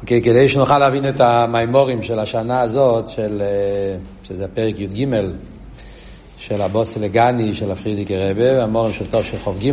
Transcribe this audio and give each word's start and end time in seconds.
אוקיי, 0.00 0.20
okay, 0.20 0.24
כדי 0.24 0.48
שנוכל 0.48 0.78
להבין 0.78 1.08
את 1.08 1.20
המימורים 1.20 2.02
של 2.02 2.18
השנה 2.18 2.60
הזאת, 2.60 3.08
של, 3.08 3.42
אה, 3.42 3.96
שזה 4.24 4.48
פרק 4.48 4.78
י"ג 4.78 5.06
של 6.38 6.62
הבוס 6.62 6.96
אלגני 6.96 7.54
של 7.54 7.70
הפרידיקי 7.70 8.16
רבה, 8.16 8.58
והמורים 8.58 8.94
של 8.94 9.06
טוב 9.06 9.24
של 9.24 9.38
חוב 9.38 9.58
ג', 9.58 9.72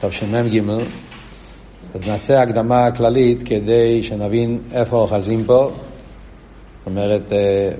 טוב 0.00 0.10
של 0.10 0.26
מ"ג, 0.26 0.60
אז 1.94 2.08
נעשה 2.08 2.42
הקדמה 2.42 2.90
כללית 2.90 3.42
כדי 3.42 4.02
שנבין 4.02 4.58
איפה 4.72 4.96
אוחזים 4.96 5.44
פה. 5.44 5.70
זאת 6.78 6.86
אומרת, 6.86 7.32
אה, 7.32 7.70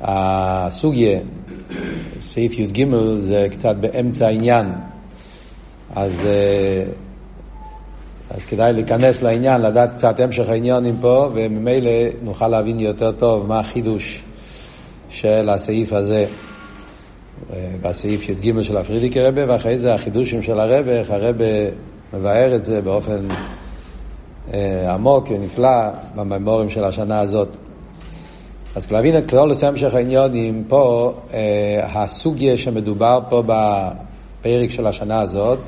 הסוגיה, 0.00 1.18
סעיף 2.20 2.58
י"ג, 2.58 2.86
זה 3.18 3.46
קצת 3.50 3.76
באמצע 3.76 4.26
העניין. 4.26 4.72
אז 5.94 6.26
אה, 6.26 6.84
אז 8.30 8.46
כדאי 8.46 8.72
להיכנס 8.72 9.22
לעניין, 9.22 9.62
לדעת 9.62 9.92
קצת 9.92 10.20
המשך 10.20 10.48
העניונים 10.48 10.96
פה, 11.00 11.30
וממילא 11.34 11.90
נוכל 12.22 12.48
להבין 12.48 12.80
יותר 12.80 13.12
טוב 13.12 13.46
מה 13.46 13.60
החידוש 13.60 14.24
של 15.08 15.48
הסעיף 15.48 15.92
הזה 15.92 16.26
אה, 17.52 17.70
בסעיף 17.82 18.28
י"ג 18.28 18.62
של 18.62 18.76
הפרידיקי 18.76 19.20
רבה, 19.20 19.42
ואחרי 19.48 19.78
זה 19.78 19.94
החידושים 19.94 20.42
של 20.42 20.60
הרבה, 20.60 20.92
איך 20.92 21.10
הרבה 21.10 21.44
מבאר 22.12 22.54
את 22.54 22.64
זה 22.64 22.80
באופן 22.80 23.28
אה, 24.52 24.94
עמוק 24.94 25.30
ונפלא 25.30 25.88
בממורים 26.14 26.70
של 26.70 26.84
השנה 26.84 27.20
הזאת. 27.20 27.48
אז 28.74 28.92
להבין 28.92 29.18
את 29.18 29.30
כלל 29.30 29.52
המשך 29.62 29.94
העניונים, 29.94 30.64
פה 30.68 31.14
אה, 31.32 31.86
הסוגיה 31.92 32.56
שמדובר 32.58 33.20
פה 33.28 33.42
בפרק 33.46 34.70
של 34.70 34.86
השנה 34.86 35.20
הזאת, 35.20 35.58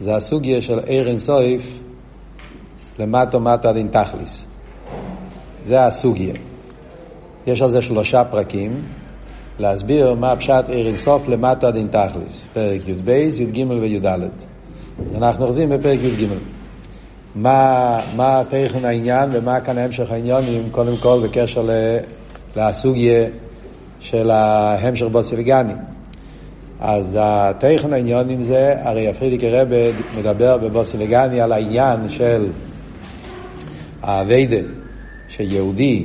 זה 0.00 0.16
הסוגיה 0.16 0.62
של 0.62 0.78
עיר 0.78 1.08
אינסויף 1.08 1.80
למטו 2.98 3.40
מטו 3.40 3.68
עד 3.68 3.76
אין 3.76 3.88
תכליס. 3.88 4.46
זה 5.64 5.86
הסוגיה. 5.86 6.34
יש 7.46 7.62
על 7.62 7.68
זה 7.68 7.82
שלושה 7.82 8.24
פרקים, 8.24 8.82
להסביר 9.58 10.14
מה 10.14 10.36
פשט 10.36 10.68
עיר 10.68 10.86
אינסוף 10.86 11.28
למטו 11.28 11.66
עד 11.66 11.76
אין 11.76 11.88
תכליס. 11.90 12.44
פרק 12.52 12.88
י"ב, 12.88 13.08
י"ג 13.08 13.70
וי"ד. 13.70 14.06
אנחנו 15.14 15.44
אוחזים 15.44 15.68
בפרק 15.68 15.98
י"ג. 16.02 16.26
מה, 17.34 18.00
מה 18.16 18.42
תכן 18.48 18.84
העניין 18.84 19.30
ומה 19.32 19.60
כאן 19.60 19.78
המשך 19.78 20.10
העניונים, 20.10 20.68
קודם 20.70 20.96
כל 20.96 21.20
בקשר 21.24 21.68
לסוגיה 22.56 23.24
של 24.00 24.30
ההמשך 24.30 25.06
בוסילגני. 25.06 25.72
אז 26.80 27.18
התכן 27.20 27.92
העניונים 27.92 28.42
זה, 28.42 28.74
הרי 28.82 29.08
הפרידיקי 29.08 29.50
רבי 29.50 29.92
מדבר 30.18 30.56
בבוסילגני 30.56 31.40
על 31.40 31.52
העניין 31.52 32.08
של 32.08 32.46
האביידה, 34.02 34.68
שיהודי 35.28 36.04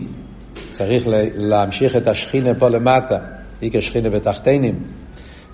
צריך 0.72 1.04
להמשיך 1.36 1.96
את 1.96 2.08
השכינה 2.08 2.54
פה 2.54 2.70
למטה, 2.70 3.18
היא 3.62 3.72
כשכינה 3.74 4.10
בתחתינים, 4.10 4.80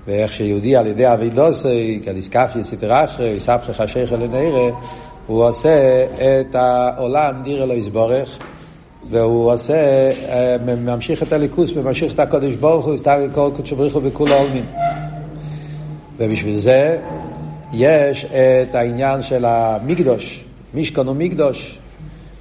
ואיך 0.07 0.33
שיהודי 0.33 0.75
על 0.75 0.87
ידי 0.87 1.13
אבידוסי, 1.13 2.01
כדיסקפי 2.05 2.63
סטרחרי, 2.63 3.27
יספחי 3.27 3.73
חשיכה 3.73 4.15
לנערה, 4.15 4.69
הוא 5.27 5.43
עושה 5.43 6.05
את 6.21 6.55
העולם 6.55 7.43
דיר 7.43 7.63
אלו 7.63 7.73
יסבורך, 7.73 8.37
והוא 9.09 9.51
עושה, 9.51 10.09
אה, 10.29 10.57
ממשיך 10.77 11.23
את 11.23 11.33
הליכוס, 11.33 11.71
ממשיך 11.71 12.13
את 12.13 12.19
הקודש 12.19 12.53
ברוך 12.53 12.85
הוא, 12.85 12.93
הסתכל 12.93 13.29
כל 13.33 13.51
קודש 13.55 13.71
ברוך 13.71 13.93
הוא 13.93 14.03
בכול 14.03 14.31
העולמים. 14.31 14.65
ובשביל 16.17 16.57
זה 16.57 16.97
יש 17.73 18.25
את 18.25 18.75
העניין 18.75 19.21
של 19.21 19.45
המקדוש, 19.45 20.45
מישכון 20.73 21.07
ומקדוש, 21.07 21.79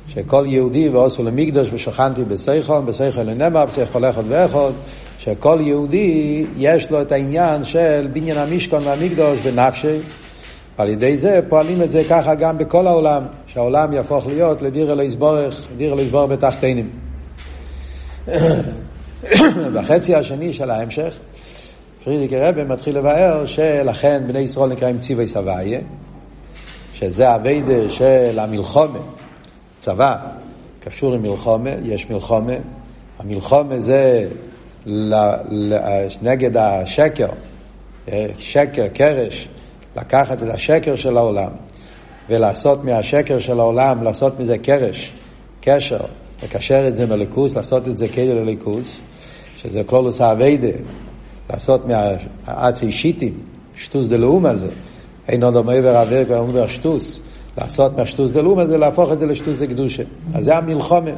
שכל 0.08 0.44
יהודי 0.46 0.88
ועושו 0.88 1.22
למקדוש 1.22 1.68
ושכנתי 1.72 2.24
בסייכון, 2.24 2.86
בסייכון 2.86 3.26
לנמר, 3.26 3.66
בסייכון 3.66 4.04
אחד 4.04 4.22
ואחד, 4.28 4.70
שכל 5.18 5.58
יהודי 5.60 6.46
יש 6.56 6.90
לו 6.90 7.00
את 7.00 7.12
העניין 7.12 7.64
של 7.64 8.08
בניין 8.12 8.38
המשכון 8.38 8.82
והמקדוש 8.84 9.38
בנפשי, 9.38 9.98
על 10.78 10.88
ידי 10.88 11.18
זה 11.18 11.40
פועלים 11.48 11.82
את 11.82 11.90
זה 11.90 12.02
ככה 12.08 12.34
גם 12.34 12.58
בכל 12.58 12.86
העולם, 12.86 13.22
שהעולם 13.46 13.92
יהפוך 13.92 14.26
להיות 14.26 14.62
לדיר 14.62 14.92
אלוהי 14.92 15.10
סבורך, 15.10 15.66
דיר 15.76 15.92
אלוהי 15.92 16.08
סבורך 16.08 16.30
בתחתינים. 16.30 16.90
בחצי 19.74 20.14
השני 20.14 20.52
של 20.52 20.70
ההמשך, 20.70 21.16
פרידיק 22.04 22.32
רבי 22.32 22.64
מתחיל 22.64 22.98
לבאר 22.98 23.46
שלכן 23.46 24.22
בני 24.26 24.38
ישראל 24.38 24.70
נקראים 24.70 24.98
ציווי 24.98 25.26
סבייה, 25.26 25.80
שזה 26.92 27.30
הווידה 27.30 27.90
של 27.90 28.38
המלחומה, 28.38 28.98
צבא 29.78 30.16
קשור 30.80 31.14
עם 31.14 31.22
מלחומה, 31.22 31.70
יש 31.84 32.10
מלחומה, 32.10 32.52
המלחומה 33.18 33.80
זה 33.80 34.28
נגד 36.22 36.56
השקר, 36.56 37.28
שקר, 38.38 38.88
קרש, 38.94 39.48
לקחת 39.96 40.42
את 40.42 40.48
השקר 40.48 40.96
של 40.96 41.16
העולם 41.16 41.50
ולעשות 42.28 42.84
מהשקר 42.84 43.38
של 43.38 43.60
העולם, 43.60 44.02
לעשות 44.02 44.40
מזה 44.40 44.58
קרש, 44.58 45.12
קשר, 45.60 46.00
לקשר 46.42 46.88
את 46.88 46.96
זה 46.96 47.06
מליכוס, 47.06 47.56
לעשות 47.56 47.88
את 47.88 47.98
זה 47.98 48.08
כאילו 48.08 48.34
לליכוס, 48.34 49.00
שזה 49.56 49.82
קלולוס 49.86 50.20
האביידה, 50.20 50.78
לעשות 51.50 51.82
מהאצי 51.86 52.92
שיטים, 52.92 53.38
שטוס 53.74 54.06
דלאום 54.06 54.46
הזה, 54.46 54.68
אין 55.28 55.42
עוד 55.42 55.64
מעבר 55.64 55.96
עבר 55.96 56.24
כבר 56.24 56.38
אומר 56.38 56.66
שטוס, 56.66 57.20
לעשות 57.60 57.98
מהשטוס 57.98 58.30
דלאום 58.30 58.58
הזה, 58.58 58.78
להפוך 58.78 59.12
את 59.12 59.18
זה 59.18 59.26
לשטוס 59.26 59.56
דקדושה. 59.58 60.02
אז 60.34 60.44
זה 60.44 60.56
המלחומה. 60.56 61.10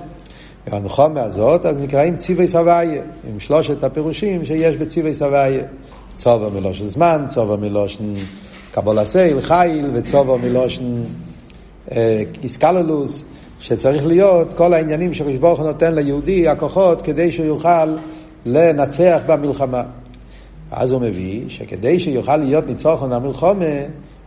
והמלחומה 0.66 1.22
הזאת, 1.22 1.66
אז 1.66 1.76
נקראים 1.76 2.16
ציווי 2.16 2.48
סבייה, 2.48 3.02
עם 3.30 3.40
שלושת 3.40 3.84
הפירושים 3.84 4.44
שיש 4.44 4.76
בציווי 4.76 5.14
סבייה. 5.14 5.64
צובה 6.16 6.48
מלושן 6.48 6.86
זמן, 6.86 7.24
צובה 7.28 7.56
מלושן 7.56 8.14
קבול 8.72 8.98
הסייל, 8.98 9.40
חיל, 9.40 9.90
וצובה 9.94 10.36
מלושן 10.36 11.02
אה, 11.92 12.22
איסקללוס, 12.42 13.24
שצריך 13.60 14.06
להיות 14.06 14.52
כל 14.52 14.74
העניינים 14.74 15.14
שקדוש 15.14 15.36
ברוך 15.36 15.60
נותן 15.60 15.94
ליהודי, 15.94 16.48
הכוחות, 16.48 17.02
כדי 17.02 17.32
שהוא 17.32 17.46
יוכל 17.46 17.96
לנצח 18.46 19.20
במלחמה. 19.26 19.82
אז 20.70 20.90
הוא 20.90 21.00
מביא 21.00 21.44
שכדי 21.48 21.98
שיוכל 21.98 22.36
להיות 22.36 22.66
ניצוחון 22.66 23.12
המלחומה, 23.12 23.64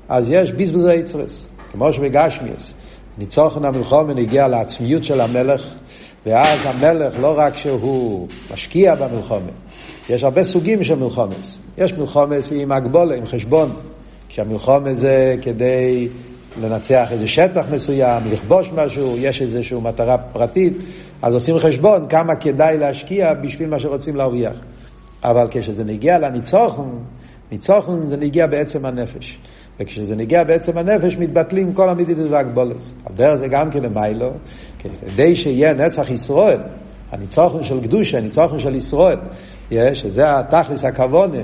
אז 0.09 0.29
יש 0.29 0.51
בזבז 0.51 0.85
היצרס, 0.85 1.47
כמו 1.73 1.93
שבגשמיאס. 1.93 2.73
ניצוחון 3.17 3.65
המלחומה 3.65 4.13
נגיע 4.13 4.47
לעצמיות 4.47 5.03
של 5.03 5.21
המלך, 5.21 5.73
ואז 6.25 6.59
המלך 6.63 7.13
לא 7.19 7.33
רק 7.37 7.57
שהוא 7.57 8.27
משקיע 8.53 8.95
במלחומה, 8.95 9.51
יש 10.09 10.23
הרבה 10.23 10.43
סוגים 10.43 10.83
של 10.83 10.95
מלחומס. 10.95 11.59
יש 11.77 11.93
מלחומס 11.93 12.51
עם 12.55 12.71
הגבולה, 12.71 13.15
עם 13.15 13.25
חשבון. 13.25 13.71
כשהמלחומה 14.29 14.93
זה 14.93 15.35
כדי 15.41 16.07
לנצח 16.61 17.07
איזה 17.11 17.27
שטח 17.27 17.65
מסוים, 17.71 18.23
לכבוש 18.31 18.71
משהו, 18.75 19.17
יש 19.17 19.41
איזושהי 19.41 19.77
מטרה 19.81 20.17
פרטית, 20.17 20.73
אז 21.21 21.33
עושים 21.33 21.59
חשבון 21.59 22.07
כמה 22.09 22.35
כדאי 22.35 22.77
להשקיע 22.77 23.33
בשביל 23.33 23.69
מה 23.69 23.79
שרוצים 23.79 24.15
להרוויח. 24.15 24.55
אבל 25.23 25.47
כשזה 25.51 25.83
נגיע 25.83 26.19
לניצוחון, 26.19 27.03
ניצוחון 27.51 28.07
זה 28.07 28.17
נגיע 28.17 28.47
בעצם 28.47 28.85
הנפש. 28.85 29.39
וכשזה 29.79 30.15
נגיע 30.15 30.43
בעצם 30.43 30.77
הנפש, 30.77 31.17
מתבטלים 31.17 31.73
כל 31.73 31.89
המדידות 31.89 32.31
והגבולס. 32.31 32.93
על 33.05 33.15
דרך 33.15 33.35
זה 33.35 33.47
גם 33.47 33.71
כן 33.71 33.83
למיילו, 33.83 34.31
כדי 34.79 35.35
שיהיה 35.35 35.73
נצח 35.73 36.09
ישראל, 36.09 36.59
הניצוחון 37.11 37.63
של 37.63 37.81
קדושה, 37.83 38.17
הניצוחון 38.17 38.59
של 38.59 38.75
ישראל, 38.75 39.17
שזה 39.71 40.39
התכלס 40.39 40.83
הכוונה, 40.83 41.37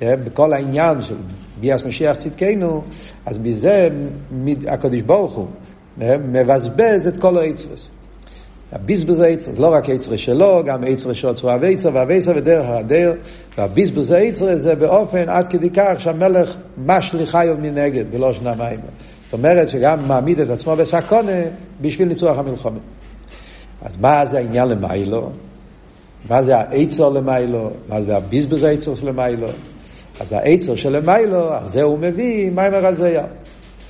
בכל 0.00 0.52
העניין 0.52 1.02
של 1.02 1.14
ביאס 1.60 1.84
משיח 1.84 2.16
צדקנו, 2.16 2.82
אז 3.26 3.38
מזה 3.38 3.88
הקדוש 4.68 5.00
ברוך 5.00 5.32
הוא 5.32 5.46
מבזבז 5.98 7.06
את 7.06 7.16
כל 7.16 7.38
היצרס. 7.38 7.90
הביזבוז 8.72 9.20
היצר, 9.20 9.50
לא 9.58 9.72
רק 9.72 9.88
היצר 9.88 10.16
שלו, 10.16 10.62
גם 10.64 10.84
היצר 10.84 11.12
שעוצרו 11.12 11.54
אבייסר, 11.54 11.90
ואבייסר 11.92 12.32
ודרך 12.36 12.66
הדר, 12.68 13.12
והביזבוז 13.58 14.10
היצר 14.10 14.58
זה 14.58 14.74
באופן 14.74 15.28
עד 15.28 15.48
כדי 15.48 15.70
כך 15.70 15.92
שהמלך 15.98 16.56
משליך 16.78 17.34
היום 17.34 17.62
מנגד, 17.62 18.04
ולא 18.10 18.32
שנה 18.32 18.54
מים. 18.54 18.80
זאת 19.24 19.32
אומרת 19.32 19.68
שגם 19.68 20.08
מעמיד 20.08 20.40
את 20.40 20.50
עצמו 20.50 20.76
בסקונה 20.76 21.32
בשביל 21.80 22.08
ניצוח 22.08 22.38
המלחמה. 22.38 22.78
אז 23.82 23.96
מה 23.96 24.26
זה 24.26 24.38
העניין 24.38 24.68
למיילו? 24.68 25.30
מה 26.28 26.42
זה 26.42 26.54
היצר 26.70 27.08
למיילו? 27.08 27.70
מה 27.88 28.02
זה 28.02 28.16
הביזבוז 28.16 28.62
היצר 28.62 28.92
למיילו? 29.02 29.48
אז 30.20 30.32
היצר 30.32 30.76
של 30.76 30.96
למיילו, 30.96 31.54
אז 31.54 31.72
זה 31.72 31.82
הוא 31.82 31.98
מביא 31.98 32.50
מים 32.50 32.74
הרזיה. 32.74 33.24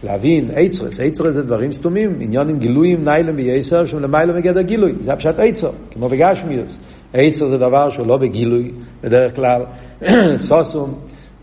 להבין 0.05 0.49
עצרס, 0.55 1.01
עצרס 1.01 1.35
זה 1.35 1.43
דברים 1.43 1.73
סתומים, 1.73 2.19
עניונים 2.21 2.59
גילויים, 2.59 3.05
ניילם 3.05 3.37
וייסר, 3.37 3.87
שהם 3.87 4.01
למעלה 4.01 4.33
מגדר 4.33 4.61
גילוי, 4.61 4.93
זה 5.01 5.13
הפשט 5.13 5.39
עצר, 5.39 5.71
כמו 5.91 6.09
בגשמיוס. 6.09 6.79
עצר 7.15 7.49
זה 7.49 7.59
דבר 7.59 7.91
שהוא 7.91 8.07
לא 8.07 8.17
בגילוי, 8.17 8.71
בדרך 9.03 9.37
כלל, 9.37 9.63
סוסום, 10.37 10.95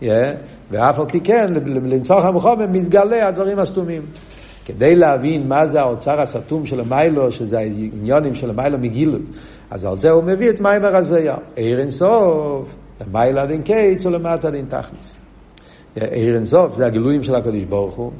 yeah, 0.02 0.04
ואף 0.70 0.98
על 0.98 1.06
פי 1.12 1.20
כן, 1.20 1.46
לנצוח 1.66 2.24
המחומם 2.24 2.72
מתגלה 2.72 3.28
הדברים 3.28 3.58
הסתומים. 3.58 4.02
כדי 4.64 4.94
להבין 4.94 5.48
מה 5.48 5.66
זה 5.66 5.80
האוצר 5.80 6.20
הסתום 6.20 6.66
של 6.66 6.80
המיילו, 6.80 7.32
שזה 7.32 7.58
העניונים 7.58 8.34
של 8.34 8.50
המיילו 8.50 8.78
מגילוי, 8.78 9.20
אז 9.70 9.84
על 9.84 9.96
זה 9.96 10.10
הוא 10.10 10.24
מביא 10.24 10.50
את 10.50 10.60
מיימר 10.60 10.96
הזיה. 10.96 11.36
עיר 11.56 11.80
אינסוף, 11.80 12.74
למיילה 13.00 13.46
דין 13.46 13.62
קיץ 13.62 14.06
ולמטה 14.06 14.50
דין 14.50 14.64
תכלס. 14.68 15.16
עיר 15.96 16.34
אינסוף 16.34 16.76
זה 16.76 16.86
הגילויים 16.86 17.22
של 17.22 17.34
הקדוש 17.34 17.64
ברוך 17.64 17.94
הוא, 17.94 18.10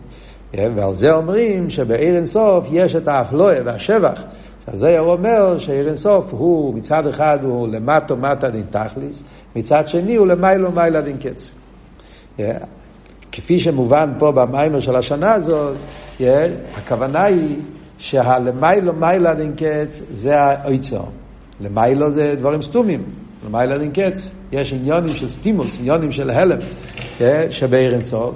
ועל 0.54 0.94
זה 0.94 1.14
אומרים 1.14 1.70
שבעיר 1.70 2.16
אינסוף 2.16 2.66
יש 2.70 2.96
את 2.96 3.08
האפלואה 3.08 3.58
והשבח. 3.64 4.22
אז 4.66 4.78
זה 4.78 4.98
הוא 4.98 5.12
אומר 5.12 5.58
שעיר 5.58 5.88
אינסוף 5.88 6.26
הוא 6.30 6.74
מצד 6.74 7.06
אחד 7.06 7.38
הוא 7.42 7.68
למטו 7.68 8.16
מטה 8.16 8.50
דין 8.50 8.64
תכליס, 8.70 9.22
מצד 9.56 9.88
שני 9.88 10.16
הוא 10.16 10.26
למיילו 10.26 10.72
מיילה 10.72 11.00
דין 11.00 11.16
קץ. 11.16 11.52
כפי 13.32 13.60
שמובן 13.60 14.10
פה 14.18 14.32
במיימר 14.32 14.80
של 14.80 14.96
השנה 14.96 15.32
הזאת, 15.32 15.76
הכוונה 16.76 17.24
היא 17.24 17.56
שהלמיילו 17.98 18.92
מיילה 18.92 19.34
דין 19.34 19.52
קץ 19.56 20.02
זה 20.12 20.40
האויצר. 20.40 21.02
למיילו 21.60 22.10
זה 22.10 22.34
דברים 22.38 22.62
סתומים, 22.62 23.02
למיילו 23.46 23.78
דין 23.78 23.92
קץ. 23.92 24.30
יש 24.52 24.72
עניונים 24.72 25.14
של 25.14 25.28
סטימוס, 25.28 25.78
עניונים 25.78 26.12
של 26.12 26.30
הלם, 26.30 26.58
שבעיר 27.50 27.92
אינסוף. 27.92 28.34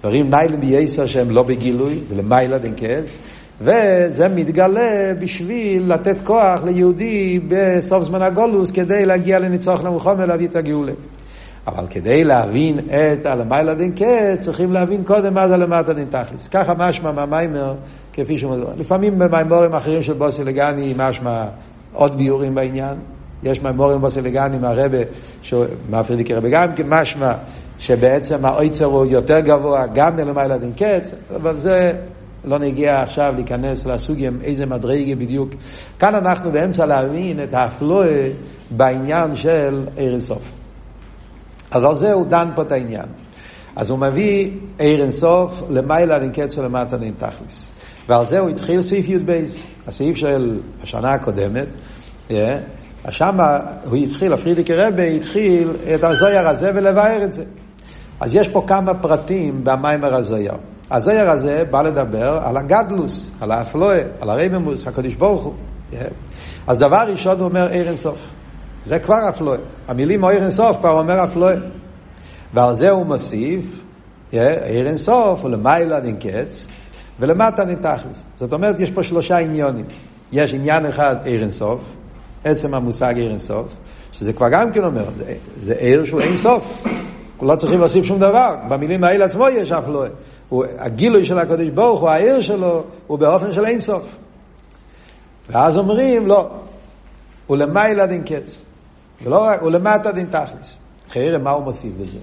דברים 0.00 0.30
ניילם 0.30 0.60
בייסר 0.60 1.06
שהם 1.06 1.30
לא 1.30 1.42
בגילוי, 1.42 1.98
ולמיילו 2.08 2.58
דין 2.58 2.74
קץ. 2.74 3.18
וזה 3.60 4.28
מתגלה 4.28 5.12
בשביל 5.20 5.92
לתת 5.92 6.20
כוח 6.20 6.60
ליהודי 6.64 7.40
בסוף 7.48 8.02
זמן 8.02 8.22
הגולוס 8.22 8.70
כדי 8.70 9.06
להגיע 9.06 9.38
לניצוח 9.38 9.82
למלחמה 9.82 10.14
ולהביא 10.18 10.48
את 10.48 10.56
הגאולה. 10.56 10.92
אבל 11.66 11.86
כדי 11.90 12.24
להבין 12.24 12.78
את 12.78 13.26
הלמיילה 13.26 13.74
דין 13.74 13.92
קץ, 13.92 14.38
צריכים 14.38 14.72
להבין 14.72 15.04
קודם 15.04 15.34
מה 15.34 15.48
זה 15.48 15.56
למטה 15.56 15.92
דין 15.92 16.06
תכליס. 16.10 16.48
ככה 16.48 16.74
משמע 16.74 17.12
מהמיימר, 17.12 17.74
כפי 18.12 18.38
שהוא 18.38 18.52
מדבר. 18.52 18.70
לפעמים 18.78 19.18
במיימורים 19.18 19.74
אחרים 19.74 20.02
של 20.02 20.12
בוסי 20.12 20.44
לגני 20.44 20.94
משמע 20.96 21.44
עוד 21.92 22.16
ביורים 22.16 22.54
בעניין. 22.54 22.96
יש 23.42 23.62
מיימורים 23.62 24.00
בוסי 24.00 24.20
לגני 24.20 24.58
מהרבה, 24.58 24.98
מהפרידיקי 25.90 26.34
רבי 26.34 26.50
גם 26.50 26.72
כן 26.72 26.84
משמע 26.88 27.32
שבעצם 27.78 28.44
האויצר 28.44 28.84
הוא 28.84 29.06
יותר 29.06 29.40
גבוה 29.40 29.86
גם 29.86 30.16
מלמיילה 30.16 30.58
דין 30.58 30.72
קץ, 30.76 31.12
אבל 31.36 31.58
זה 31.58 31.92
לא 32.44 32.58
נגיע 32.58 33.02
עכשיו 33.02 33.32
להיכנס 33.36 33.86
לסוגים 33.86 34.38
איזה 34.42 34.66
מדרגה 34.66 35.14
בדיוק. 35.14 35.50
כאן 35.98 36.14
אנחנו 36.14 36.52
באמצע 36.52 36.86
להבין 36.86 37.42
את 37.42 37.54
האפלואה 37.54 38.28
בעניין 38.70 39.36
של 39.36 39.86
עיר 39.96 40.12
אינסוף. 40.12 40.42
אז 41.70 41.84
על 41.84 41.96
זה 41.96 42.12
הוא 42.12 42.26
דן 42.26 42.48
פה 42.54 42.62
את 42.62 42.72
העניין. 42.72 43.06
אז 43.76 43.90
הוא 43.90 43.98
מביא 43.98 44.50
עיר 44.78 45.02
אינסוף 45.02 45.62
למעלה 45.70 46.18
דין 46.18 46.32
קץ 46.32 46.58
ולמטה 46.58 46.96
דין 46.96 47.14
תכליס. 47.18 47.66
ועל 48.08 48.26
זה 48.26 48.38
הוא 48.38 48.48
התחיל 48.48 48.82
סעיף 48.82 49.08
י"ב, 49.08 49.44
הסעיף 49.86 50.16
של 50.16 50.60
השנה 50.82 51.12
הקודמת. 51.12 51.66
Yeah. 52.28 52.32
שם 53.10 53.36
הוא 53.84 53.96
התחיל, 53.96 54.32
הפרידיקי 54.32 54.74
רבי 54.74 55.16
התחיל 55.16 55.70
את 55.94 56.04
הזויר 56.04 56.48
הזה 56.48 56.70
ולבאר 56.74 57.24
את 57.24 57.32
זה. 57.32 57.44
אז 58.20 58.34
יש 58.34 58.48
פה 58.48 58.64
כמה 58.66 58.94
פרטים 58.94 59.64
במיימר 59.64 60.14
הזויר. 60.14 60.54
הזויר 60.90 61.30
הזה 61.30 61.64
בא 61.70 61.82
לדבר 61.82 62.40
על 62.44 62.56
הגדלוס, 62.56 63.30
על 63.40 63.50
האפלואה, 63.50 64.02
על 64.20 64.30
הרייממוס, 64.30 64.86
הקדוש 64.86 65.14
ברוך 65.14 65.42
הוא. 65.42 65.54
Yeah. 65.92 65.94
אז 66.66 66.78
דבר 66.78 67.04
ראשון 67.10 67.38
הוא 67.38 67.48
אומר 67.48 67.68
עיר 67.68 67.88
אינסוף. 67.88 68.28
זה 68.86 68.98
כבר 68.98 69.28
אפלואה. 69.28 69.58
המילים 69.88 70.24
עיר 70.24 70.42
אינסוף 70.42 70.76
כבר 70.80 70.90
אומר 70.90 71.24
אפלואה. 71.24 71.54
ועל 72.54 72.74
זה 72.74 72.90
הוא 72.90 73.06
מוסיף, 73.06 73.64
עיר 74.32 74.88
אינסוף 74.88 75.42
הוא 75.42 75.50
למעלה 75.50 76.00
דין 76.00 76.16
קץ, 76.16 76.66
ולמטה 77.20 77.64
דין 77.64 77.76
תכלס. 77.76 78.22
זאת 78.36 78.52
אומרת, 78.52 78.80
יש 78.80 78.90
פה 78.90 79.02
שלושה 79.02 79.38
עניונים. 79.38 79.84
יש 80.32 80.54
עניין 80.54 80.86
אחד 80.86 81.16
עיר 81.24 81.42
אינסוף, 81.42 81.80
עצם 82.44 82.74
המושג 82.74 83.16
עיר 83.16 83.30
אינסוף, 83.30 83.66
שזה 84.12 84.32
כבר 84.32 84.48
גם 84.48 84.72
כן 84.72 84.84
אומר, 84.84 85.04
זה, 85.56 85.74
עיר 85.78 86.04
שהוא 86.04 86.20
אין 86.20 86.36
סוף. 86.36 86.84
לא 87.42 87.56
צריכים 87.56 87.80
להוסיף 87.80 88.04
שום 88.04 88.18
דבר. 88.18 88.54
במילים 88.68 89.04
האלה 89.04 89.24
עצמו 89.24 89.48
יש 89.48 89.72
אפלואה. 89.72 90.08
הגילוי 90.78 91.24
של 91.24 91.38
הקדוש 91.38 91.68
ברוך 91.68 92.00
הוא, 92.00 92.08
העיר 92.08 92.42
שלו, 92.42 92.84
הוא 93.06 93.18
באופן 93.18 93.52
של 93.52 93.64
אין 93.64 93.80
סוף. 93.80 94.02
ואז 95.50 95.78
אומרים, 95.78 96.26
לא, 96.26 96.50
הוא 97.46 97.56
למעלה 97.56 98.06
דין 98.06 98.22
קץ. 98.22 98.64
ולא 99.22 99.54
הוא 99.54 99.70
למטה 99.70 100.12
דין 100.12 100.26
תכלס. 100.26 100.76
חיירם, 101.10 101.44
מה 101.44 101.50
הוא 101.50 101.64
מוסיף 101.64 101.92
בזה? 102.00 102.18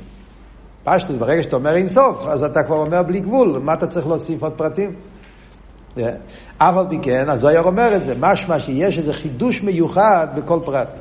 פשטוס, 0.83 1.15
ברגע 1.19 1.43
שאתה 1.43 1.55
אומר 1.55 1.75
אין 1.75 1.87
סוף, 1.87 2.25
אז 2.27 2.43
אתה 2.43 2.63
כבר 2.63 2.75
אומר 2.75 3.03
בלי 3.03 3.19
גבול, 3.19 3.59
מה 3.63 3.73
אתה 3.73 3.87
צריך 3.87 4.07
להוסיף 4.07 4.43
עוד 4.43 4.53
פרטים? 4.53 4.95
אף 6.57 6.77
על 6.77 6.85
פי 6.89 6.99
כן, 7.01 7.29
אז 7.29 7.39
זויר 7.39 7.63
אומר 7.63 7.95
את 7.95 8.03
זה, 8.03 8.15
משמע 8.19 8.59
שיש 8.59 8.97
איזה 8.97 9.13
חידוש 9.13 9.61
מיוחד 9.61 10.27
בכל 10.35 10.59
פרט. 10.65 10.99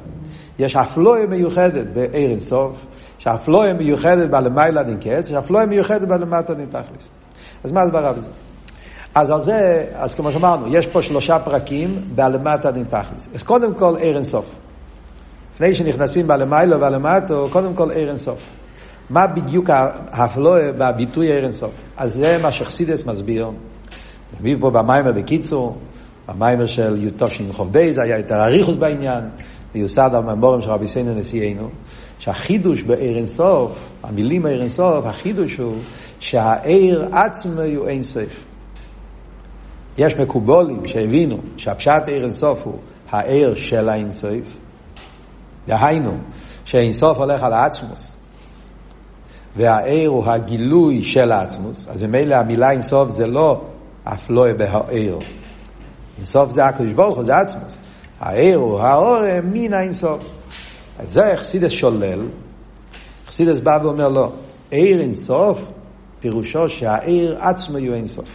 יש 0.59 0.77
אפלואה 0.77 1.27
מיוחדת 1.27 1.87
בעיר 1.93 2.31
אינסוף, 2.31 2.87
שאפלואה 3.25 3.73
מיוחדת 3.73 4.31
בלמיילה 4.31 4.83
דין 4.83 4.97
קץ, 5.01 5.29
שאפלואה 5.29 5.67
מיוחדת 5.67 6.09
בלמטה 6.09 6.55
דין 6.55 6.67
תכלס. 6.67 7.09
אז 7.65 7.73
מה 7.73 7.83
הסברה 7.83 8.13
בזה? 8.13 8.27
אז 9.15 9.31
על 9.31 9.41
זה, 9.41 9.87
אז 9.95 10.15
כמו 10.15 10.33
שאמרנו, 10.33 10.67
יש 10.69 10.87
פה 10.87 11.03
שלושה 11.03 11.39
פרקים 11.39 12.05
בלמטה 12.15 12.71
דין 12.71 12.85
תכלס. 12.85 13.29
אז 13.35 13.43
קודם 13.43 13.75
כל 13.75 13.97
עיר 13.97 14.17
אינסוף. 14.17 14.55
לפני 15.55 15.75
שנכנסים 15.75 16.27
בלמיילו 16.27 16.81
ולמטו, 16.81 17.49
קודם 17.53 17.75
כל 17.75 17.91
עיר 17.91 18.09
אינסוף. 18.09 18.41
מה 19.11 19.27
בדיוק 19.27 19.71
האפלואה 19.71 20.71
בביטוי 20.79 21.33
עיר 21.33 21.45
אינסוף? 21.45 21.73
אז 21.97 22.15
זה 22.15 22.39
מה 22.43 22.53
שחסידס 22.53 23.05
מסביר. 23.05 23.51
מביא 24.41 24.57
פה 24.61 24.71
במיימר 24.71 25.13
בקיצור, 25.13 25.77
במיימר 26.29 26.67
של 26.67 27.03
יוטוב 27.03 27.31
שנחוב 27.31 27.73
בייז, 27.73 27.99
היה 27.99 28.19
יותר 28.19 28.45
אריכות 28.45 28.79
בעניין, 28.79 29.25
ויוסד 29.75 30.11
על 30.15 30.23
ממבורים 30.23 30.61
של 30.61 30.71
רבי 30.71 30.89
סיינו 30.89 31.15
נשיאנו, 31.15 31.69
שהחידוש 32.25 32.83
בעיר 32.83 33.17
אינסוף, 33.17 33.79
המילים 34.03 34.43
בעיר 34.43 34.61
אינסוף, 34.61 35.07
החידוש 35.07 35.57
הוא 35.57 35.77
שהעיר 36.19 37.09
עצמו 37.13 37.61
הוא 37.77 37.89
אינסוף. 37.89 38.31
יש 39.99 40.15
מקובולים 40.15 40.87
שהבינו 40.87 41.39
שהפשט 41.57 42.03
עיר 42.07 42.25
אינסוף 42.25 42.61
הוא 42.65 42.79
העיר 43.11 43.55
של 43.55 43.89
האינסוף, 43.89 44.59
דהיינו, 45.67 46.17
שאינסוף 46.65 47.19
הולך 47.19 47.43
על 47.43 47.53
העצמוס, 47.53 48.17
והעיר 49.57 50.11
הוא 50.11 50.25
הגילוי 50.27 51.03
של 51.03 51.33
העצמוס, 51.33 51.89
אז 51.89 52.03
ממילא 52.03 52.35
המילה 52.35 52.71
אינסוף 52.71 53.11
זה 53.11 53.27
לא 53.27 53.61
אף 54.05 54.23
לא 54.29 54.53
בהעיר. 54.53 55.19
אינסוף 56.19 56.53
זה 56.53 56.67
הקדוש 56.67 56.93
ברוך 56.93 57.17
הוא, 57.17 57.25
זה 57.25 57.37
עצמוס. 57.37 57.79
העיר 58.21 58.59
הוא 58.59 58.81
האור 58.81 59.23
מן 59.45 59.73
האינסוף. 59.73 60.21
את 61.03 61.11
זה 61.11 61.33
חסידס 61.37 61.71
שולל, 61.71 62.21
חסידס 63.27 63.59
בא 63.59 63.79
ואומר 63.83 64.09
לא, 64.09 64.33
עיר 64.71 65.01
אינסוף, 65.01 65.63
פירושו 66.21 66.69
שהעיר 66.69 67.39
עצמו 67.41 67.79
יהיו 67.79 67.95
אינסוף. 67.95 68.29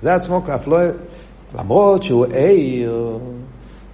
זה 0.00 0.14
עצמו 0.14 0.42
כף 0.44 0.66
לא... 0.66 0.78
למרות 1.58 2.02
שהוא 2.02 2.26
עיר, 2.26 3.18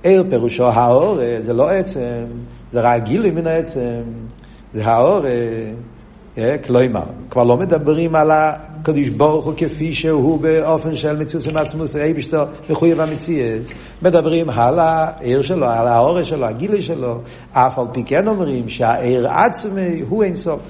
עיר 0.03 0.25
פירושו 0.31 0.67
האור, 0.67 1.19
זה 1.41 1.53
לא 1.53 1.69
עצם, 1.69 2.25
זה 2.73 2.81
רק 2.81 3.03
גילוי 3.03 3.31
מן 3.31 3.47
העצם, 3.47 4.03
זה 4.75 4.87
האור, 4.87 5.21
כלומר, 6.67 7.03
כבר 7.31 7.45
לא 7.45 7.57
מדברים 7.57 8.15
על 8.15 8.31
הקדוש 8.31 9.09
ברוך 9.09 9.45
הוא 9.45 9.55
כפי 9.57 9.95
שהוא 9.95 10.41
באופן 10.41 10.97
של 10.97 11.17
מציאות 11.17 11.47
עם 11.47 11.57
עצמוס, 11.57 11.97
אייבשטר 11.97 12.45
מחויב 12.71 13.01
המציאות. 13.01 13.63
מדברים 14.03 14.51
על 14.51 14.79
העיר 14.79 15.43
שלו, 15.43 15.67
על 15.67 15.87
האור 15.87 16.23
שלו, 16.23 16.47
הגילוי 16.47 16.83
שלו, 16.83 17.21
אף 17.53 17.79
על 17.79 17.87
פי 17.93 18.03
כן 18.07 18.29
אומרים 18.29 18.69
שהעיר 18.69 19.29
עצמי 19.29 20.03
הוא 20.09 20.25
אין 20.25 20.37
סוף. 20.37 20.61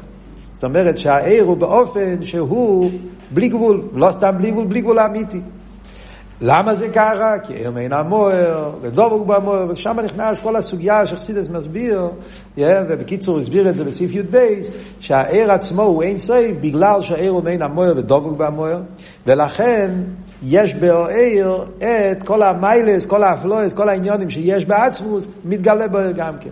זאת 0.53 0.65
אומרת 0.65 0.99
שהעיר 0.99 1.45
הוא 1.45 1.57
באופן 1.57 2.25
שהוא 2.25 2.91
בלי 3.31 3.49
גבול, 3.49 3.83
לא 3.93 4.11
סתם 4.11 4.35
בלי 4.39 4.51
גבול, 4.51 4.67
בלי 4.67 4.81
גבול 4.81 4.99
אמיתי. 4.99 5.41
למה 6.41 6.75
זה 6.75 6.89
ככה? 6.89 7.39
כי 7.43 7.55
עיר 7.55 7.71
מעין 7.71 7.93
המוער, 7.93 8.71
ודובוק 8.83 9.27
במוער, 9.27 9.67
ושם 9.71 9.97
נכנס 10.05 10.41
כל 10.41 10.57
הסוגיה 10.57 11.07
שחסידס 11.07 11.49
מסביר, 11.49 12.09
yeah, 12.59 12.61
ובקיצור 12.89 13.39
הסביר 13.39 13.69
את 13.69 13.77
זה 13.77 13.85
בסעיף 13.85 14.15
י"ב, 14.15 14.47
שהעיר 15.01 15.53
עצמו 15.53 15.83
הוא 15.83 16.03
אין 16.03 16.19
סייף, 16.19 16.57
בגלל 16.61 17.03
שהעיר 17.03 17.31
הוא 17.31 17.43
מעין 17.43 17.63
המוער 17.63 17.93
ודובוק 17.97 18.37
במוער, 18.37 18.81
ולכן 19.27 19.91
יש 20.43 20.75
בעיר 20.75 21.65
את 21.79 22.23
כל 22.25 22.43
המיילס, 22.43 23.07
כל 23.07 23.25
האפלויס, 23.25 23.73
כל 23.73 23.89
העניונים 23.89 24.31
שיש 24.31 24.65
בעצמוס, 24.65 25.29
מתגלה 25.45 25.89
בעיר 25.89 26.11
גם 26.11 26.35
כן. 26.41 26.51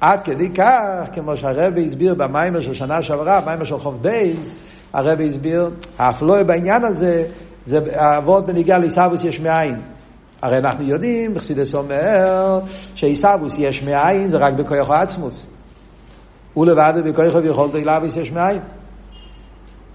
עד 0.00 0.22
כדי 0.22 0.50
כך, 0.50 1.08
כמו 1.12 1.36
שהרבי 1.36 1.86
הסביר 1.86 2.14
במיימר 2.14 2.60
של 2.60 2.74
שנה 2.74 3.02
שעברה, 3.02 3.40
במיימר 3.40 3.64
של 3.64 3.78
חוב 3.78 4.02
בייס, 4.02 4.54
הרבי 4.92 5.28
הסביר, 5.28 5.70
האפלוי 5.98 6.44
בעניין 6.44 6.84
הזה, 6.84 7.24
זה 7.66 7.78
אבות 8.16 8.46
בניגיע 8.46 8.78
לעיסאוווס 8.78 9.24
יש 9.24 9.40
מאין. 9.40 9.80
הרי 10.42 10.58
אנחנו 10.58 10.84
יודעים, 10.84 11.38
חסידס 11.38 11.74
אומר, 11.74 12.60
שעיסאוווס 12.94 13.58
יש 13.58 13.82
מאין 13.82 14.26
זה 14.28 14.38
רק 14.38 14.52
בכוח 14.52 14.90
העצמוס. 14.90 15.46
הוא 16.54 16.66
לבד 16.66 16.94
בכוח 17.04 17.34
ויכולת 17.42 17.74
אילאוויס 17.74 18.16
יש 18.16 18.32
מאין. 18.32 18.58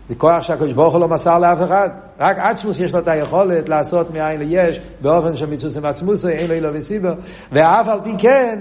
זה 0.09 0.15
כוח 0.15 0.41
שהקדוש 0.41 0.73
ברוך 0.73 0.93
הוא 0.93 1.01
לא 1.01 1.07
מסר 1.07 1.39
לאף 1.39 1.57
אחד. 1.63 1.89
רק 2.19 2.39
עצמוס 2.39 2.79
יש 2.79 2.93
לו 2.93 2.99
את 2.99 3.07
היכולת 3.07 3.69
לעשות 3.69 4.11
מאין 4.11 4.39
ליש, 4.39 4.79
באופן 5.01 5.35
של 5.35 5.45
מצווה 5.45 5.71
עם 5.77 5.85
עצמוס, 5.85 6.25
אין 6.25 6.47
לו 6.47 6.55
אילו 6.55 6.69
וסיבר, 6.73 7.13
ואף 7.51 7.87
על 7.87 7.99
פי 8.03 8.13
כן, 8.17 8.59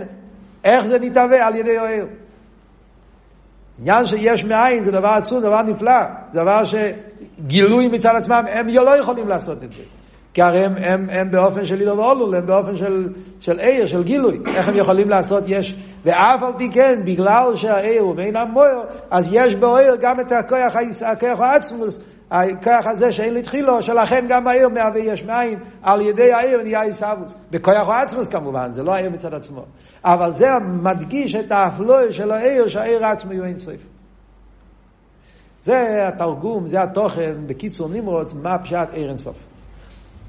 איך 0.65 0.87
זה 0.87 0.99
נתהווה 0.99 1.47
על 1.47 1.55
ידי 1.55 1.79
אוהר. 1.79 2.05
עניין 3.79 4.07
שיש 4.07 4.45
מאין 4.45 4.85
זה 4.85 4.91
דבר 4.91 5.09
עצום, 5.09 5.41
דבר 5.41 5.63
נפלא, 5.63 6.03
דבר 6.33 6.63
שגילוי 6.65 7.89
מצד 7.89 8.17
עצמם, 8.17 8.45
הם 8.53 8.69
לא 8.69 8.99
יכולים 8.99 9.29
לעשות 9.29 9.63
את 9.63 9.73
זה. 9.73 9.83
כי 10.35 10.43
הרי 10.43 10.65
הם, 10.65 10.75
הם, 10.77 11.07
הם 11.11 11.31
באופן 11.31 11.67
של 11.67 11.81
אילו 11.81 11.97
ואולול, 11.97 12.35
הם 12.35 12.47
באופן 12.47 12.77
של, 12.77 13.09
של 13.41 13.59
עיר, 13.59 13.87
של 13.87 14.03
גילוי. 14.03 14.41
איך 14.55 14.69
הם 14.69 14.77
יכולים 14.77 15.09
לעשות 15.09 15.45
יש, 15.47 15.75
ואף 16.05 16.43
על 16.43 16.53
פי 16.57 16.71
כן, 16.71 17.01
בגלל 17.05 17.57
שהעיר 17.57 18.03
הוא 18.03 18.17
בין 18.17 18.37
המויר, 18.37 18.79
אז 19.11 19.29
יש 19.33 19.55
בעיר 19.55 19.97
גם 20.01 20.21
את 20.21 20.33
הכוח, 20.33 20.77
הכוח 21.07 21.41
העצמוס, 21.41 21.99
הכוח 22.31 22.87
הזה 22.87 23.13
שאין 23.13 23.35
לתחילו, 23.35 23.83
שלכן 23.83 24.25
גם 24.29 24.47
העיר 24.47 24.69
מהווה 24.69 25.01
יש 25.01 25.23
מאין, 25.23 25.59
על 25.83 26.01
ידי 26.01 26.33
העיר 26.33 26.63
נהיה 26.63 26.83
עיסאוווס. 26.83 27.35
בכוח 27.51 27.89
העצמוס 27.89 28.29
כמובן, 28.29 28.73
זה 28.73 28.83
לא 28.83 28.95
העיר 28.95 29.11
מצד 29.11 29.35
עצמו. 29.35 29.65
אבל 30.05 30.33
זה 30.33 30.49
מדגיש 30.83 31.35
את 31.35 31.53
האפלוי 31.53 32.13
של 32.13 32.31
העיר, 32.31 32.69
שהעיר 32.69 33.07
עצמו 33.07 33.33
יהיו 33.33 33.45
אינסוף. 33.45 33.75
זה 35.63 36.09
התרגום, 36.09 36.69
זה 36.69 36.83
התוכן, 36.83 37.35
בקיצור 37.47 37.89
נמרוץ, 37.89 38.33
מה 38.33 38.59
פשט 38.59 38.89
עיר 38.93 39.09
אינסוף. 39.09 39.37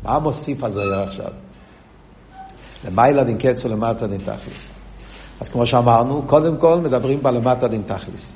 מה 0.03 0.19
מוסיף 0.19 0.63
הזוהר 0.63 1.03
עכשיו? 1.03 1.31
למעלה 2.85 3.23
דין 3.23 3.37
קץ 3.37 3.65
ולמטה 3.65 4.07
דין 4.07 4.21
תכליס. 4.21 4.71
אז 5.41 5.49
כמו 5.49 5.65
שאמרנו, 5.65 6.23
קודם 6.27 6.57
כל 6.57 6.79
מדברים 6.79 7.23
בלמטה 7.23 7.67
דין 7.67 7.81
תכליס. 7.85 8.33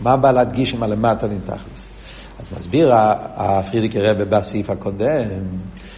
מה 0.00 0.16
בא 0.16 0.30
להדגיש 0.30 0.74
עם 0.74 0.82
הלמטה 0.82 1.26
דין 1.26 1.40
תכליס? 1.44 1.88
אז 2.38 2.46
מסביר 2.58 2.90
הפרידיקי 2.94 4.00
רבי 4.00 4.24
בסעיף 4.24 4.70
הקודם, 4.70 5.28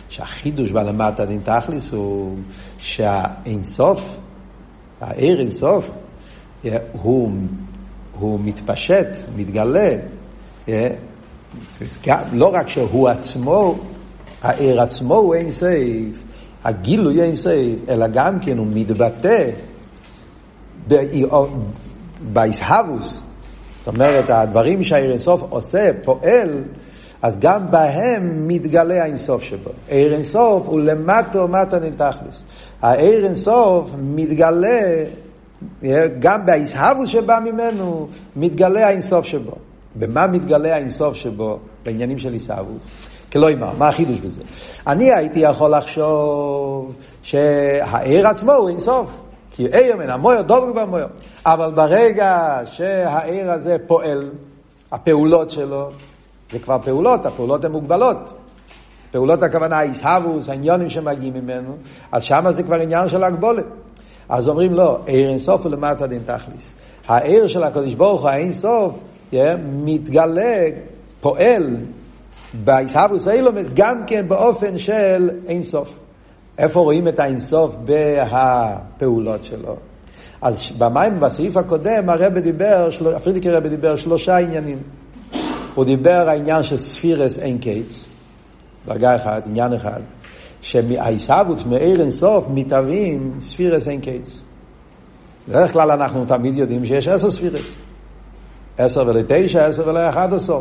שהחידוש 0.09 0.71
בלמטה 0.71 1.25
דין 1.25 1.41
תכליס 1.45 1.91
הוא 1.93 2.37
שהאינסוף, 2.79 4.19
העיר 5.01 5.41
אינסוף, 5.41 5.91
הוא, 6.93 7.33
הוא 8.19 8.41
מתפשט, 8.45 9.07
מתגלה, 9.37 9.91
לא 12.33 12.55
רק 12.55 12.69
שהוא 12.69 13.09
עצמו, 13.09 13.79
העיר 14.43 14.81
עצמו 14.81 15.15
הוא 15.15 15.35
אין 15.35 15.53
סייף, 15.53 16.17
הגילוי 16.65 17.23
אין 17.23 17.37
סייף, 17.37 17.79
אלא 17.89 18.07
גם 18.07 18.41
כן 18.41 18.59
הוא 18.59 18.67
מתבטא 18.71 19.51
באיסהבוס. 22.33 23.23
זאת 23.89 23.95
אומרת, 23.95 24.31
הדברים 24.31 24.85
שהעיר 24.85 25.11
אינסוף 25.11 25.43
עושה, 25.49 25.91
פועל, 26.05 26.65
אז 27.23 27.39
גם 27.39 27.71
בהם 27.71 28.49
מתגלה 28.49 29.03
האינסוף 29.03 29.43
שבו. 29.43 29.71
עיר 29.89 30.15
אינסוף 30.15 30.67
הוא 30.67 30.81
למטו 30.81 31.49
מטה 31.49 31.79
נתכלס. 31.79 32.45
העיר 32.83 33.25
אינסוף 33.25 33.91
מתגלה, 33.99 35.05
גם 36.19 36.47
באיסהבוס 36.47 37.11
שבא 37.11 37.39
ממנו, 37.45 38.09
מתגלה 38.37 38.87
האינסוף 38.87 39.25
שבו. 39.25 39.53
במה 39.97 40.27
מתגלה 40.27 40.75
האינסוף 40.75 41.17
שבו? 41.17 41.59
בעניינים 41.85 42.19
של 42.19 42.33
עיסאוווס. 42.33 42.87
כלומר, 43.33 43.73
מה 43.79 43.89
החידוש 43.89 44.19
בזה? 44.19 44.41
אני 44.87 45.13
הייתי 45.13 45.41
יכול 45.41 45.71
לחשוב 45.77 46.95
שהעיר 47.23 48.29
עצמו 48.29 48.53
הוא 48.53 48.69
אינסוף. 48.69 49.07
כי 49.59 49.67
עיר 49.67 49.97
מן 49.97 50.11
המויר 50.11 50.43
דובק 50.43 50.75
במויר. 50.75 51.07
אבל 51.47 51.71
ברגע 51.75 52.61
שהעיר 52.65 53.51
הזה 53.51 53.77
פועל, 53.87 54.31
הפעולות 54.93 55.51
שלו, 55.51 55.91
זה 56.51 56.59
כבר 56.59 56.79
פעולות, 56.85 57.27
הפעולות 57.27 57.65
הן 57.65 57.73
מוגבלות. 57.73 58.35
פעולות 59.11 59.43
הכוונה, 59.43 59.83
איסהבוס, 59.83 60.49
העניונים 60.49 60.89
שמגיעים 60.89 61.35
ממנו, 61.35 61.77
אז 62.13 62.25
שם 62.25 62.45
זה 62.51 62.63
כבר 62.63 62.81
עניין 62.81 63.09
של 63.09 63.25
הגבולת. 63.25 63.65
אז 64.29 64.49
אומרים 64.49 64.75
לא, 64.75 64.99
עיר 65.07 65.29
אינסוף 65.29 65.65
הוא 65.65 65.73
למטה 65.73 66.07
דין 66.07 66.23
תכליס. 66.25 66.75
העיר 67.09 67.47
של 67.47 67.63
הקדוש 67.63 67.95
ברוך 67.95 68.21
הוא, 68.21 68.31
האינסוף, 68.31 69.01
מתגלה, 69.85 70.67
פועל 71.21 71.77
בעיסאוווס 72.65 73.29
אילומס 73.29 73.67
גם 73.75 74.05
כן 74.07 74.29
באופן 74.29 74.79
של 74.79 75.31
אינסוף. 75.49 76.08
איפה 76.59 76.81
רואים 76.81 77.09
את 77.09 77.19
האינסוף 77.19 77.75
בפעולות 77.85 79.45
שלו? 79.45 79.77
אז 80.43 80.71
במים, 80.79 81.21
בסעיף 81.21 81.57
הקודם, 81.57 82.11
הרב 82.11 82.39
דיבר, 82.39 82.89
הפרידיקי 83.17 83.51
רב 83.51 83.67
דיבר 83.67 83.97
שלושה 83.97 84.37
עניינים. 84.37 84.79
הוא 85.75 85.85
דיבר 85.85 86.29
העניין 86.29 86.63
של 86.63 86.77
ספירס 86.77 87.39
אין 87.39 87.59
קיץ, 87.59 88.05
דרגה 88.87 89.17
אחת, 89.17 89.47
עניין 89.47 89.73
אחד, 89.73 90.01
שהעיסאוווס 90.61 91.65
מאיר 91.65 92.01
אינסוף 92.01 92.45
מתהווים 92.49 93.33
ספירס 93.41 93.89
אין 93.89 94.01
קיץ. 94.01 94.43
בדרך 95.49 95.73
כלל 95.73 95.91
אנחנו 95.91 96.25
תמיד 96.25 96.57
יודעים 96.57 96.85
שיש 96.85 97.09
עשר 97.09 97.31
ספירס. 97.31 97.77
עשר 98.79 99.05
ולתשע, 99.07 99.67
עשר 99.67 99.89
ולאחד 99.89 100.35
עשר. 100.35 100.61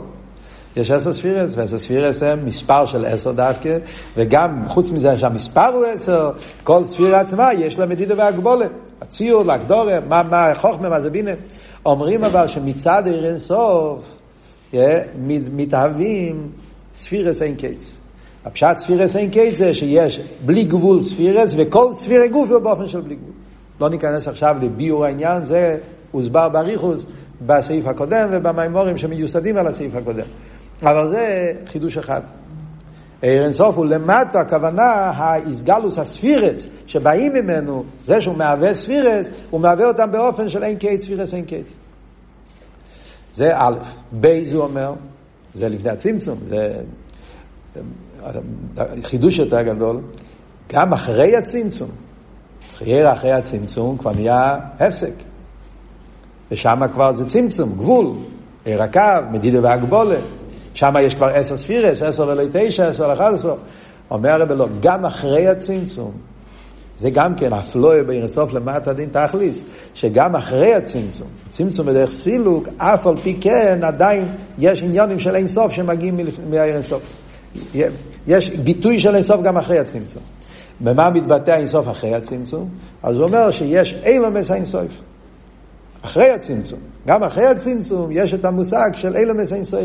יש 0.77 0.91
עשר 0.91 1.13
ספירס, 1.13 1.53
ועשר 1.55 1.79
ספירס 1.79 2.23
הם 2.23 2.45
מספר 2.45 2.85
של 2.85 3.05
עשר 3.05 3.31
דווקא, 3.31 3.77
וגם 4.15 4.63
חוץ 4.67 4.91
מזה 4.91 5.19
שהמספר 5.19 5.67
הוא 5.67 5.85
עשר, 5.85 6.31
כל 6.63 6.85
ספירה 6.85 7.19
עצמה 7.19 7.53
יש 7.53 7.79
לה 7.79 7.85
מדידה 7.85 8.13
והגבולה. 8.17 8.65
הציור, 9.01 9.43
להגדורה, 9.43 9.99
מה, 10.07 10.23
מה 10.23 10.51
חוכמה, 10.55 10.89
מה 10.89 11.01
זה 11.01 11.09
בינה. 11.09 11.31
אומרים 11.85 12.23
אבל 12.23 12.47
שמצד 12.47 13.03
עיר 13.05 13.25
אינסוף, 13.25 14.15
מתאהבים 15.51 16.49
ספירס 16.93 17.41
אין 17.41 17.55
קץ. 17.55 17.97
הפשט 18.45 18.77
ספירס 18.77 19.15
אין 19.15 19.29
קץ 19.31 19.57
זה 19.57 19.73
שיש 19.73 20.19
בלי 20.45 20.63
גבול 20.63 21.01
ספירס, 21.01 21.53
וכל 21.57 21.93
ספירה 21.93 22.27
גוף 22.27 22.51
הוא 22.51 22.59
באופן 22.59 22.87
של 22.87 23.01
בלי 23.01 23.15
גבול. 23.15 23.33
לא 23.81 23.89
ניכנס 23.89 24.27
עכשיו 24.27 24.55
לביור 24.61 25.05
העניין, 25.05 25.45
זה 25.45 25.77
הוסבר 26.11 26.49
באריכוס. 26.49 27.05
בסעיף 27.45 27.87
הקודם 27.87 28.29
ובמימורים 28.31 28.97
שמיוסדים 28.97 29.57
על 29.57 29.67
הסעיף 29.67 29.95
הקודם. 29.95 30.25
אבל 30.81 31.09
זה 31.09 31.53
חידוש 31.65 31.97
אחד. 31.97 32.21
אור 33.21 33.43
אין 33.43 33.60
סוף 33.60 33.77
הוא 33.77 33.85
למטה, 33.85 34.39
הכוונה 34.39 34.83
התגלות 34.93 35.97
הספירות 35.97 36.67
שבאים 36.87 37.33
ממנו, 37.33 37.83
זה 38.03 38.21
שהוא 38.21 38.37
מהווה 38.37 38.73
ספירות, 38.73 39.27
הוא 39.49 39.61
מהווה 39.61 39.85
אותם 39.85 40.11
באופן 40.11 40.49
של 40.49 40.63
אין 40.63 40.77
קץ, 40.77 41.03
ספירות 41.03 41.33
אין 41.33 41.45
קץ. 41.45 41.73
זה 43.35 43.51
א', 43.53 43.75
בייז 44.11 44.53
הוא 44.53 44.63
אומר, 44.63 44.93
זה 45.53 45.69
לפני 45.69 45.89
הצמצום, 45.89 46.39
זה 46.43 46.81
חידוש 49.03 49.39
יותר 49.39 49.61
גדול, 49.61 50.01
גם 50.73 50.93
אחרי 50.93 51.35
הצמצום, 51.35 51.89
אחרי, 52.73 53.11
אחרי 53.13 53.31
הצמצום 53.31 53.97
כבר 53.97 54.11
נהיה 54.11 54.57
הפסק. 54.79 55.13
ושם 56.51 56.79
כבר 56.93 57.13
זה 57.13 57.25
צמצום, 57.25 57.71
גבול, 57.77 58.13
עיר 58.65 58.83
הקו, 58.83 59.01
מדידה 59.31 59.59
והגבולה. 59.63 60.19
שם 60.77 60.93
יש 61.01 61.15
כבר 61.15 61.27
עשר 61.27 61.57
ספירס, 61.57 62.01
עשר 62.01 62.27
ולא 62.27 62.43
תשע, 62.51 62.87
עשר 62.87 63.07
לאחד 63.07 63.33
עשר. 63.33 63.55
אומר 64.11 64.29
הרב 64.29 64.51
לא, 64.51 64.67
גם 64.79 65.05
אחרי 65.05 65.47
הצמצום, 65.47 66.11
זה 66.97 67.09
גם 67.09 67.35
כן 67.35 67.53
הפלואה 67.53 68.03
בעיר 68.03 68.27
סוף 68.27 68.53
למטה 68.53 68.93
דין 68.93 69.09
תכליס, 69.11 69.63
שגם 69.93 70.35
אחרי 70.35 70.75
הצמצום, 70.75 71.27
צמצום 71.49 71.87
בדרך 71.87 72.11
סילוק, 72.11 72.67
אף 72.77 73.07
על 73.07 73.15
פי 73.23 73.37
כן 73.41 73.79
עדיין 73.83 74.27
יש 74.57 74.83
עניונים 74.83 75.19
של 75.19 75.35
אין 75.35 75.47
סוף 75.47 75.71
שמגיעים 75.71 76.19
מהעיר 76.49 76.73
אין 76.73 76.81
סוף. 76.81 77.03
יש 78.27 78.49
ביטוי 78.49 78.99
של 78.99 79.15
אין 79.15 79.23
סוף 79.23 79.41
גם 79.41 79.57
אחרי 79.57 79.79
הצמצום. 79.79 80.21
במה 80.79 81.09
מתבטא 81.09 81.51
אין 81.51 81.67
סוף 81.67 81.89
אחרי 81.89 82.15
הצמצום? 82.15 82.69
אז 83.03 83.15
הוא 83.15 83.23
אומר 83.23 83.51
שיש 83.51 83.95
אילומס 84.05 84.51
אין 84.51 84.65
סוף. 84.65 84.91
אחרי 86.01 86.29
הצמצום. 86.29 86.79
גם 87.07 87.23
אחרי 87.23 87.45
הצמצום 87.45 88.09
יש 88.11 88.33
את 88.33 88.45
המושג 88.45 88.89
של 88.93 89.15
אילומס 89.15 89.53
אין 89.53 89.63
סוף. 89.63 89.81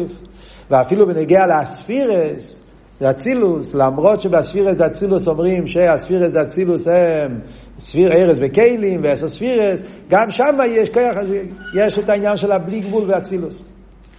ואפילו 0.72 1.06
בנגיע 1.06 1.46
לאספירס, 1.46 2.60
זה 3.00 3.12
למרות 3.74 4.20
שבאספירס 4.20 4.76
זה 5.00 5.30
אומרים 5.30 5.66
שהאספירס 5.66 6.32
זה 6.76 7.24
הם 7.24 7.40
ספיר 7.78 8.12
ארז 8.12 8.38
בכלים 8.38 9.00
ועשר 9.02 9.28
ספירס, 9.28 9.82
גם 10.10 10.30
שם 10.30 10.58
יש, 10.68 10.88
יש 11.74 11.98
את 11.98 12.08
העניין 12.08 12.36
של 12.36 12.52
הבלי 12.52 12.80
גבול 12.80 13.04
ואצילוס. 13.10 13.64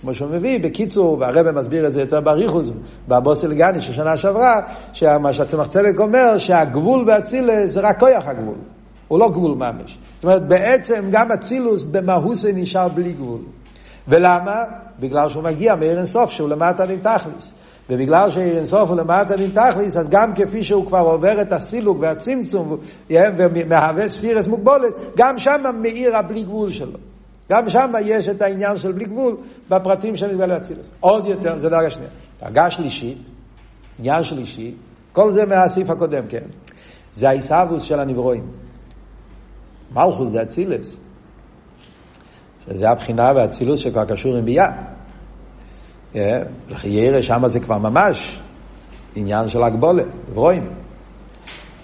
כמו 0.02 0.14
שהוא 0.14 0.30
מביא, 0.30 0.60
בקיצור, 0.60 1.18
והרבא 1.20 1.52
מסביר 1.52 1.88
את 1.88 1.94
זה 1.94 2.02
יותר 2.02 2.22
באריכוס, 2.22 2.70
בבוסל 3.08 3.54
גני 3.54 3.82
של 3.82 3.94
שנה 3.94 4.18
שעברה, 4.18 4.62
שמה 4.94 5.34
שהצמח 5.34 5.68
צדק 5.68 6.00
אומר, 6.00 6.38
שהגבול 6.38 7.04
באצילס 7.06 7.70
זה 7.72 7.80
רק 7.80 8.00
כוח 8.00 8.28
הגבול. 8.28 8.56
הוא 9.08 9.20
לא 9.20 9.30
גבול 9.30 9.56
ממש. 9.56 9.98
זאת 10.16 10.24
אומרת, 10.24 10.48
בעצם 10.48 11.04
גם 11.12 11.32
אצילוס 11.32 11.84
במהוסי 11.84 12.54
נשאר 12.54 12.88
בלי 12.88 13.14
גבול. 13.14 13.40
ולמה? 14.08 14.64
בגלל 15.00 15.30
שהוא 15.30 15.44
מגיע 15.44 15.76
מאיר 15.76 15.98
אינסוף, 15.98 16.32
שהוא 16.32 16.50
למטה 16.50 16.86
דין 16.86 17.00
תכליס. 17.00 17.54
ובגלל 17.90 18.32
שאיר 18.32 18.58
אינסוף 18.58 18.90
הוא 18.90 18.98
למטה 18.98 19.36
דין 19.36 19.52
תכליס, 19.52 19.98
אז 19.98 20.10
גם 20.10 20.34
כפי 20.36 20.64
שהוא 20.64 20.88
כבר 20.88 21.00
עובר 21.00 21.42
את 21.42 21.52
הסילוק 21.52 21.98
והצמצום 22.02 22.78
ומהווה 23.10 24.10
ספירס 24.10 24.48
מוגבולת, 24.48 24.94
גם 25.18 25.40
שם 25.40 25.62
מאיר 25.82 26.18
הבלי 26.18 26.44
גבול 26.44 26.72
שלו. 26.72 27.00
גם 27.52 27.70
שם 27.70 27.92
יש 28.02 28.28
את 28.28 28.42
העניין 28.42 28.78
של 28.78 28.92
בלי 28.92 29.06
גבול 29.06 29.38
בפרטים 29.70 30.16
של 30.16 30.32
מתגלה 30.32 30.58
אצילוס. 30.58 30.90
עוד 31.00 31.26
יותר, 31.26 31.60
זה 31.60 31.70
דרגה 31.70 31.90
שנייה. 31.90 32.10
דרגה 32.44 32.70
שלישית, 32.70 33.18
עניין 34.00 34.24
שלישי, 34.24 34.76
כל 35.14 35.32
זה 35.32 35.46
מהסעיף 35.46 35.90
הקודם, 35.90 36.24
כן? 36.30 36.44
זה 37.14 37.30
העיסאוווס 37.30 37.82
של 37.82 38.00
הנברואים. 38.00 38.48
מלכוס 39.96 40.30
דה 40.30 40.44
אצילס. 40.44 40.98
שזה 42.68 42.90
הבחינה 42.90 43.32
והאצילוס 43.36 43.80
שכבר 43.80 44.06
קשור 44.06 44.36
עם 44.36 44.46
ביאה. 44.46 44.72
לחיירה 46.70 47.22
שם 47.22 47.48
זה 47.48 47.60
כבר 47.60 47.78
ממש 47.78 48.40
עניין 49.16 49.50
של 49.50 49.64
הגבולת, 49.64 50.06
נברואים. 50.30 50.70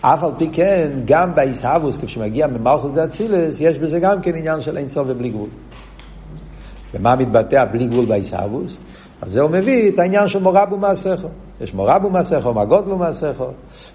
אף 0.01 0.24
על 0.24 0.31
פי 0.38 0.50
כן, 0.53 0.91
גם 1.05 1.36
בעיסאוווס, 1.36 1.98
כשמגיע 1.98 2.48
ממלכוס 2.48 2.93
דה 2.93 3.03
אצילס, 3.03 3.62
יש 3.62 3.77
בזה 3.77 4.00
גם 4.00 4.21
כן 4.21 4.36
עניין 4.36 4.62
של 4.62 4.77
אינסוף 4.77 5.07
ובלי 5.07 5.29
גבול. 5.29 5.50
ומה 6.93 7.15
מתבטא 7.15 7.65
בלי 7.65 7.88
גבול 7.88 8.05
בעיסאוווס? 8.05 8.77
אז 9.21 9.31
זה 9.31 9.41
הוא 9.41 9.51
מביא 9.51 9.91
את 9.91 10.00
העניין 10.00 10.27
של 10.27 10.39
מורבו 10.39 10.77
מעשיכו. 10.77 11.27
יש 11.62 11.74
מורבו 11.74 12.09
מעשיכו, 12.09 12.53
מה 12.53 12.65
גודלו 12.65 12.98
מעשיכו. 12.98 13.48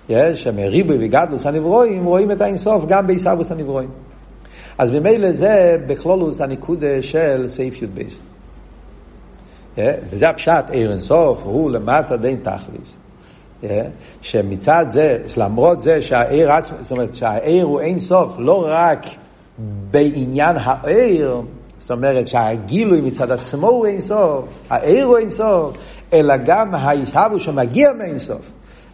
יש 0.08 0.42
שמריבוי 0.42 0.96
וגדלוס 1.00 1.46
הנברואים, 1.46 2.04
רואים 2.04 2.30
את 2.30 2.40
האינסוף 2.40 2.84
גם 2.88 3.06
בעיסאוווס 3.06 3.52
הנברואים. 3.52 3.88
אז 4.78 4.90
ממילא 4.90 5.32
זה 5.32 5.76
בכלולוס 5.86 6.40
הניקודה 6.40 7.02
של 7.02 7.44
סעיף 7.48 7.82
י"ב. 7.82 8.02
וזה 10.10 10.28
הפשט, 10.28 10.64
עיר 10.70 10.90
אינסוף 10.90 11.40
הוא 11.44 11.70
למטה 11.70 12.16
דין 12.16 12.36
תכליס. 12.42 12.96
שמצד 14.22 14.86
זה, 14.88 15.18
למרות 15.36 15.82
זה 15.82 16.02
שהעיר 16.02 16.52
עצמו, 16.52 16.76
זאת 16.80 16.92
אומרת 16.92 17.14
שהעיר 17.14 17.64
הוא 17.64 17.80
אין 17.80 17.98
סוף, 17.98 18.34
לא 18.38 18.66
רק 18.68 19.06
בעניין 19.90 20.56
העיר, 20.60 21.40
זאת 21.78 21.90
אומרת 21.90 22.28
שהגילוי 22.28 23.00
מצד 23.00 23.30
עצמו 23.30 23.68
הוא 23.68 23.86
אין 23.86 24.00
סוף, 24.00 24.44
העיר 24.70 25.04
הוא 25.04 25.18
אין 25.18 25.30
סוף, 25.30 25.76
אלא 26.12 26.36
גם 26.36 26.74
ההשהבו 26.74 27.40
שמגיע 27.40 27.92
מאין 27.92 28.18
סוף. 28.18 28.40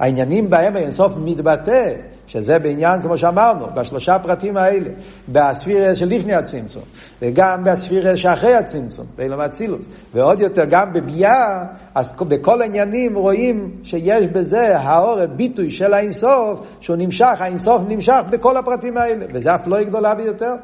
העניינים 0.00 0.50
בהם 0.50 0.76
אין 0.76 0.90
סוף 0.90 1.12
מתבטא, 1.16 1.94
שזה 2.26 2.58
בעניין, 2.58 3.02
כמו 3.02 3.18
שאמרנו, 3.18 3.66
בשלושה 3.74 4.18
פרטים 4.18 4.56
האלה, 4.56 4.90
בספירה 5.28 5.94
של 5.94 6.08
לפני 6.08 6.34
הצמצום, 6.34 6.82
וגם 7.22 7.64
בספירה 7.64 8.16
שאחרי 8.16 8.54
הצמצום, 8.54 9.06
באילום 9.16 9.40
אצילוס, 9.40 9.86
ועוד 10.14 10.40
יותר 10.40 10.64
גם 10.64 10.92
בביאה, 10.92 11.64
אז 11.94 12.12
בכל 12.18 12.62
העניינים 12.62 13.16
רואים 13.16 13.76
שיש 13.82 14.26
בזה 14.26 14.78
האור, 14.78 15.26
ביטוי 15.26 15.70
של 15.70 15.94
האינסוף, 15.94 16.76
שהוא 16.80 16.96
נמשך, 16.96 17.36
האינסוף 17.38 17.82
נמשך 17.88 18.20
בכל 18.30 18.56
הפרטים 18.56 18.96
האלה, 18.96 19.26
וזה 19.34 19.54
אף 19.54 19.66
לא 19.66 19.82
גדולה 19.82 20.14
ביותר. 20.14 20.54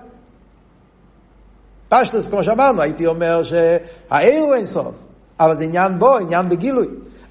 פשטוס, 1.88 2.28
כמו 2.28 2.44
שאמרנו, 2.44 2.82
הייתי 2.82 3.06
אומר 3.06 3.42
שהעיר 3.42 4.42
הוא 4.42 4.54
אינסוף, 4.54 4.94
אבל 5.40 5.56
זה 5.56 5.64
עניין 5.64 5.98
בו, 5.98 6.16
עניין 6.16 6.48
בגילוי. 6.48 6.86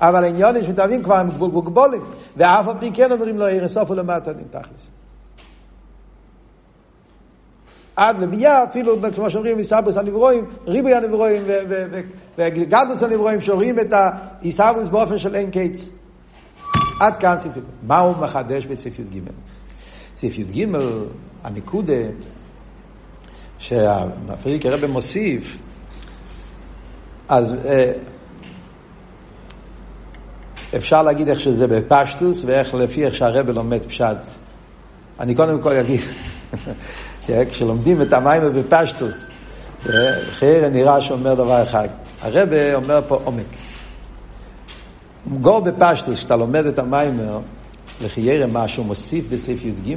אבל 0.10 0.24
העניונים 0.24 0.64
שמתאבים 0.64 1.04
כבר 1.04 1.16
הם 1.16 1.30
גבולים, 1.50 2.02
ואף 2.38 2.68
על 2.68 2.76
פי 2.80 2.92
כן 2.94 3.12
אומרים 3.12 3.38
לו, 3.38 3.46
עיר 3.46 3.68
סוף 3.68 3.92
ולמטה 3.92 4.34
דין 4.34 4.46
תכלס. 4.50 4.90
עד 7.96 8.20
לביאה, 8.20 8.64
אפילו 8.64 8.96
כמו 9.16 9.30
שאומרים, 9.30 9.60
איסאבוס 9.60 9.98
הנברואים, 9.98 10.46
ריבוי 10.68 10.96
הנברואים 10.96 11.44
וגדלוס 12.38 13.04
הנברואים, 13.04 13.42
שרואים 13.42 13.80
את 13.80 13.94
האיסאבוס 13.94 14.88
באופן 14.88 15.18
של 15.18 15.36
אין 15.36 15.52
קץ. 15.52 15.90
עד 17.02 17.18
כאן 17.18 17.36
סעיף 17.40 17.58
י"ג. 17.58 17.64
מה 17.84 17.98
הוא 17.98 18.16
מחדש 18.18 18.66
בסעיף 18.66 19.00
י"ג? 19.00 19.20
סעיף 20.16 20.38
י"ג, 20.38 20.68
הניקודה, 21.44 21.94
שהמפריק 23.58 24.66
הרב 24.66 24.86
מוסיף, 24.86 25.58
אז 27.30 27.56
אפשר 30.76 31.02
להגיד 31.02 31.30
איך 31.30 31.40
שזה 31.40 31.68
בפשטוס 31.68 32.44
ואיך 32.46 32.74
לפי 32.74 33.06
איך 33.06 33.16
שהרבל 33.16 33.54
לומד 33.54 33.86
פשט. 33.86 34.18
אני 35.20 35.36
קודם 35.36 35.62
כל 35.62 35.76
אגיד, 35.76 36.02
כשלומדים 37.52 38.02
את 38.02 38.14
המים 38.14 38.42
בפשטוס, 38.56 39.28
חייר 40.30 40.70
נראה 40.70 41.02
שאומר 41.02 41.34
דבר 41.34 41.64
אחד. 41.64 41.88
הרבה 42.22 42.76
אומר 42.76 43.02
פה 43.08 43.20
עומק. 43.24 43.46
גאר 45.42 45.60
בפשטות, 45.60 46.20
כשאתה 46.20 46.36
לומד 46.36 46.66
את 46.66 46.80
המאמר, 46.80 47.40
לכאורה 48.02 48.48
מה 48.48 48.68
שהוא 48.68 48.86
מוסיף 48.86 49.26
בסעיף 49.30 49.66
י"ג, 49.66 49.96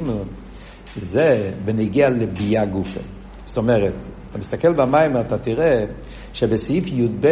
זה 1.01 1.51
בנוגע 1.65 2.09
לבי"ע 2.09 2.65
גופא. 2.65 2.99
זאת 3.45 3.57
אומרת, 3.57 4.07
אתה 4.29 4.39
מסתכל 4.39 4.73
במאמר, 4.73 5.21
אתה 5.21 5.37
תראה 5.37 5.85
שבסעיף 6.33 6.83
י"ב 6.87 7.27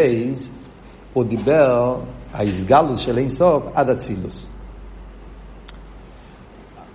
הוא 1.18 1.26
דיבר 1.26 1.96
ההתגלות 2.34 3.00
של 3.00 3.18
אין 3.18 3.30
סוף 3.30 3.64
עד 3.74 3.90
אצילות. 3.90 4.46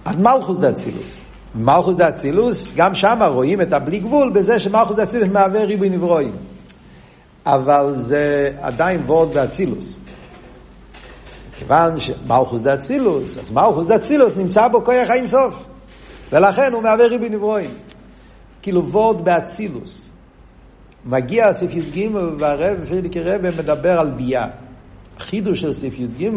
אז 0.05 0.17
מלכות 0.17 0.59
דאצילות. 0.59 1.17
מלכות 1.55 1.97
דאצילות, 1.97 2.73
גם 2.77 2.95
שם 2.95 3.19
רואים 3.23 3.61
את 3.61 3.73
הבלי 3.73 3.99
גבול 3.99 4.31
בזה 4.31 4.61
שמלכות 4.61 4.97
דאצילות 4.97 5.29
מהווה 5.33 5.65
ריבוי 5.65 5.89
נבראים. 5.89 6.37
אבל 7.47 7.93
זה 7.95 8.53
עדיין 8.61 9.03
וורד 9.07 9.35
באצילוס. 9.35 9.99
כיוון 11.59 12.01
שמלכוס 12.01 12.61
דה 12.61 12.75
אצילוס, 12.75 13.37
אז 13.37 13.51
מלכוס 13.51 13.87
דה 13.87 13.97
אצילוס 13.97 14.37
נמצא 14.37 14.69
בו 14.69 14.85
כוח 14.85 15.09
האין 15.09 15.27
סוף. 15.27 15.55
ולכן 16.33 16.73
הוא 16.73 16.83
מהווה 16.83 17.07
ריבוי 17.07 17.29
נברואים. 17.29 17.71
כאילו 18.63 18.87
וורד 18.87 19.25
באצילוס. 19.25 20.12
מגיע 21.07 21.55
סעיף 21.55 21.75
י"ג 21.75 22.09
והרב, 22.39 22.77
פרידיקי 22.89 23.21
רב 23.21 23.41
מדבר 23.59 24.01
על 24.01 24.11
ביאה. 24.11 24.47
החידוש 25.17 25.61
של 25.61 25.73
סעיף 25.73 25.95
י"ג, 25.99 26.31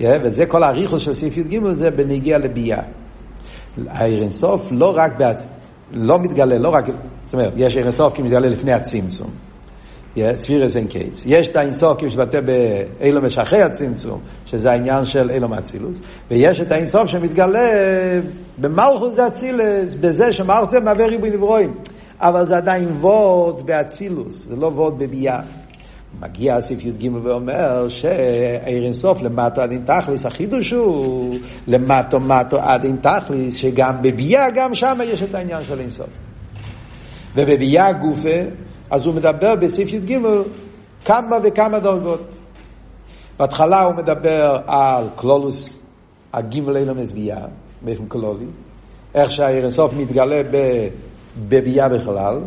וזה 0.00 0.46
כל 0.46 0.62
האריכוס 0.62 1.02
של 1.02 1.14
סעיף 1.14 1.36
י"ג, 1.36 1.70
זה 1.70 1.90
בנגיע 1.90 2.38
לביאה. 2.38 2.82
העיר 3.88 4.22
אינסוף 4.22 4.68
לא 4.70 4.96
רק 4.96 5.12
בעצ... 5.18 5.46
לא 5.92 6.18
מתגלה, 6.18 6.58
לא 6.58 6.68
רק, 6.68 6.84
זאת 7.24 7.34
אומרת, 7.34 7.52
יש 7.56 7.74
עיר 7.74 7.84
אינסוף 7.84 8.14
כי 8.14 8.22
מתגלה 8.22 8.48
לפני 8.48 8.72
הצמצום. 8.72 9.30
ספירס 10.34 10.76
אין 10.76 10.86
קייטס. 10.86 11.22
יש 11.26 11.48
את 11.48 11.56
האינסוף 11.56 11.98
כי 11.98 12.06
מתבטא 12.06 12.40
באילום 12.40 13.24
ושאחרי 13.24 13.62
הצמצום, 13.62 14.20
שזה 14.46 14.70
העניין 14.70 15.04
של 15.04 15.30
אילום 15.30 15.54
אצילוס, 15.54 15.98
ויש 16.30 16.60
את 16.60 16.72
האינסוף 16.72 17.06
שמתגלה 17.06 17.70
במלכוס 18.58 19.14
זה 19.14 19.26
אצילס, 19.26 19.94
בזה 20.00 20.32
שמלכוס 20.32 20.70
זה 20.70 20.80
מהווה 20.80 21.06
ריבוי 21.06 21.30
נברואים. 21.30 21.74
אבל 22.20 22.46
זה 22.46 22.56
עדיין 22.56 22.88
וורד 22.88 23.66
באצילוס, 23.66 24.44
זה 24.44 24.56
לא 24.56 24.66
וורד 24.66 24.98
בביאה. 24.98 25.40
מגיע 26.20 26.56
הסעיף 26.56 26.84
י"ג 26.84 27.10
ואומר 27.22 27.88
שעיר 27.88 28.84
אינסוף 28.84 29.22
למטו 29.22 29.60
עד 29.60 29.70
אין 29.70 29.84
תכליס, 29.86 30.26
החידוש 30.26 30.70
הוא 30.72 31.36
למטו 31.66 32.20
מטו 32.20 32.60
עד 32.60 32.84
אין 32.84 32.96
תכליס, 32.96 33.54
שגם 33.54 34.02
בביאה, 34.02 34.50
גם 34.50 34.74
שם 34.74 34.98
יש 35.04 35.22
את 35.22 35.34
העניין 35.34 35.64
של 35.64 35.80
אינסוף. 35.80 36.06
ובביאה 37.34 37.92
גופה, 37.92 38.38
אז 38.90 39.06
הוא 39.06 39.14
מדבר 39.14 39.54
בסעיף 39.54 39.92
י"ג 39.92 40.18
כמה 41.04 41.36
וכמה 41.42 41.78
דרגות. 41.78 42.34
בהתחלה 43.38 43.82
הוא 43.82 43.94
מדבר 43.94 44.58
על 44.66 45.08
קלולוס, 45.16 45.76
הגימל 46.32 46.76
אילומס 46.76 47.12
ביאה, 47.12 47.46
באופן 47.82 48.06
קלולי, 48.08 48.46
איך 49.14 49.32
שהעיר 49.32 49.62
אינסוף 49.62 49.94
מתגלה 49.94 50.42
בביאה 51.48 51.88
בכלל, 51.88 52.40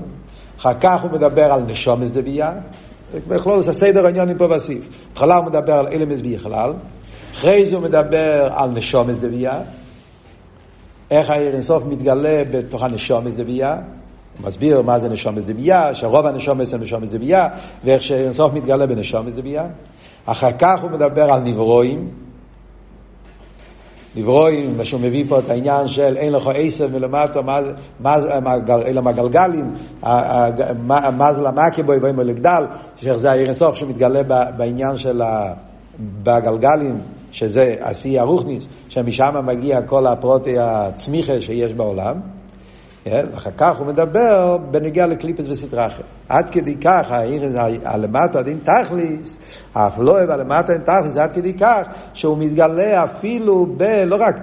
אחר 0.59 0.73
כך 0.81 1.01
הוא 1.01 1.11
מדבר 1.11 1.51
על 1.51 1.61
נשומס 1.61 2.09
דביאה, 2.09 2.53
בכלול 3.27 3.61
זה 3.61 3.71
הסדר 3.71 4.05
העניונים 4.05 4.37
פה 4.37 4.47
בסעיף. 4.47 4.89
בהתחלה 5.07 5.35
הוא 5.35 5.45
מדבר 5.45 5.73
על 5.73 5.87
אלמס 5.87 6.19
בכלל, 6.21 6.73
אחרי 7.33 7.65
זה 7.65 7.75
הוא 7.75 7.83
מדבר 7.83 8.49
על 8.55 8.69
נשומס 8.69 9.17
דבייה, 9.17 9.59
איך 11.11 11.29
העיר 11.29 11.53
אינסוף 11.53 11.83
מתגלה 11.85 12.43
בתוך 12.51 12.83
הנשומס 12.83 13.33
דבייה, 13.33 13.73
הוא 13.73 14.47
מסביר 14.47 14.81
מה 14.81 14.99
זה 14.99 15.09
נשומס 15.09 15.45
דבייה, 15.45 15.95
שרוב 15.95 16.25
הנשומס 16.25 16.73
הם 16.73 16.81
נשומס 16.81 17.09
דבייה, 17.09 17.47
ואיך 17.85 18.03
שאינסוף 18.03 18.53
מתגלה 18.53 18.87
בנשומס 18.87 19.33
דבייה. 19.33 19.65
אחר 20.25 20.51
כך 20.59 20.81
הוא 20.81 20.91
מדבר 20.91 21.31
על 21.31 21.41
נברואים, 21.41 22.09
נברואים, 24.15 24.77
מה 24.77 24.85
שהוא 24.85 25.01
מביא 25.01 25.25
פה 25.29 25.39
את 25.39 25.49
העניין 25.49 25.87
של 25.87 26.17
אין 26.17 26.33
לך 26.33 26.49
עשב 26.55 26.97
מלמטו, 26.97 27.41
אלא 28.85 29.01
מהגלגלים, 29.01 29.71
מה 31.11 31.33
זה 31.33 31.41
למקה 31.41 31.83
בו 31.83 31.93
יבואי 31.93 32.11
לגדל, 32.13 32.65
שאיך 32.95 33.17
זה 33.17 33.31
העיר 33.31 33.49
הסוף 33.49 33.75
שמתגלה 33.75 34.23
בעניין 34.57 34.97
של 34.97 35.21
בגלגלים, 36.23 36.97
שזה 37.31 37.75
השיא 37.81 38.21
הרוחניס, 38.21 38.67
שמשם 38.89 39.35
מגיע 39.45 39.81
כל 39.81 40.07
הפרוטי 40.07 40.55
הצמיחה 40.59 41.41
שיש 41.41 41.73
בעולם. 41.73 42.19
כן? 43.03 43.25
ואחר 43.33 43.49
כך 43.57 43.77
הוא 43.77 43.87
מדבר 43.87 44.57
בנגיע 44.57 45.07
לקליפס 45.07 45.45
וסטרא 45.47 45.87
אחרת. 45.87 46.05
עד 46.29 46.49
כדי 46.49 46.75
כך, 46.75 47.11
הלמטו 47.85 48.39
הדין 48.39 48.59
תכליס, 48.63 49.37
האפלואה 49.75 50.25
והלמטו 50.27 50.71
הדין 50.71 50.83
תכליס, 50.83 51.17
עד 51.17 51.33
כדי 51.33 51.53
כך 51.53 51.87
שהוא 52.13 52.37
מתגלה 52.37 53.03
אפילו 53.03 53.65
ב... 53.77 53.83
לא 53.83 54.17
רק, 54.19 54.35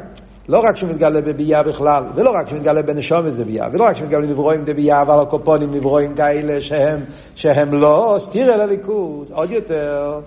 לא 0.48 0.58
רק 0.58 0.76
שהוא 0.76 0.90
מתגלה 0.90 1.20
בביאה 1.20 1.62
בכלל, 1.62 2.04
ולא 2.14 2.30
רק 2.30 2.48
שהוא 2.48 2.58
מתגלה 2.58 2.82
בנשומת 2.82 3.34
זה 3.34 3.44
ביאה, 3.44 3.68
ולא 3.72 3.84
רק 3.84 3.96
שהוא 3.96 4.06
מתגלה 4.06 4.26
בנברואים 4.26 4.64
בביאה, 4.64 5.02
אבל 5.02 5.20
הקופונים 5.22 5.74
נברואים 5.74 6.14
כאלה 6.14 6.60
שהם, 6.60 7.00
שהם 7.34 7.74
לא 7.74 8.16
סתיר 8.18 8.54
אל 8.54 8.60
הליכוז, 8.60 9.30
עוד 9.30 9.50
יותר, 9.50 10.20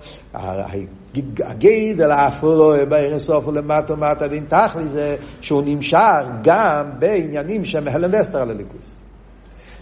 הגידל 1.40 2.10
האפרו 2.10 2.72
בעיר 2.88 3.14
הסוף 3.14 3.48
ולמטו 3.48 3.96
מטה 3.96 4.28
דין 4.28 4.44
תכלי 4.48 4.88
זה 4.92 5.16
שהוא 5.40 5.62
נמשך 5.66 6.24
גם 6.42 6.90
בעניינים 6.98 7.64
שהם 7.64 7.88
הלם 7.88 8.10
וסתר 8.20 8.38
על 8.38 8.50
הליכוז. 8.50 8.96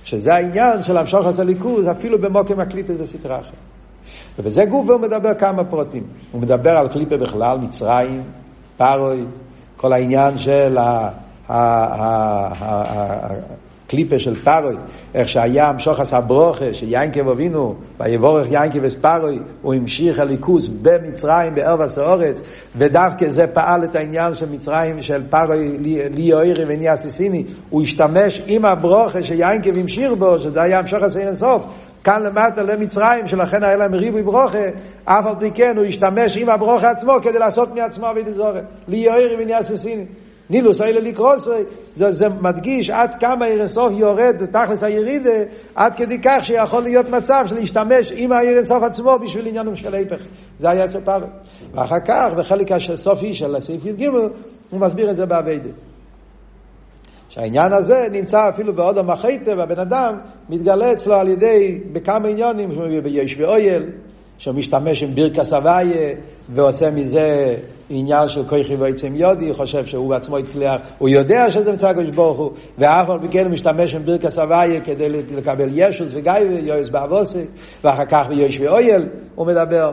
שזה 0.04 0.34
העניין 0.34 0.82
של 0.82 0.96
המשוך 0.96 1.26
את 1.34 1.38
הליכוז 1.38 1.90
אפילו 1.90 2.20
במוקם 2.20 2.60
הקליפת 2.60 2.94
בסטרה 2.94 3.40
אחרת. 3.40 3.54
ובזה 4.38 4.64
גוף 4.64 4.90
הוא 4.90 5.00
מדבר 5.00 5.34
כמה 5.34 5.64
פרטים. 5.64 6.02
הוא 6.32 6.40
מדבר 6.40 6.70
על 6.70 6.88
קליפה 6.88 7.16
בכלל, 7.16 7.58
מצרים, 7.58 8.22
פארוי, 8.76 9.24
כל 9.80 9.92
העניין 9.92 10.38
של 10.38 10.78
הקליפה 13.88 14.18
של 14.18 14.44
פארוי, 14.44 14.74
איך 15.14 15.28
שהיה 15.28 15.68
המשוחס 15.68 16.14
הברוכה 16.14 16.74
של 16.74 16.88
יינקב 16.88 17.28
אבינו, 17.28 17.74
ויבורך 18.00 18.46
יינקב 18.50 18.78
וספארוי, 18.82 19.38
הוא 19.62 19.74
המשיך 19.74 20.18
הליכוס 20.18 20.68
במצרים, 20.82 21.54
בארבס 21.54 21.98
האורץ, 21.98 22.42
ודווקא 22.76 23.30
זה 23.30 23.46
פעל 23.46 23.84
את 23.84 23.96
העניין 23.96 24.34
של 24.34 24.48
מצרים, 24.50 25.02
של 25.02 25.22
פארוי, 25.30 25.78
לי 26.10 26.32
אוירי 26.32 26.64
וניה 26.68 26.96
סיסיני, 26.96 27.44
הוא 27.70 27.82
השתמש 27.82 28.42
עם 28.46 28.64
הברוכה 28.64 29.22
שיינקב 29.22 29.78
המשיך 29.78 30.12
בו, 30.12 30.38
שזה 30.38 30.62
היה 30.62 30.78
המשוחס 30.78 31.16
אין 31.16 31.36
סוף, 31.36 31.62
כאן 32.04 32.22
למטה 32.22 32.62
למצרים, 32.62 33.26
שלכן 33.26 33.62
היה 33.62 33.76
להם 33.76 33.94
ריבוי 33.94 34.22
ברוכה, 34.22 34.68
אף 35.04 35.26
על 35.26 35.34
פי 35.38 35.50
כן 35.50 35.76
הוא 35.76 35.84
השתמש 35.84 36.36
עם 36.36 36.48
הברוכה 36.48 36.90
עצמו 36.90 37.12
כדי 37.22 37.38
לעשות 37.38 37.74
מעצמו 37.74 38.10
אבי 38.10 38.22
דזורת. 38.22 38.64
לי 38.88 38.96
יאירי 38.96 39.42
ונהיה 39.42 39.62
ססיני. 39.62 40.04
נילוס 40.50 40.80
אלה 40.80 41.00
לקרוסי, 41.00 41.50
זה, 41.94 42.12
זה 42.12 42.28
מדגיש 42.28 42.90
עד 42.90 43.14
כמה 43.14 43.46
אירסוף 43.46 43.92
יורד 43.96 44.46
תכלס 44.46 44.82
הירידה, 44.82 45.30
עד 45.74 45.94
כדי 45.94 46.18
כך 46.22 46.44
שיכול 46.44 46.82
להיות 46.82 47.08
מצב 47.08 47.44
של 47.46 47.54
להשתמש 47.54 48.12
עם 48.16 48.32
האירסוף 48.32 48.82
עצמו 48.82 49.18
בשביל 49.18 49.46
עניינים 49.46 49.76
של 49.76 49.94
היפך. 49.94 50.20
זה 50.60 50.70
היה 50.70 50.84
אצל 50.84 51.00
פרעה. 51.00 51.20
ואחר 51.74 52.00
כך, 52.00 52.28
בחלק 52.36 52.72
הסופי 52.72 53.34
של 53.34 53.56
הסעיף 53.56 53.84
י"ג, 53.84 54.06
הוא 54.70 54.80
מסביר 54.80 55.10
את 55.10 55.16
זה 55.16 55.26
באביידה. 55.26 55.70
שהעניין 57.30 57.72
הזה 57.72 58.06
נמצא 58.12 58.48
אפילו 58.48 58.72
בעוד 58.72 58.98
המחייטה, 58.98 59.52
והבן 59.56 59.78
אדם 59.78 60.14
מתגלה 60.48 60.92
אצלו 60.92 61.14
על 61.14 61.28
ידי, 61.28 61.80
בכמה 61.92 62.28
עניונים, 62.28 62.70
ביש 63.02 63.36
ואויל, 63.38 63.86
שהוא 64.38 64.54
משתמש 64.54 65.02
עם 65.02 65.14
בירקס 65.14 65.52
אבייה, 65.52 66.14
ועושה 66.54 66.90
מזה 66.90 67.56
עניין 67.90 68.28
של 68.28 68.48
כוחי 68.48 68.76
ועצם 68.76 69.12
יודי, 69.16 69.54
חושב 69.54 69.86
שהוא 69.86 70.10
בעצמו 70.10 70.38
הצליח, 70.38 70.76
הוא 70.98 71.08
יודע 71.08 71.50
שזה 71.50 71.72
מצא 71.72 71.88
הקדוש 71.88 72.10
ברוך 72.10 72.38
הוא, 72.38 72.50
ואף 72.78 73.10
על 73.10 73.18
פי 73.20 73.28
כן 73.30 73.44
הוא 73.44 73.52
משתמש 73.52 73.94
עם 73.94 74.04
בירקס 74.04 74.38
אבייה 74.38 74.80
כדי 74.80 75.08
לקבל 75.08 75.68
ישוס 75.72 76.08
וגיא 76.14 76.32
ויועס 76.50 76.88
באבוסי, 76.88 77.44
ואחר 77.84 78.04
כך 78.04 78.26
ביש 78.28 78.60
ואויל 78.60 79.06
הוא 79.34 79.46
מדבר. 79.46 79.90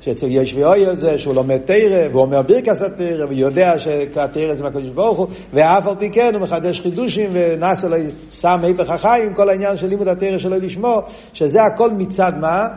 שאצל 0.00 0.26
יש 0.30 0.54
ואויל 0.54 0.96
זה 0.96 1.18
שהוא 1.18 1.34
לומד 1.34 1.58
תרא, 1.64 2.08
והוא 2.10 2.22
אומר 2.22 2.42
ברכס 2.42 2.82
התרא, 2.82 3.26
ויודע 3.28 3.78
שהתרא 3.78 4.54
זה 4.54 4.62
מהקדוש 4.62 4.90
ברוך 4.90 5.18
הוא, 5.18 5.26
ואף 5.52 5.86
על 5.86 5.94
פי 5.98 6.10
כן 6.10 6.34
הוא 6.34 6.42
מחדש 6.42 6.80
חידושים, 6.80 7.30
ונעשה 7.32 7.88
לו 7.88 7.96
שם 8.30 8.60
היפך 8.62 8.90
החיים, 8.90 9.34
כל 9.34 9.48
העניין 9.48 9.76
של 9.76 9.86
לימוד 9.86 10.08
התרא 10.08 10.38
שלו 10.38 10.56
לשמו, 10.58 11.02
שזה 11.32 11.62
הכל 11.62 11.90
מצד 11.90 12.32
מה? 12.40 12.68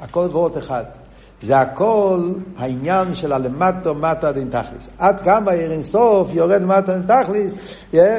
הכל 0.00 0.28
דברות 0.28 0.58
אחד. 0.58 0.84
זה 1.42 1.58
הכל 1.58 2.32
העניין 2.56 3.14
של 3.14 3.32
הלמטו 3.32 3.94
מטה 3.94 4.32
דין 4.32 4.48
תכליס. 4.50 4.88
עד 4.98 5.20
כמה 5.20 5.50
עיר 5.50 5.72
אינסוף 5.72 6.28
יורד 6.32 6.62
מטה 6.62 6.98
דין 6.98 7.06
תכליס, 7.06 7.54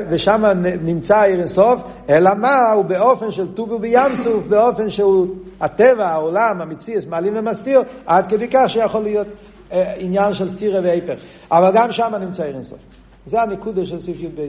ושם 0.10 0.44
נמצא 0.82 1.22
עיר 1.22 1.40
אינסוף, 1.40 1.82
אלא 2.10 2.32
מה? 2.38 2.72
הוא 2.72 2.86
באופן 2.86 3.32
של 3.32 3.54
טובו 3.54 3.80
בים 3.80 4.16
סוף, 4.16 4.44
באופן 4.48 4.90
שהוא 4.90 5.28
הטבע, 5.62 6.08
העולם, 6.08 6.62
המציאס, 6.62 7.06
מעלים 7.06 7.34
ומסתיר, 7.36 7.82
עד 8.06 8.28
כדי 8.28 8.48
כך 8.52 8.70
שיכול 8.70 9.04
להיות 9.04 9.28
אה, 9.72 9.94
עניין 9.98 10.34
של 10.34 10.50
סתירה 10.50 10.82
והיפך. 10.84 11.20
אבל 11.52 11.72
גם 11.74 11.92
שם 11.92 12.14
נמצא 12.20 12.44
עיר 12.44 12.56
אינסוף. 12.56 12.80
זה 13.26 13.42
הנקודה 13.42 13.86
של 13.86 14.02
סעיף 14.02 14.22
י"ב. 14.22 14.48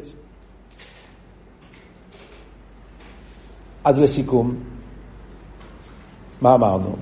אז 3.84 3.98
לסיכום, 3.98 4.54
מה 6.40 6.54
אמרנו? 6.54 6.96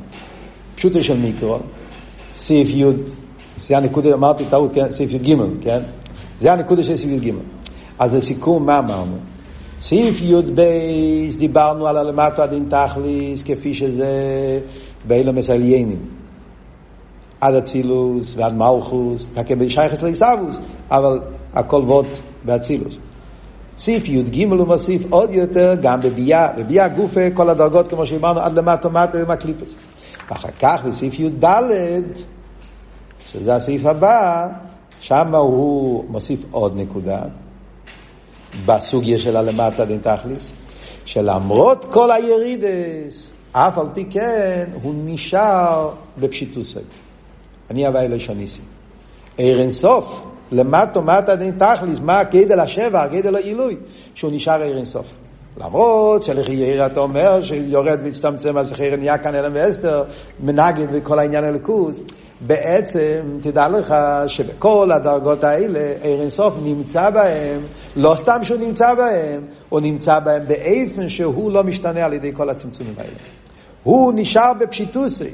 פשוטו 0.83 1.03
של 1.03 1.17
מיקרו, 1.17 1.59
סעיף 2.35 2.69
י', 2.71 2.85
זה 3.57 3.77
הנקודה, 3.77 4.15
אמרתי 4.15 4.45
טעות, 4.51 4.73
כן? 4.73 4.91
סעיף 4.91 5.13
י"ג, 5.13 5.37
כן? 5.61 5.81
זה 6.39 6.53
הנקודה 6.53 6.83
של 6.83 6.97
סעיף 6.97 7.11
י"ג. 7.11 7.33
אז 7.99 8.15
לסיכום, 8.15 8.67
מה 8.67 8.79
אמרנו? 8.79 9.17
סעיף 9.81 10.21
י"ב, 10.23 10.63
דיברנו 11.39 11.87
על 11.87 11.97
הלמטו 11.97 12.43
הדין 12.43 12.67
תכליס, 12.69 13.43
כפי 13.43 13.75
שזה 13.75 14.11
באילומס 15.07 15.51
עליינים. 15.51 15.99
עד 17.41 17.55
אצילוס 17.55 18.35
ועד 18.37 18.55
מלכוס, 18.55 19.29
תקבל 19.35 19.69
שייכס 19.69 20.03
לעיסאוווס, 20.03 20.59
אבל 20.91 21.21
הכל 21.55 21.83
וורט 21.87 22.19
באצילוס. 22.45 22.99
סעיף 23.79 24.09
י"ג 24.09 24.47
הוא 24.47 24.67
מוסיף 24.67 25.03
עוד 25.11 25.31
יותר 25.31 25.75
גם 25.83 26.01
בביאה, 26.01 26.53
בביאה 26.53 26.89
גופה 26.89 27.21
כל 27.35 27.51
הדרגות 27.51 27.89
כמו 27.89 28.07
שאמרנו 28.07 28.41
עד 28.41 28.59
למטו 28.59 28.91
מטו 28.91 29.19
עם 29.19 29.31
הקליפס. 29.31 29.75
ואחר 30.33 30.49
כך 30.61 30.85
בסעיף 30.85 31.19
י"ד, 31.19 31.45
שזה 33.33 33.55
הסעיף 33.55 33.87
הבא, 33.87 34.49
שם 35.01 35.35
הוא 35.35 36.05
מוסיף 36.09 36.41
עוד 36.51 36.77
נקודה, 36.77 37.23
בסוגיה 38.67 39.19
של 39.19 39.37
הלמטה 39.37 39.85
דין 39.85 39.99
תכליס, 39.99 40.53
שלמרות 41.05 41.87
כל 41.91 42.11
הירידס, 42.11 43.31
אף 43.53 43.79
על 43.79 43.87
פי 43.95 44.05
כן, 44.11 44.71
הוא 44.83 44.95
נשאר 44.97 45.91
בפשיטוסי. 46.19 46.79
אני 47.71 47.87
הווי 47.87 48.09
לא 48.09 48.19
שניסי. 48.19 48.61
עיר 49.37 49.61
אינסוף, 49.61 50.23
למטו 50.53 51.03
מטה 51.03 51.37
דין 51.37 51.59
תכליס, 51.59 51.99
מה 51.99 52.19
הגדל 52.19 52.61
השבע, 52.61 53.03
הגדל 53.03 53.35
העילוי, 53.35 53.77
שהוא 54.15 54.33
נשאר 54.33 54.63
עיר 54.63 54.77
אינסוף. 54.77 55.07
למרות 55.57 56.23
שלכי 56.23 56.53
יאיר 56.53 56.87
אתה 56.87 57.01
אומר 57.01 57.43
שיורד 57.43 57.99
והצטמצם 58.05 58.59
אז 58.59 58.73
חיר 58.73 58.97
נהיה 58.97 59.19
כאן 59.19 59.35
אלם 59.35 59.53
ואסתר, 59.55 60.05
מנגד 60.41 60.87
וכל 60.93 61.19
העניין 61.19 61.45
הליכוז, 61.45 62.01
בעצם 62.41 63.39
תדע 63.43 63.69
לך 63.69 63.95
שבכל 64.27 64.91
הדרגות 64.93 65.45
האלה 65.45 65.93
עיר 66.03 66.21
אינסוף 66.21 66.55
נמצא 66.63 67.11
בהם, 67.11 67.61
לא 67.97 68.15
סתם 68.17 68.45
שהוא 68.45 68.59
נמצא 68.59 68.95
בהם, 68.95 69.43
הוא 69.69 69.81
נמצא 69.81 70.19
בהם 70.19 70.47
באיפן 70.47 71.09
שהוא 71.09 71.53
לא 71.53 71.65
משתנה 71.65 72.05
על 72.05 72.13
ידי 72.13 72.33
כל 72.35 72.51
הצמצומים 72.51 72.95
האלה. 72.99 73.17
הוא 73.83 74.13
נשאר 74.17 74.53
בפשיטוסי. 74.61 75.31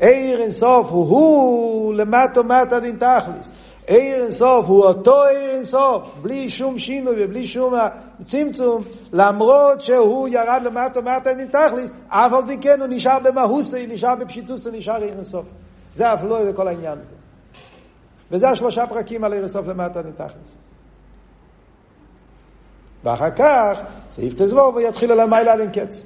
עיר 0.00 0.40
אינסוף 0.40 0.86
הוא 0.90 1.08
הוא 1.08 1.94
למטו 1.94 2.44
מטה 2.44 2.80
דין 2.80 2.96
תכליס. 2.96 3.52
עיר 3.86 4.22
אינסוף 4.22 4.66
הוא 4.66 4.84
אותו 4.84 5.24
עיר 5.24 5.50
אינסוף, 5.50 6.02
בלי 6.22 6.50
שום 6.50 6.78
שינוי 6.78 7.24
ובלי 7.24 7.46
שום 7.46 7.74
צמצום, 8.26 8.82
למרות 9.12 9.82
שהוא 9.82 10.28
ירד 10.28 10.60
למטה 10.64 11.00
מטה 11.00 11.30
אין 11.30 11.48
תכליס, 11.48 11.90
אף 12.08 12.32
על 12.32 12.42
פי 12.46 12.58
כן 12.58 12.80
הוא 12.80 12.88
נשאר 12.90 13.18
במהוסי, 13.18 13.86
נשאר 13.86 14.14
בפשיטוסי, 14.14 14.68
נשאר 14.72 15.02
עיר 15.02 15.12
אינסוף. 15.12 15.46
זה 15.94 16.14
אף 16.14 16.18
לא 16.28 16.44
בכל 16.44 16.68
העניין. 16.68 16.98
וזה 18.30 18.48
השלושה 18.48 18.86
פרקים 18.86 19.24
על 19.24 19.32
עיר 19.32 19.42
אינסוף 19.42 19.66
למטה 19.66 20.00
אין 20.00 20.10
תכליס. 20.10 20.48
ואחר 23.04 23.30
כך, 23.30 23.80
סעיף 24.10 24.34
תזבור 24.36 24.74
ויתחיל 24.74 25.12
על 25.12 25.20
המיילה 25.20 25.52
עד 25.52 25.60
אין 25.60 25.70
קץ. 25.70 26.02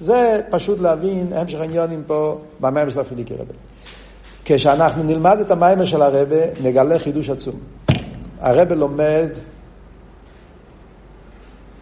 זה 0.00 0.40
פשוט 0.50 0.80
להבין 0.80 1.32
המשך 1.32 1.60
העניונים 1.60 2.02
פה 2.06 2.40
במים 2.60 2.90
של 2.90 3.00
הפיליקי 3.00 3.34
רבי. 3.34 3.52
כשאנחנו 4.48 5.02
נלמד 5.02 5.38
את 5.40 5.50
המיימר 5.50 5.84
של 5.84 6.02
הרבה, 6.02 6.36
נגלה 6.62 6.98
חידוש 6.98 7.30
עצום. 7.30 7.54
הרבה 8.40 8.74
לומד 8.74 9.28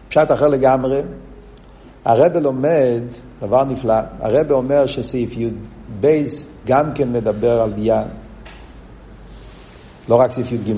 פשט 0.09 0.31
אחר 0.31 0.47
לגמרי. 0.47 1.01
הרבה 2.05 2.39
לומד 2.39 3.01
דבר 3.41 3.63
נפלא. 3.63 3.93
הרבה 4.19 4.53
אומר 4.53 4.85
שסעיף 4.85 5.37
י' 5.37 5.49
בייס 5.99 6.47
גם 6.65 6.93
כן 6.93 7.11
מדבר 7.11 7.61
על 7.61 7.73
ביה. 7.73 8.03
לא 10.09 10.15
רק 10.15 10.31
סעיף 10.31 10.51
י"ג. 10.51 10.73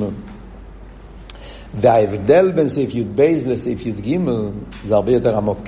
וההבדל 1.81 2.51
בין 2.51 2.69
סעיף 2.69 2.95
י"ב 2.95 3.21
לסעיף 3.21 3.85
י"ג 3.85 4.19
זה 4.85 4.95
הרבה 4.95 5.11
יותר 5.11 5.37
עמוק. 5.37 5.59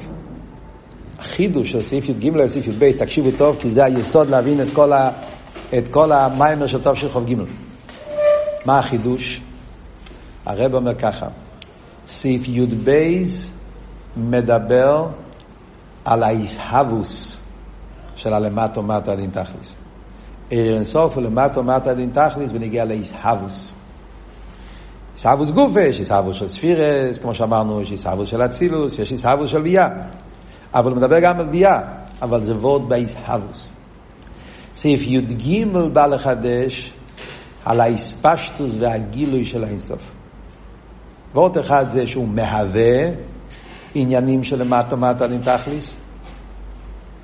החידוש 1.20 1.72
של 1.72 1.82
סעיף 1.82 2.10
י"ג 2.10 2.36
לסעיף 2.36 2.68
י"ב, 2.68 2.92
תקשיבו 2.92 3.30
טוב, 3.38 3.58
כי 3.60 3.70
זה 3.70 3.86
היסוד 3.86 4.30
להבין 4.30 4.62
את 4.62 4.68
כל 4.74 4.94
ה... 4.94 5.12
את 5.78 5.88
כל 5.88 6.12
המיימר 6.12 6.68
של 6.68 6.84
טוב 6.84 6.96
של 6.96 7.10
חוב 7.10 7.30
ג'. 7.30 7.36
מה 8.66 8.80
החידוש? 8.80 9.42
הרב 10.46 10.74
אומר 10.74 10.96
ככה, 10.96 11.28
סעיף 12.08 12.48
י"ב 12.48 12.92
מדבר 14.18 15.08
על 16.06 16.24
האיסהבוס 16.24 17.38
של 18.16 18.34
הלמטו 18.34 18.84
מטה 18.84 19.16
דין 19.16 19.30
תכליס. 19.30 19.76
עיר 20.50 20.76
אינסוף 20.76 21.16
הוא 21.16 21.24
למטו 21.24 21.64
מטה 21.64 21.94
דין 21.94 22.10
תכליס 22.14 22.52
ונגיע 22.54 22.86
לאיסהבוס. 22.86 23.72
עיסאוווס 25.14 25.52
גופה, 25.52 25.82
יש 25.82 26.00
עיסאוווס 26.00 26.36
של 26.36 26.48
ספירס, 26.48 27.20
כמו 27.20 27.34
שאמרנו, 27.34 27.82
יש 27.82 27.92
עיסאוווס 27.92 28.30
של 28.30 28.42
אצילוס, 28.42 29.00
יש 29.00 29.12
עיסאוווס 29.12 29.50
של 29.50 29.62
ביאה. 29.62 29.88
אבל 30.74 30.92
הוא 30.92 30.98
מדבר 30.98 31.20
גם 31.20 31.40
על 31.40 31.46
ביאה, 31.46 31.82
אבל 32.22 32.44
זה 32.44 32.56
וורד 32.56 32.90
בעיסאוווס. 32.90 33.72
סעיף 34.76 35.02
י"ג 35.04 35.66
בא 35.94 36.06
לחדש 36.06 36.94
על 37.66 37.82
האספשטוס 37.82 38.72
והגילוי 38.80 39.46
של 39.46 39.64
האינסוף. 39.64 40.02
ועוד 41.34 41.58
אחד 41.58 41.90
זה 41.90 42.08
שהוא 42.08 42.28
מהווה 42.28 43.10
עניינים 43.96 44.44
שלמטה 44.44 44.96
מטה 44.96 45.28
נתכליס, 45.28 45.98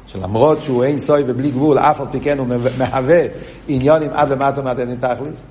שלמרות 0.08 0.62
שהוא 0.62 0.84
אין 0.84 0.99
סוי 0.99 1.23
ובלי 1.27 1.51
גבול, 1.51 1.79
אף 1.79 2.01
על 2.01 2.08
פי 2.12 2.19
כן 2.19 2.38
הוא 2.38 2.47
מהווה 2.77 3.21
עניונים 3.67 4.10
עד 4.13 4.29
למטה 4.29 4.62
מטה 4.62 4.86
נתכליס, 4.86 5.43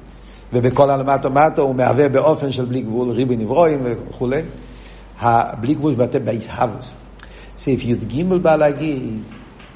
ובכל 0.52 0.90
הלמטה 0.90 1.28
מטה 1.28 1.62
הוא 1.62 1.74
מהווה 1.74 2.08
באופן 2.08 2.50
של 2.50 2.64
בלי 2.64 2.82
גבול, 2.82 3.10
ריבי 3.10 3.36
נברואים 3.36 3.80
וכולי. 3.82 4.42
הבלי 5.20 5.74
גבול 5.74 5.92
מתבטא 5.92 6.18
באיסהבוס. 6.18 6.92
סעיף 7.58 7.84
י"ג 7.84 8.24
בא 8.42 8.56
להגיד 8.56 9.22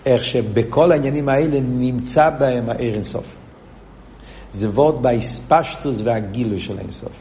איך 0.08 0.24
שבכל 0.24 0.92
העניינים 0.92 1.28
האלה 1.28 1.60
נמצא 1.60 2.30
בהם 2.30 2.68
האר 2.68 2.94
אינסוף. 2.94 3.36
זה 4.52 4.68
וורד 4.68 5.02
באספשטוס 5.02 6.00
והגילוי 6.04 6.60
של 6.60 6.78
האינסוף. 6.78 7.12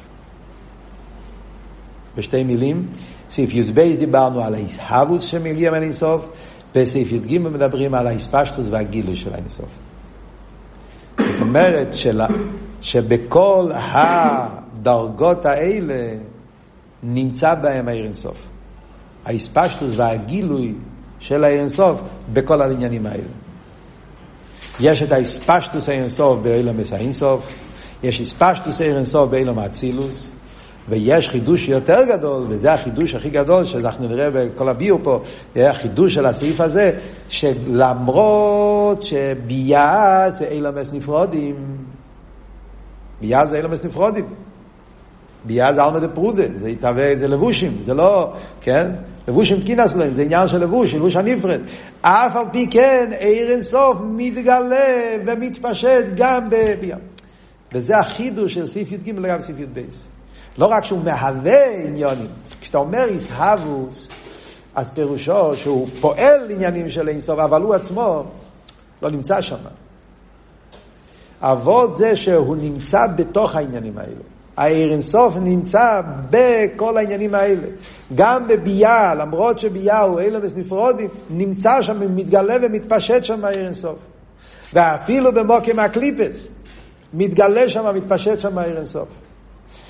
בשתי 2.18 2.44
מילים, 2.44 2.88
סעיף 3.30 3.54
י"ב 3.54 3.96
דיברנו 4.00 4.44
על 4.44 4.54
האיסהבוס 4.56 5.24
שמגיע 5.24 5.72
מהאינסוף, 5.72 6.30
בסעיף 6.76 7.12
י"ג 7.12 7.38
מדברים 7.38 7.94
על 7.94 8.08
האספשטוס 8.08 8.66
והגילוי 8.70 9.16
של 9.16 9.34
האינסוף. 9.34 9.70
זאת 11.20 11.42
אומרת 11.42 11.94
שלה, 11.94 12.28
שבכל 12.82 13.72
הדרגות 13.76 15.46
האלה 15.46 16.14
נמצא 17.04 17.56
בהם 17.56 17.88
העיר 17.88 18.06
אינסוף. 18.06 18.48
האספשטוס 19.26 19.92
והגילוי 19.96 20.74
של 21.20 21.44
העיר 21.44 21.60
אינסוף 21.60 22.02
בכל 22.34 22.62
העניינים 22.62 23.06
האלה. 23.06 23.24
יש 24.80 25.02
את 25.02 25.12
האספשטוס 25.12 25.90
העיר 25.90 26.02
אינסוף 26.02 26.40
באילום 26.40 26.78
האינסוף, 26.92 27.48
יש 28.04 28.22
אספשטוס 28.22 28.82
העיר 28.82 28.96
אינסוף 28.96 29.30
באילום 29.30 29.60
האצילוס, 29.60 30.32
ויש 30.90 31.30
חידוש 31.30 31.68
יותר 31.68 32.00
גדול, 32.10 32.46
וזה 32.50 32.74
החידוש 32.74 33.16
הכי 33.16 33.30
גדול 33.30 33.66
שאנחנו 33.66 34.08
נראה 34.08 34.30
בכל 34.34 34.70
הביאו 34.70 35.04
פה, 35.04 35.22
זה 35.56 35.70
החידוש 35.70 36.14
של 36.14 36.26
הסעיף 36.26 36.62
הזה, 36.62 36.92
שלמרות 37.30 39.04
שביאה 39.04 40.26
זה 40.32 40.46
אילמס 40.48 40.94
נפרודים, 40.94 41.56
ביאה 43.22 43.46
זה 43.46 43.58
אילמס 43.58 43.86
נפרודים. 43.86 44.26
ביאה 45.48 45.74
זה 45.74 45.86
אלמא 45.86 46.00
דפרודה, 46.00 46.44
זה 46.54 46.70
יתהווה, 46.70 47.16
זה 47.16 47.28
לבושים, 47.28 47.78
זה 47.82 47.94
לא, 47.94 48.34
כן? 48.62 48.92
לבושים 49.28 49.60
תקינס 49.60 49.96
להם, 49.96 50.14
זה 50.14 50.22
עניין 50.22 50.48
של 50.48 50.58
לבוש, 50.58 50.94
לבוש 50.94 51.16
הנפרד. 51.16 51.60
אף 52.02 52.36
על 52.36 52.46
פי 52.52 52.68
כן, 52.72 53.10
עיר 53.20 53.52
אינסוף 53.52 53.98
מתגלה 54.02 55.16
ומתפשט 55.26 56.06
גם 56.16 56.50
בביאה. 56.50 56.98
וזה 57.74 57.98
החידוש 57.98 58.54
של 58.54 58.66
סעיף 58.66 58.92
י"ג 58.92 59.10
לגבי 59.10 59.42
סעיף 59.42 59.60
י"ב. 59.60 59.82
לא 60.58 60.66
רק 60.66 60.84
שהוא 60.84 61.00
מהווה 61.04 61.84
עניונים, 61.88 62.30
כשאתה 62.62 62.78
אומר 62.78 63.04
איסהבוס, 63.04 64.10
אז 64.76 64.92
פירושו 64.92 65.56
שהוא 65.56 65.88
פועל 66.02 66.52
עניינים 66.52 66.90
של 66.90 67.10
אינסוף, 67.10 67.40
אבל 67.40 67.62
הוא 67.62 67.74
עצמו 67.74 68.24
לא 69.02 69.12
נמצא 69.12 69.42
שם. 69.42 69.56
אבות 71.42 71.96
זה 71.96 72.16
שהוא 72.16 72.56
נמצא 72.56 73.08
בתוך 73.16 73.56
העניינים 73.56 73.98
האלה. 73.98 74.37
העיר 74.58 74.92
אינסוף 74.92 75.34
נמצא 75.42 76.02
בכל 76.30 76.98
העניינים 76.98 77.36
האלה. 77.36 77.68
גם 78.16 78.48
בביאה, 78.48 79.16
למרות 79.16 79.60
שביאה 79.60 80.02
הוא 80.02 80.20
אילמס 80.20 80.56
נפרודים, 80.56 81.10
נמצא 81.30 81.82
שם, 81.82 82.16
מתגלה 82.16 82.56
ומתפשט 82.62 83.24
שם 83.24 83.46
העיר 83.46 83.66
אינסוף. 83.66 83.96
ואפילו 84.74 85.34
במוקם 85.34 85.80
הקליפס, 85.80 86.48
מתגלה 87.14 87.70
שם, 87.70 87.96
מתפשט 87.96 88.40
שם 88.40 88.58
העיר 88.58 88.78
אינסוף. 88.78 89.08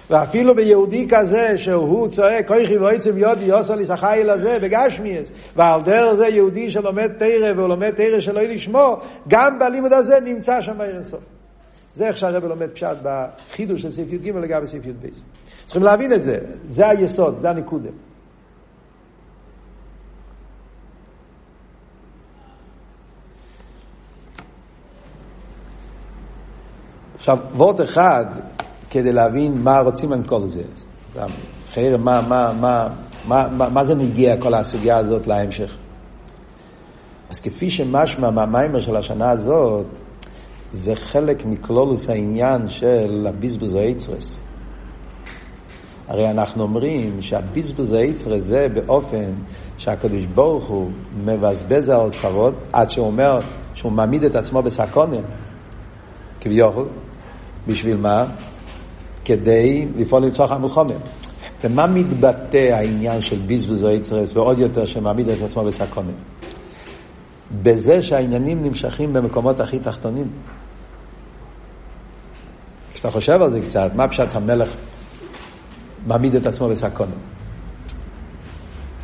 ואפילו 0.10 0.56
ביהודי 0.56 1.08
כזה 1.10 1.58
שהוא 1.58 2.08
צועק, 2.08 2.48
כויכי 2.48 2.78
ואיצם 2.78 3.18
יודי 3.18 3.46
יוסו 3.46 3.76
לישחייל 3.76 4.30
הזה 4.30 4.60
בגשמיאס, 4.62 5.28
ועל 5.56 5.82
דרך 5.82 6.14
זה 6.14 6.28
יהודי 6.28 6.70
שלומד 6.70 7.12
תרא 7.20 7.52
והוא 7.56 7.68
לומד 7.68 7.90
תרא 7.90 8.20
שלא 8.20 8.42
לשמו, 8.42 8.98
גם 9.28 9.60
בלימוד 9.60 9.94
הזה 9.94 10.20
נמצא 10.20 10.62
שם 10.62 10.82
העיר 10.82 10.96
אינסוף. 10.96 11.37
זה 11.98 12.08
איך 12.08 12.18
שהרבא 12.18 12.48
לומד 12.48 12.70
פשט 12.70 12.98
בחידוש 13.04 13.82
של 13.82 13.92
סעיף 13.92 14.12
י"ג 14.12 14.30
לגבי 14.30 14.68
סעיף 14.68 14.86
י"ב. 14.86 15.08
צריכים 15.66 15.84
להבין 15.84 16.14
את 16.14 16.24
זה, 16.24 16.38
זה 16.70 16.90
היסוד, 16.90 17.38
זה 17.38 17.50
הנקודה. 17.50 17.90
עכשיו, 27.16 27.38
ועוד 27.58 27.82
אחד, 27.82 28.26
כדי 28.90 29.14
להבין 29.14 29.62
מה 29.62 29.80
רוצים 29.80 30.14
עם 30.14 30.24
כל 30.24 30.48
זה. 30.48 30.64
חייר, 31.72 31.98
מה, 31.98 32.22
מה, 32.22 32.54
מה, 32.54 32.88
מה, 33.26 33.48
מה, 33.52 33.70
מה 33.70 33.84
זה 33.84 33.96
נגיע 33.96 34.42
כל 34.42 34.54
הסוגיה 34.54 34.98
הזאת 34.98 35.28
להמשך? 35.28 35.76
אז 37.30 37.40
כפי 37.40 37.70
שמשמע 37.70 38.30
מהמיימר 38.30 38.80
של 38.80 38.96
השנה 38.96 39.30
הזאת, 39.30 39.98
זה 40.72 40.96
חלק 40.96 41.46
מכלולוס 41.46 42.10
העניין 42.10 42.70
של 42.70 43.28
הבזבוז 43.30 43.74
האיצרס. 43.74 44.42
הרי 46.08 46.32
אנחנו 46.32 46.64
אומרים 46.64 47.22
שהבזבוז 47.22 47.94
האיצרס 47.94 48.44
זה 48.44 48.68
באופן 48.74 49.34
שהקדוש 49.78 50.26
ברוך 50.26 50.66
הוא 50.66 50.90
מבזבז 51.26 51.90
על 51.90 52.12
צרות 52.12 52.56
עד 52.74 52.90
שהוא 52.90 53.08
אומר 53.08 53.40
שהוא 53.74 53.92
מעמיד 53.92 54.24
את 54.24 54.36
עצמו 54.36 54.62
בסקונים, 54.64 55.22
כביכול, 56.42 56.88
בשביל 57.68 57.98
מה? 57.98 58.26
כדי 59.26 59.88
לפעול 59.96 60.24
לצורך 60.24 60.52
המלחומה. 60.52 60.94
ומה 61.64 61.88
מתבטא 61.88 62.72
העניין 62.74 63.22
של 63.22 63.40
בזבוז 63.48 63.84
האיצרס 63.84 64.36
ועוד 64.36 64.60
יותר 64.60 64.86
שמעמיד 64.86 65.30
את 65.30 65.42
עצמו 65.42 65.64
בסקונים? 65.64 66.16
בזה 67.64 68.02
שהעניינים 68.02 68.64
נמשכים 68.64 69.14
במקומות 69.14 69.60
הכי 69.60 69.80
תחתונים. 69.80 70.28
כשאתה 72.98 73.12
חושב 73.12 73.42
על 73.42 73.50
זה 73.50 73.62
קצת, 73.62 73.92
מה 73.96 74.08
פשט 74.08 74.36
המלך 74.36 74.74
מעמיד 76.08 76.36
את 76.36 76.46
עצמו 76.46 76.70
בסקונים? 76.70 77.18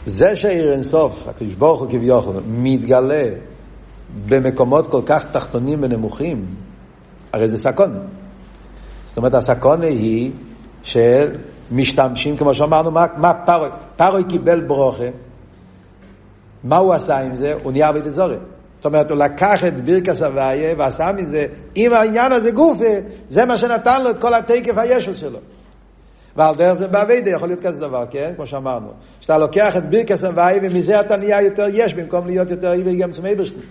זה 0.06 0.36
שעיר 0.36 0.74
אינסוף, 0.74 1.28
הקדוש 1.28 1.54
ברוך 1.54 1.82
הוא 1.82 1.90
כביכול, 1.90 2.36
מתגלה 2.48 3.24
במקומות 4.28 4.88
כל 4.88 5.02
כך 5.06 5.26
תחתונים 5.32 5.80
ונמוכים, 5.82 6.46
הרי 7.34 7.48
זה 7.48 7.58
סקונה. 7.58 8.00
זאת 9.08 9.18
אומרת, 9.18 9.34
הסקונה 9.34 9.86
היא 9.86 10.32
שמשתמשים, 10.84 12.38
כמו 12.38 12.54
שאמרנו, 12.54 12.92
מה, 12.92 13.06
מה 13.18 13.34
פרוי, 13.34 13.70
פרוי 13.96 14.24
קיבל 14.24 14.62
ברוכה, 14.62 15.08
מה 16.64 16.78
הוא 16.78 16.94
עשה 16.94 17.20
עם 17.20 17.36
זה? 17.36 17.54
הוא 17.64 17.72
נהיה 17.72 17.92
בית 17.92 18.08
אזורי. 18.08 18.38
זאת 18.84 18.86
אומרת, 18.86 19.12
הוא 19.12 19.18
לקח 19.18 19.66
את 19.66 19.82
ברכס 19.86 20.22
הוויה 20.22 20.76
ועשה 20.78 21.12
מזה, 21.12 21.46
עם 21.76 21.94
העניין 21.94 22.32
הזה 22.32 22.52
גופה, 22.52 22.94
זה 23.30 23.46
מה 23.46 23.58
שנתן 23.58 24.04
לו 24.04 24.10
את 24.10 24.20
כל 24.20 24.34
התקף 24.34 24.78
הישו 24.78 25.16
שלו. 25.16 25.40
ועל 26.36 26.56
דרך 26.56 26.74
זה 26.74 26.88
באביידה 26.88 27.32
יכול 27.32 27.48
להיות 27.48 27.60
כזה 27.60 27.80
דבר, 27.80 28.06
כן? 28.12 28.34
כמו 28.36 28.48
שאמרנו. 28.48 28.88
שאתה 29.20 29.38
לוקח 29.38 29.78
את 29.78 29.90
ברכס 29.90 30.24
הוויה 30.24 30.60
ומזה 30.64 31.00
אתה 31.00 31.18
נהיה 31.18 31.42
יותר 31.42 31.66
יש 31.74 31.94
במקום 31.94 32.26
להיות 32.26 32.50
יותר 32.50 32.72
עיוור 32.72 32.94
גם 32.94 33.12
צמאי 33.12 33.36
בשני. 33.36 33.62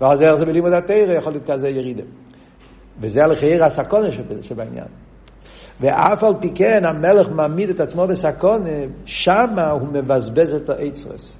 ועל 0.00 0.18
דרך 0.18 0.34
זה 0.34 0.46
בלימוד 0.46 0.72
התרא 0.72 1.12
יכול 1.12 1.32
להיות 1.32 1.50
כזה 1.50 1.68
ירידה. 1.68 2.02
וזה 3.00 3.24
על 3.24 3.36
חייר 3.36 3.64
הסקונה 3.64 4.08
שבעניין. 4.42 4.88
ואף 5.80 6.24
על 6.24 6.34
פי 6.40 6.50
כן 6.54 6.84
המלך 6.84 7.28
מעמיד 7.28 7.70
את 7.70 7.80
עצמו 7.80 8.06
בסקונה, 8.06 8.70
שמה 9.04 9.70
הוא 9.70 9.88
מבזבז 9.92 10.54
את 10.54 10.68
האצרס. 10.68 11.39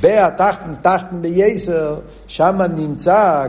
בהתחתן 0.00 0.74
תחתן 0.82 1.22
בייסר, 1.22 1.96
שם 2.26 2.58
נמצא, 2.76 3.46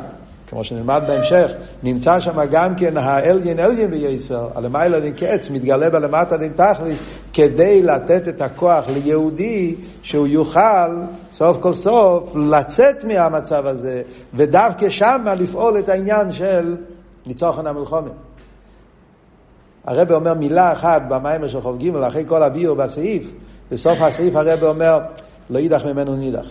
כמו 0.47 0.63
שנלמד 0.63 1.01
בהמשך, 1.07 1.51
נמצא 1.83 2.19
שם 2.19 2.45
גם 2.51 2.75
כן 2.75 2.97
האליין 2.97 3.59
אליין 3.59 3.91
בייסר, 3.91 4.49
הלמעלה 4.55 4.99
דין 4.99 5.13
קץ, 5.13 5.49
מתגלה 5.49 5.89
בלמטה 5.89 6.37
דין 6.37 6.51
תכליס, 6.55 6.99
כדי 7.33 7.81
לתת 7.83 8.27
את 8.27 8.41
הכוח 8.41 8.89
ליהודי 8.89 9.75
שהוא 10.01 10.27
יוכל 10.27 11.01
סוף 11.31 11.57
כל 11.59 11.73
סוף 11.73 12.35
לצאת 12.35 13.03
מהמצב 13.03 13.67
הזה, 13.67 14.01
ודווקא 14.33 14.89
שמה 14.89 15.35
לפעול 15.35 15.79
את 15.79 15.89
העניין 15.89 16.31
של 16.31 16.77
ניצוחן 17.25 17.67
המלחומה. 17.67 18.09
הרב 19.85 20.11
אומר 20.11 20.33
מילה 20.33 20.71
אחת 20.71 21.01
במיימר 21.07 21.47
של 21.47 21.61
חוב 21.61 21.77
ג' 21.83 21.95
אחרי 21.95 22.23
כל 22.27 22.43
הביור 22.43 22.75
בסעיף, 22.75 23.31
בסוף 23.71 24.01
הסעיף 24.01 24.35
הרב 24.35 24.63
אומר, 24.63 24.99
לא 25.49 25.59
יידח 25.59 25.85
ממנו 25.85 26.15
נידח. 26.15 26.45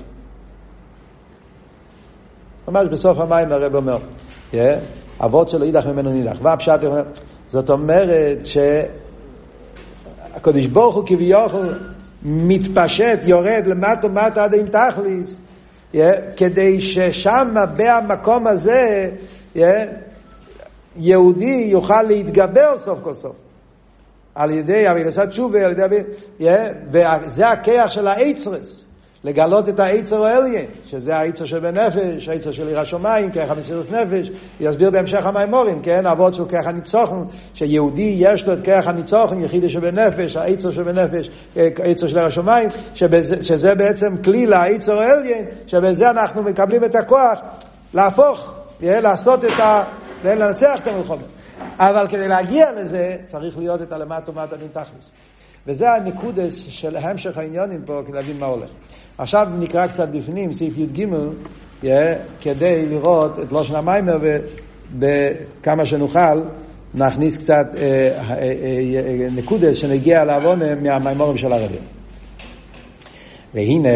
ממש 2.68 2.86
בסוף 2.86 3.18
המים 3.18 3.52
הרב 3.52 3.74
אומר, 3.74 3.98
yeah, 4.52 4.56
אבות 5.20 5.48
שלו 5.48 5.64
יידח 5.64 5.86
ממנו 5.86 6.10
נידח. 6.10 6.36
מה 6.40 6.52
הפשט? 6.52 6.80
זאת 7.48 7.70
אומרת 7.70 8.38
הקדוש 10.34 10.66
ברוך 10.66 10.94
הוא 10.94 11.06
כביכול 11.06 11.78
מתפשט, 12.22 13.18
יורד 13.22 13.62
למטה 13.66 14.08
מטה 14.08 14.44
עד 14.44 14.54
אין 14.54 14.66
תכליס, 14.66 15.40
yeah, 15.94 15.96
כדי 16.36 16.80
ששם, 16.80 17.54
במקום 17.76 18.46
הזה, 18.46 19.10
yeah, 19.56 19.60
יהודי 20.96 21.68
יוכל 21.70 22.02
להתגבר 22.02 22.78
סוף 22.78 22.98
כל 23.02 23.14
סוף. 23.14 23.43
על 24.34 24.50
ידי 24.50 24.90
אבידסת 24.90 25.28
תשובה, 25.28 25.64
על 25.64 25.72
ידי... 25.72 25.96
Yeah, 26.40 26.44
וזה 26.90 27.48
הכיח 27.48 27.90
של 27.90 28.06
האצרס. 28.06 28.84
לגלות 29.24 29.68
את 29.68 29.80
העצר 29.80 30.24
האליין, 30.24 30.64
שזה 30.84 31.16
העצר 31.16 31.44
שבנפש, 31.44 32.28
העצר 32.28 32.52
של 32.52 32.68
עיר 32.68 32.80
השמיים, 32.80 33.30
כרך 33.32 33.50
המסירות 33.50 33.90
נפש, 33.90 34.30
יסביר 34.60 34.90
בהמשך 34.90 35.26
המימורים, 35.26 35.82
כן, 35.82 36.06
אבות 36.06 36.34
של 36.34 36.44
כרך 36.44 36.66
הניצוחן, 36.66 37.22
שיהודי 37.54 38.14
יש 38.18 38.46
לו 38.46 38.52
את 38.52 38.58
כרך 38.64 38.86
הניצוחן, 38.86 39.40
יחידי 39.40 39.68
שבנפש, 39.68 40.36
העצר 40.36 40.70
שבנפש, 40.70 41.30
העצר 41.56 42.06
של 42.06 42.18
עיר 42.18 42.26
השמיים, 42.26 42.68
שזה 43.42 43.74
בעצם 43.74 44.16
כלי 44.24 44.46
לעצר 44.46 44.98
האליין, 44.98 45.44
שבזה 45.66 46.10
אנחנו 46.10 46.42
מקבלים 46.42 46.84
את 46.84 46.94
הכוח 46.94 47.38
להפוך, 47.94 48.52
לעשות 48.80 49.44
את 49.44 49.60
ה... 49.60 49.82
לנצח 50.24 50.78
את 50.82 50.88
המלחמה. 50.88 51.33
אבל 51.78 52.06
כדי 52.08 52.28
להגיע 52.28 52.72
לזה, 52.72 53.16
צריך 53.24 53.58
להיות 53.58 53.82
את 53.82 53.92
הלמטה 53.92 54.30
ומטה 54.30 54.56
דין 54.56 54.68
תכלס. 54.72 55.10
וזה 55.66 55.92
הנקודס 55.92 56.66
של 56.68 56.96
המשך 56.96 57.38
העניונים 57.38 57.82
פה, 57.86 58.02
כדי 58.06 58.16
להבין 58.16 58.38
מה 58.38 58.46
הולך. 58.46 58.68
עכשיו 59.18 59.46
נקרא 59.58 59.86
קצת 59.86 60.08
בפנים, 60.08 60.52
סעיף 60.52 60.74
י"ג, 60.78 61.06
כדי 62.40 62.86
לראות 62.86 63.38
את 63.38 63.52
לושן 63.52 63.74
המיימר, 63.74 64.18
וכמה 64.98 65.86
שנוכל 65.86 66.42
נכניס 66.94 67.36
קצת 67.36 67.66
uh, 67.72 67.76
uh, 67.76 68.30
uh, 68.30 69.36
נקודס 69.36 69.76
שנגיע 69.76 70.24
לעוון 70.24 70.60
מהמיימורים 70.82 71.36
של 71.36 71.52
הרבי. 71.52 71.78
והנה, 73.54 73.88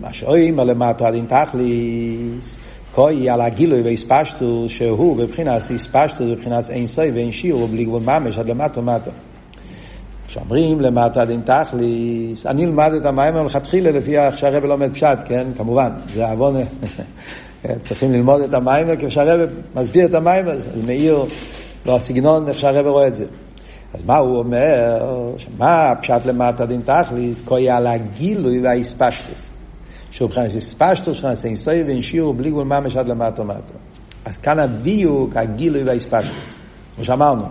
מה 0.00 0.12
שאומר 0.12 0.64
למטה 0.64 1.08
הדין 1.08 1.26
תכליס, 1.26 2.58
כוי 2.94 3.30
על 3.30 3.40
הגילוי 3.40 3.82
והספשטו 3.82 4.64
שהוא 4.68 5.16
בבחינת 5.16 5.62
הספשטו 5.62 6.24
בבחינת 6.30 6.70
אין 6.70 6.86
סוי 6.86 7.10
ואין 7.10 7.32
שיעור 7.32 7.68
בלי 7.68 7.84
גבול 7.84 8.02
ממש 8.02 8.38
עד 8.38 8.48
למטה 8.48 8.80
ומטה. 8.80 9.10
כשאומרים 10.26 10.80
למטה 10.80 11.24
דין 11.24 11.40
תכליס, 11.40 12.46
אני 12.46 12.64
אלמד 12.64 12.92
את 12.92 13.06
המים 13.06 13.34
מלכתחילה 13.34 13.90
לפי 13.90 14.18
איך 14.18 14.38
שהרבא 14.38 14.66
לומד 14.66 14.92
פשט, 14.92 15.18
כן? 15.24 15.46
כמובן, 15.56 15.90
זה 16.14 16.30
עוון, 16.30 16.56
צריכים 17.84 18.12
ללמוד 18.12 18.40
את 18.40 18.54
המים 18.54 18.96
כפי 18.96 19.10
שהרבא 19.10 19.52
מסביר 19.74 20.06
את 20.06 20.14
המים, 20.14 20.48
אז 20.48 20.68
מאיר 20.86 21.24
לא 21.86 21.96
הסגנון 21.96 22.48
איך 22.48 22.58
שהרבא 22.58 22.88
רואה 22.88 23.06
את 23.06 23.14
זה. 23.14 23.24
אז 23.94 24.04
מה 24.04 24.16
הוא 24.16 24.38
אומר? 24.38 25.06
מה 25.58 25.92
פשט 26.00 26.26
למטה 26.26 26.66
דין 26.66 26.80
תכליס? 26.84 27.40
כוי 27.44 27.70
על 27.70 27.86
הגילוי 27.86 28.60
והאספשטוס. 28.60 29.50
שהוא 30.14 30.28
מבחינת 30.28 30.56
אספשטוס, 30.56 31.16
מבחינת 31.16 31.44
אינסוי 31.44 31.82
ואין 31.82 32.02
שיעור 32.02 32.34
בלי 32.34 32.50
גבול 32.50 32.64
ממש 32.64 32.96
עד 32.96 33.08
למטה 33.08 33.42
ומטה. 33.42 33.72
אז 34.24 34.38
כאן 34.38 34.58
הדיוק, 34.58 35.36
הגילוי 35.36 35.84
והאספשטוס. 35.84 36.54
כמו 36.94 37.04
שאמרנו. 37.04 37.44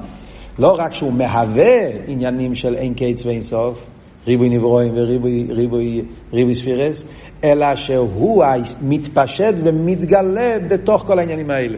לא 0.60 0.80
רק 0.80 0.94
שהוא 0.94 1.14
מהווה 1.14 1.88
עניינים 2.08 2.56
של 2.56 2.76
אין 2.76 2.94
קץ 2.94 3.26
ואין 3.26 3.42
סוף, 3.42 3.86
ריבוי 4.28 4.50
נברואים 4.50 4.94
וריבוי 4.96 5.48
ריבוי, 5.50 6.04
ריבוי 6.34 6.56
ספירס, 6.56 7.04
אלא 7.44 7.76
שהוא 7.76 8.46
מתפשט 8.82 9.54
ומתגלה 9.64 10.60
בתוך 10.68 11.04
כל 11.08 11.20
העניינים 11.20 11.50
האלה. 11.50 11.78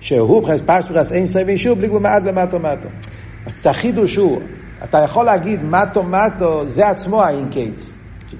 שהוא 0.00 0.40
מבחינת 0.40 0.62
פשטוס 0.66 1.12
אין 1.12 1.26
ואין 1.46 1.56
שיעור 1.56 1.76
בלי 1.76 1.88
גבול 1.88 2.00
מעט 2.00 2.22
למטה 2.22 2.56
ומטה. 2.56 2.88
אז 3.46 3.58
את 3.58 3.66
החידוש 3.66 4.16
הוא, 4.16 4.40
אתה 4.84 4.98
יכול 4.98 5.24
להגיד 5.24 5.64
מטו 5.64 6.02
מטו 6.02 6.64
זה 6.64 6.88
עצמו 6.88 7.22
האין 7.22 7.48
קץ. 7.50 7.92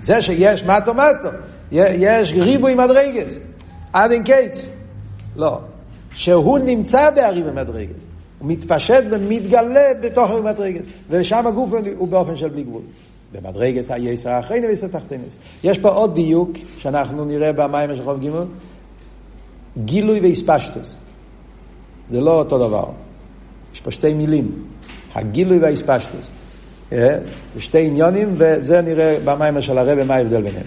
זה 0.03 0.23
שיש 0.23 0.65
מטו 0.65 0.95
מטו, 0.95 1.29
יש 1.73 2.33
ריבוי 2.33 2.75
מדרגס, 2.75 3.39
עד 3.93 4.11
אין 4.11 4.23
קץ. 4.25 4.69
לא. 5.37 5.61
שהוא 6.13 6.59
נמצא 6.59 7.11
בהריבוי 7.11 7.53
מדרגס. 7.53 8.07
הוא 8.39 8.49
מתפשט 8.49 9.05
ומתגלה 9.11 9.95
בתוך 10.01 10.31
המדרגס, 10.31 10.87
ושם 11.11 11.47
הגוף 11.47 11.71
הוא 11.97 12.09
באופן 12.09 12.37
של 12.37 12.49
בלי 12.49 12.63
גבול. 12.63 12.83
במדרגס 13.33 13.91
היסר 13.91 14.31
האחרני 14.31 14.67
ויסר 14.67 14.87
תחתינס. 14.87 15.39
יש 15.65 15.79
פה 15.79 15.89
עוד 15.89 16.15
דיוק 16.15 16.51
שאנחנו 16.79 17.25
נראה 17.25 17.53
במים 17.53 17.97
של 17.97 18.05
חוב 18.05 18.25
ג' 18.25 18.31
גילוי 19.85 20.21
ואיספשטוס. 20.21 20.97
זה 22.11 22.21
לא 22.21 22.39
אותו 22.39 22.69
דבר. 22.69 22.87
יש 23.75 23.81
פה 23.81 23.91
שתי 23.91 24.15
מילים, 24.15 24.65
הגילוי 25.15 25.59
והאיספשטוס. 25.59 26.31
זה 26.91 27.21
שתי 27.59 27.87
עניונים, 27.87 28.35
וזה 28.39 28.83
נראה 28.83 29.19
במים 29.25 29.61
של 29.61 29.79
הרב 29.79 30.05
מה 30.05 30.15
ההבדל 30.15 30.43
ביניהם. 30.43 30.67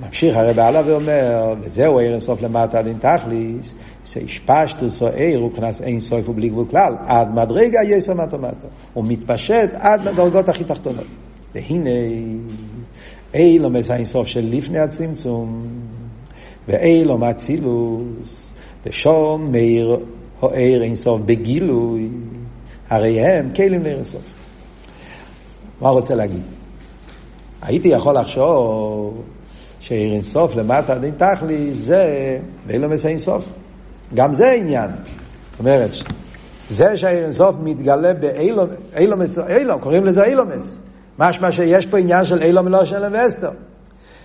ממשיך 0.00 0.36
הרב 0.36 0.58
הלאה 0.58 0.82
ואומר, 0.86 1.54
וזהו 1.60 1.98
עיר 1.98 2.12
אינסוף 2.12 2.42
למטה 2.42 2.82
דין 2.82 2.98
תכליס, 2.98 3.74
שהשפשטוס 4.04 5.02
או 5.02 5.06
עיר 5.06 5.38
הוא 5.38 5.52
כנס 5.52 5.82
אין 5.82 6.00
סוף 6.00 6.28
ובלי 6.28 6.48
גבול 6.48 6.66
כלל, 6.70 6.94
עד 7.06 7.34
מדרגה 7.34 7.82
יסר 7.82 8.14
מטה. 8.14 8.36
הוא 8.94 9.04
מתפשט 9.08 9.70
עד 9.72 10.08
לדרגות 10.08 10.48
הכי 10.48 10.64
תחתונות. 10.64 11.06
והנה, 11.54 11.90
אילום 13.34 13.76
איזה 13.76 13.96
אינסוף 13.96 14.26
של 14.26 14.48
לפני 14.50 14.78
הצמצום, 14.78 15.66
ואילום 16.68 17.24
אצילוס, 17.24 18.52
דשום 18.84 19.52
מאיר 19.52 19.98
או 20.42 20.50
עיר 20.50 20.82
אינסוף 20.82 21.20
בגילוי, 21.24 22.08
הרי 22.88 23.20
הם 23.20 23.50
כלים 23.56 23.82
לאינסוף. 23.82 24.22
מה 25.80 25.88
רוצה 25.88 26.14
להגיד? 26.14 26.42
הייתי 27.62 27.88
יכול 27.88 28.18
לחשוב 28.18 29.22
שעיר 29.86 30.12
אינסוף 30.12 30.56
למטה 30.56 30.98
דין 30.98 31.14
תכלי 31.16 31.74
זה 31.74 32.38
ואילומס 32.66 33.06
אינסוף. 33.06 33.44
גם 34.14 34.34
זה 34.34 34.50
עניין. 34.50 34.90
זאת 35.50 35.58
אומרת, 35.58 35.90
זה 36.70 36.96
שהעיר 36.96 37.24
אינסוף 37.24 37.56
מתגלה 37.60 38.14
באילומס, 38.14 39.38
אילום, 39.38 39.80
קוראים 39.80 40.04
לזה 40.04 40.24
אילומס. 40.24 40.78
משמע 41.18 41.52
שיש 41.52 41.86
פה 41.86 41.98
עניין 41.98 42.24
של 42.24 42.42
אילום 42.42 42.68
לא 42.68 42.84
של 42.84 43.04
אבסטר. 43.04 43.50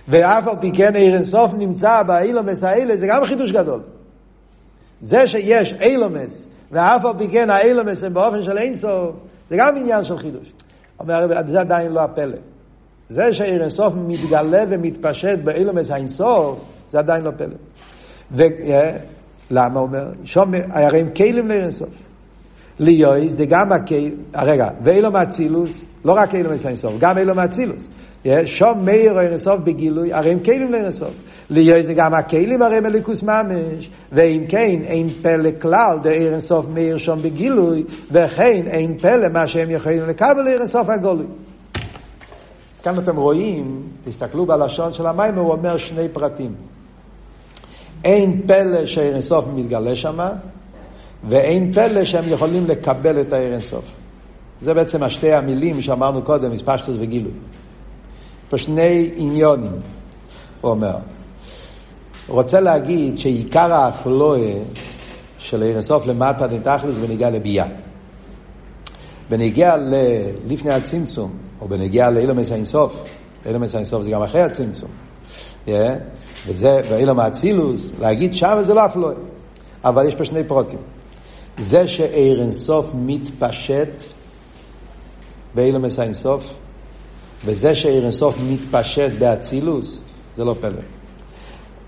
ואף 0.08 0.48
על 0.48 0.56
פי 0.60 0.70
כן 0.74 0.96
עיר 0.96 1.14
אינסוף 1.14 1.52
נמצא 1.58 2.02
באילומס 2.02 2.64
האלה, 2.64 2.96
זה 2.96 3.06
גם 3.06 3.24
חידוש 3.24 3.50
גדול. 3.52 3.80
זה 5.02 5.26
שיש 5.26 5.74
אילומס, 5.80 6.48
ואף 6.72 7.04
על 7.04 7.18
פי 7.18 7.28
כן 7.28 7.50
האילומס 7.50 8.04
הם 8.04 8.14
באופן 8.14 8.42
של 8.42 8.58
אינסוף, 8.58 9.10
זה 9.50 9.56
גם 9.58 9.76
עניין 9.76 10.04
של 10.04 10.18
חידוש. 10.18 10.52
אומר, 11.00 11.26
זה 11.46 11.60
עדיין 11.60 11.92
לא 11.92 12.00
הפלא. 12.00 12.36
זה 13.12 13.34
שהעיר 13.34 13.62
אינסוף 13.62 13.94
מתגלה 13.96 14.64
ומתפשט 14.70 15.38
באילומס 15.44 15.90
האינסוף, 15.90 16.58
זה 16.90 16.98
עדיין 16.98 17.24
לא 17.24 17.30
פלא. 17.36 17.54
ולמה 19.50 19.80
הוא 19.80 19.86
אומר? 19.86 20.08
שום, 20.24 20.52
הרי 20.70 21.00
הם 21.00 21.08
כלים 21.16 21.48
לעיר 21.48 21.62
אינסוף. 21.62 21.88
ליואיס 22.78 23.32
זה 23.32 23.46
גם 23.46 23.72
הכלים, 23.72 24.16
רגע, 24.34 24.68
ואילום 24.84 25.16
אצילוס, 25.16 25.84
לא 26.04 26.12
רק 26.12 26.34
אילום 26.34 26.52
האינסוף, 26.64 26.92
גם 26.98 27.18
אילום 27.18 27.38
אצילוס. 27.38 27.88
שום 28.44 28.84
מאיר 28.84 29.18
עיר 29.18 29.30
אינסוף 29.30 29.60
בגילוי, 29.60 30.12
הרי 30.12 30.30
הם 30.30 30.38
כלים 30.38 30.72
לעיר 30.72 30.84
אינסוף. 30.84 31.12
ליואיס 31.50 31.86
זה 31.86 31.94
גם 31.94 32.14
הכלים 32.14 32.62
הרי 32.62 32.80
מליקוס 32.80 33.22
ממש, 33.22 33.90
ואם 34.12 34.44
כן, 34.48 34.80
אין 34.84 35.08
פלא 35.22 35.50
כלל 35.60 35.98
דעיר 36.02 36.32
אינסוף 36.32 36.66
מאיר 36.68 36.96
שום 36.96 37.22
בגילוי, 37.22 37.84
וכן 38.10 38.62
אין 38.66 38.98
פלא 38.98 39.28
מה 39.28 39.46
שהם 39.46 39.70
יכולים 39.70 40.04
לקבל 40.04 40.42
לעיר 40.42 40.60
אינסוף 40.60 40.88
הגולוי. 40.88 41.26
כאן 42.82 42.98
אתם 42.98 43.16
רואים, 43.16 43.82
תסתכלו 44.04 44.46
בלשון 44.46 44.92
של 44.92 45.06
המים, 45.06 45.34
הוא 45.34 45.52
אומר 45.52 45.76
שני 45.76 46.08
פרטים. 46.08 46.54
אין 48.04 48.42
פלא 48.46 48.86
שעיר 48.86 49.12
אינסוף 49.12 49.44
מתגלה 49.54 49.96
שם, 49.96 50.18
ואין 51.28 51.72
פלא 51.72 52.04
שהם 52.04 52.24
יכולים 52.28 52.66
לקבל 52.66 53.20
את 53.20 53.32
העיר 53.32 53.52
אינסוף. 53.52 53.84
זה 54.60 54.74
בעצם 54.74 55.02
השתי 55.02 55.32
המילים 55.32 55.80
שאמרנו 55.80 56.22
קודם, 56.22 56.50
מספשטוס 56.50 56.96
וגילוי. 57.00 57.32
פה 58.50 58.58
שני 58.58 59.10
עניונים, 59.16 59.72
הוא 60.60 60.70
אומר. 60.70 60.96
רוצה 62.28 62.60
להגיד 62.60 63.18
שעיקר 63.18 63.72
האפלואה 63.72 64.54
של 65.38 65.62
עיר 65.62 65.74
אינסוף 65.74 66.06
למטה 66.06 66.46
נתכלס 66.46 66.96
ונגיע 67.00 67.30
לביאה. 67.30 67.66
בנגיע 69.32 69.76
לפני 70.46 70.72
הצמצום, 70.72 71.30
או 71.60 71.68
בנגיע 71.68 72.10
לאילומס 72.10 72.52
האינסוף, 72.52 73.04
אילומס 73.46 73.74
האינסוף 73.74 74.02
זה 74.02 74.10
גם 74.10 74.22
אחרי 74.22 74.40
הצמצום, 74.40 74.88
yeah, 75.66 75.70
וזה, 76.46 76.80
ואילום 76.90 77.20
האצילוס, 77.20 77.90
להגיד 78.00 78.34
שם 78.34 78.58
זה 78.62 78.74
לא 78.74 78.86
אפלוי, 78.86 79.14
אבל 79.84 80.08
יש 80.08 80.14
פה 80.14 80.24
שני 80.24 80.44
פרוטים. 80.44 80.78
זה 81.58 81.88
שאיר 81.88 82.40
אינסוף 82.40 82.90
מתפשט 82.94 83.88
באילומס 85.54 85.98
האינסוף, 85.98 86.54
וזה 87.44 87.74
שאיר 87.74 88.02
אינסוף 88.02 88.36
מתפשט 88.50 89.10
באצילוס, 89.18 90.02
זה 90.36 90.44
לא 90.44 90.54
פלא. 90.60 90.80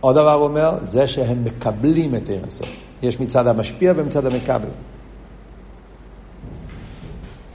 עוד 0.01 0.17
דבר 0.17 0.33
הוא 0.33 0.45
אומר, 0.45 0.75
זה 0.83 1.09
שהם 1.09 1.45
מקבלים 1.45 2.15
את 2.15 2.29
עיר 2.29 2.39
אינסוף. 2.43 2.69
יש 3.03 3.21
מצד 3.21 3.47
המשפיע 3.47 3.93
ומצד 3.97 4.27
המקבל. 4.27 4.69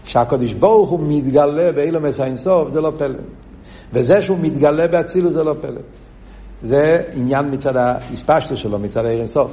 שהקדוש 0.10 0.54
ברוך 0.54 0.90
הוא 0.90 1.00
מתגלה 1.08 1.72
באילומס 1.72 2.20
האינסוף, 2.20 2.70
זה 2.70 2.82
לא 2.82 2.92
פלא. 2.98 3.18
וזה 3.94 4.22
שהוא 4.22 4.38
מתגלה 4.42 4.88
באצילוס 4.88 5.34
זה 5.34 5.44
לא 5.44 5.56
פלא. 5.62 5.82
זה 6.64 7.04
עניין 7.14 7.54
מצד 7.54 7.76
האספשטו 7.76 8.58
שלו, 8.58 8.80
מצד 8.80 9.06
העיר 9.06 9.20
אינסוף. 9.20 9.52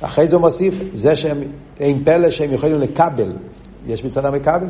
אחרי 0.00 0.28
זה 0.28 0.36
הוא 0.36 0.40
מוסיף, 0.40 0.74
זה 0.94 1.16
שהם, 1.16 1.42
אין 1.80 2.04
פלא 2.04 2.30
שהם 2.30 2.52
יכולים 2.52 2.80
לקבל. 2.80 3.32
יש 3.86 4.04
מצד 4.04 4.24
המקבל. 4.24 4.66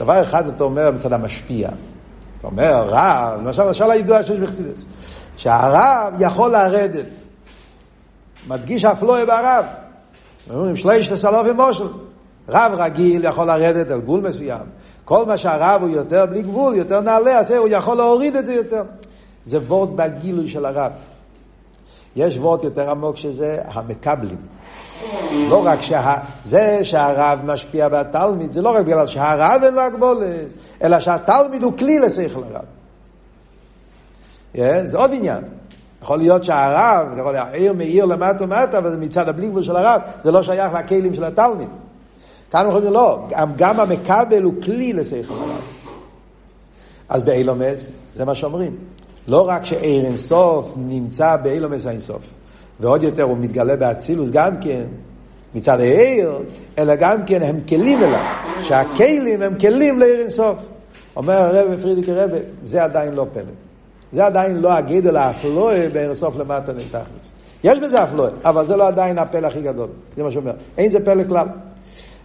דבר 0.00 0.22
אחד 0.22 0.46
אתה 0.46 0.64
אומר 0.64 0.90
מצד 0.90 1.12
המשפיע. 1.12 1.68
אתה 2.38 2.46
אומר, 2.46 2.84
רב, 2.88 3.40
למשל, 3.40 3.64
למשל 3.64 3.90
הידוע 3.90 4.22
שיש 4.22 4.36
בחסידס, 4.36 4.84
שהרב 5.36 6.14
יכול 6.20 6.52
לרדת. 6.52 7.06
מדגיש 8.48 8.84
אפלואה 8.84 9.26
ברב. 9.26 9.64
אומרים, 10.50 10.76
שליש 10.76 11.12
לסלוף 11.12 11.46
ומושל. 11.50 12.05
רב 12.48 12.72
רגיל 12.76 13.24
יכול 13.24 13.46
לרדת 13.46 13.90
על 13.90 14.00
גבול 14.00 14.20
מסוים. 14.20 14.66
כל 15.04 15.26
מה 15.26 15.38
שהרב 15.38 15.82
הוא 15.82 15.90
יותר 15.90 16.26
בלי 16.26 16.42
גבול, 16.42 16.74
יותר 16.74 17.00
נעלה, 17.00 17.38
אז 17.38 17.50
הוא 17.50 17.68
יכול 17.68 17.96
להוריד 17.96 18.36
את 18.36 18.46
זה 18.46 18.54
יותר. 18.54 18.82
זה 19.46 19.58
וורד 19.58 19.96
בגילוי 19.96 20.48
של 20.48 20.66
הרב. 20.66 20.92
יש 22.16 22.36
וורד 22.36 22.64
יותר 22.64 22.90
עמוק 22.90 23.16
שזה 23.16 23.58
המקבלים. 23.64 24.38
לא 25.32 25.66
רק 25.66 25.80
שה... 25.80 26.16
זה 26.44 26.78
שהרב 26.82 27.38
משפיע 27.44 27.88
בתלמיד, 27.88 28.52
זה 28.52 28.62
לא 28.62 28.70
רק 28.70 28.84
בגלל 28.84 29.06
שהרב 29.06 29.60
אין 29.64 29.74
לו 29.74 29.80
הגבולת, 29.80 30.52
אלא 30.82 31.00
שהתלמיד 31.00 31.62
הוא 31.62 31.72
כלי 31.78 31.98
לשכל 31.98 32.42
הרב. 32.52 32.64
Yeah, 34.54 34.86
זה 34.86 34.96
עוד 34.96 35.10
עניין. 35.12 35.44
יכול 36.02 36.18
להיות 36.18 36.44
שהרב, 36.44 37.14
זה 37.14 37.20
יכול 37.20 37.32
להיות 37.32 37.48
עיר 37.52 37.72
מאיר 37.72 38.04
למטה 38.04 38.44
ומטה, 38.44 38.78
אבל 38.78 38.90
זה 38.90 38.98
מצד 38.98 39.28
הבלי 39.28 39.48
גבול 39.48 39.62
של 39.62 39.76
הרב, 39.76 40.00
זה 40.22 40.30
לא 40.30 40.42
שייך 40.42 40.72
לכלים 40.74 41.14
של 41.14 41.24
התלמיד. 41.24 41.68
כאן 42.50 42.66
אומרים 42.66 42.92
לא, 42.92 43.20
גם, 43.28 43.52
גם 43.56 43.80
המקבל 43.80 44.42
הוא 44.42 44.54
כלי 44.62 44.92
לשכל 44.92 45.34
הרב. 45.34 45.60
אז 47.08 47.22
באילומס, 47.22 47.88
זה 48.14 48.24
מה 48.24 48.34
שאומרים. 48.34 48.76
לא 49.28 49.48
רק 49.48 49.64
שאיר 49.64 50.06
אינסוף 50.06 50.74
נמצא 50.76 51.36
באילומס 51.36 51.86
האינסוף, 51.86 52.22
ועוד 52.80 53.02
יותר 53.02 53.22
הוא 53.22 53.36
מתגלה 53.38 53.76
באצילוס 53.76 54.30
גם 54.30 54.60
כן, 54.60 54.84
מצד 55.54 55.80
העיר, 55.80 56.38
אלא 56.78 56.94
גם 56.94 57.24
כן 57.26 57.42
הם 57.42 57.60
כלים 57.68 57.98
אליו, 57.98 58.24
שהכלים 58.62 59.42
הם 59.42 59.58
כלים 59.58 59.98
לעיר 59.98 60.20
אינסוף. 60.20 60.56
אומר 61.16 61.34
הרב 61.34 61.80
פרידיק 61.82 62.08
הרב, 62.08 62.30
זה 62.62 62.84
עדיין 62.84 63.14
לא 63.14 63.26
פלא. 63.32 63.42
זה 64.12 64.26
עדיין 64.26 64.56
לא 64.56 64.72
הגדל 64.72 65.16
האפלואה 65.16 65.88
בעיר 65.92 66.08
אינסוף 66.08 66.36
למטה 66.36 66.72
נתכלס. 66.72 67.32
יש 67.64 67.78
בזה 67.78 68.04
אפלואה, 68.04 68.30
אבל 68.44 68.66
זה 68.66 68.76
לא 68.76 68.88
עדיין 68.88 69.18
הפלא 69.18 69.46
הכי 69.46 69.62
גדול. 69.62 69.88
זה 70.16 70.22
מה 70.22 70.30
שאומר. 70.30 70.52
אין 70.78 70.90
זה 70.90 71.04
פלא 71.04 71.24
כלל. 71.28 71.46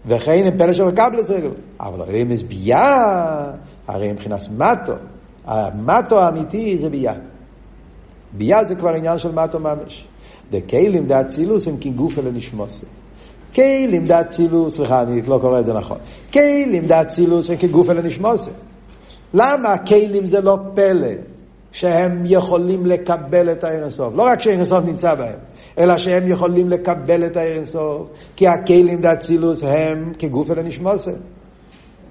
וכן 0.05 0.43
הם 0.45 0.57
פלא 0.57 0.73
של 0.73 0.91
קבלס 0.91 1.29
רגל. 1.29 1.49
אבל 1.79 2.01
הרי 2.01 2.23
מזביעה, 2.23 3.51
הרי 3.87 4.11
מבחינת 4.11 4.39
מטו, 4.57 4.93
המטו 5.45 6.21
האמיתי 6.21 6.77
זה 6.77 6.89
ביה. 6.89 7.13
ביה 8.33 8.65
זה 8.65 8.75
כבר 8.75 8.89
עניין 8.89 9.19
של 9.19 9.31
מטו 9.31 9.59
ממש. 9.59 10.07
דקיילים 10.51 11.05
דאצילוס 11.05 11.67
הם 11.67 11.77
כגופה 11.81 12.21
לנשמוסה. 12.21 12.85
כלים 13.55 14.05
דאצילוס, 14.05 14.75
סליחה, 14.75 15.01
אני 15.01 15.21
לא 15.21 15.37
קורא 15.41 15.59
את 15.59 15.65
זה 15.65 15.73
נכון. 15.73 15.97
כלים 16.33 16.87
דאצילוס 16.87 17.49
הם 17.49 17.57
כגופה 17.57 17.93
לנשמוסה. 17.93 18.51
למה 19.33 19.77
כלים 19.77 20.25
זה 20.25 20.41
לא 20.41 20.57
פלא? 20.73 21.07
שהם 21.71 22.23
יכולים 22.25 22.85
לקבל 22.85 23.51
את 23.51 23.63
האין 23.63 23.83
הסוף. 23.83 24.13
לא 24.15 24.23
רק 24.23 24.41
שאין 24.41 24.59
הסוף 24.59 24.85
נמצא 24.85 25.15
בהם, 25.15 25.39
אלא 25.77 25.97
שהם 25.97 26.27
יכולים 26.27 26.69
לקבל 26.69 27.25
את 27.25 27.37
האין 27.37 27.63
הסוף, 27.63 28.07
כי 28.35 28.47
הכלים 28.47 29.01
דאצילוס 29.01 29.63
הם 29.63 30.13
כגוף 30.19 30.51
אל 30.51 30.59
הנשמוסה. 30.59 31.11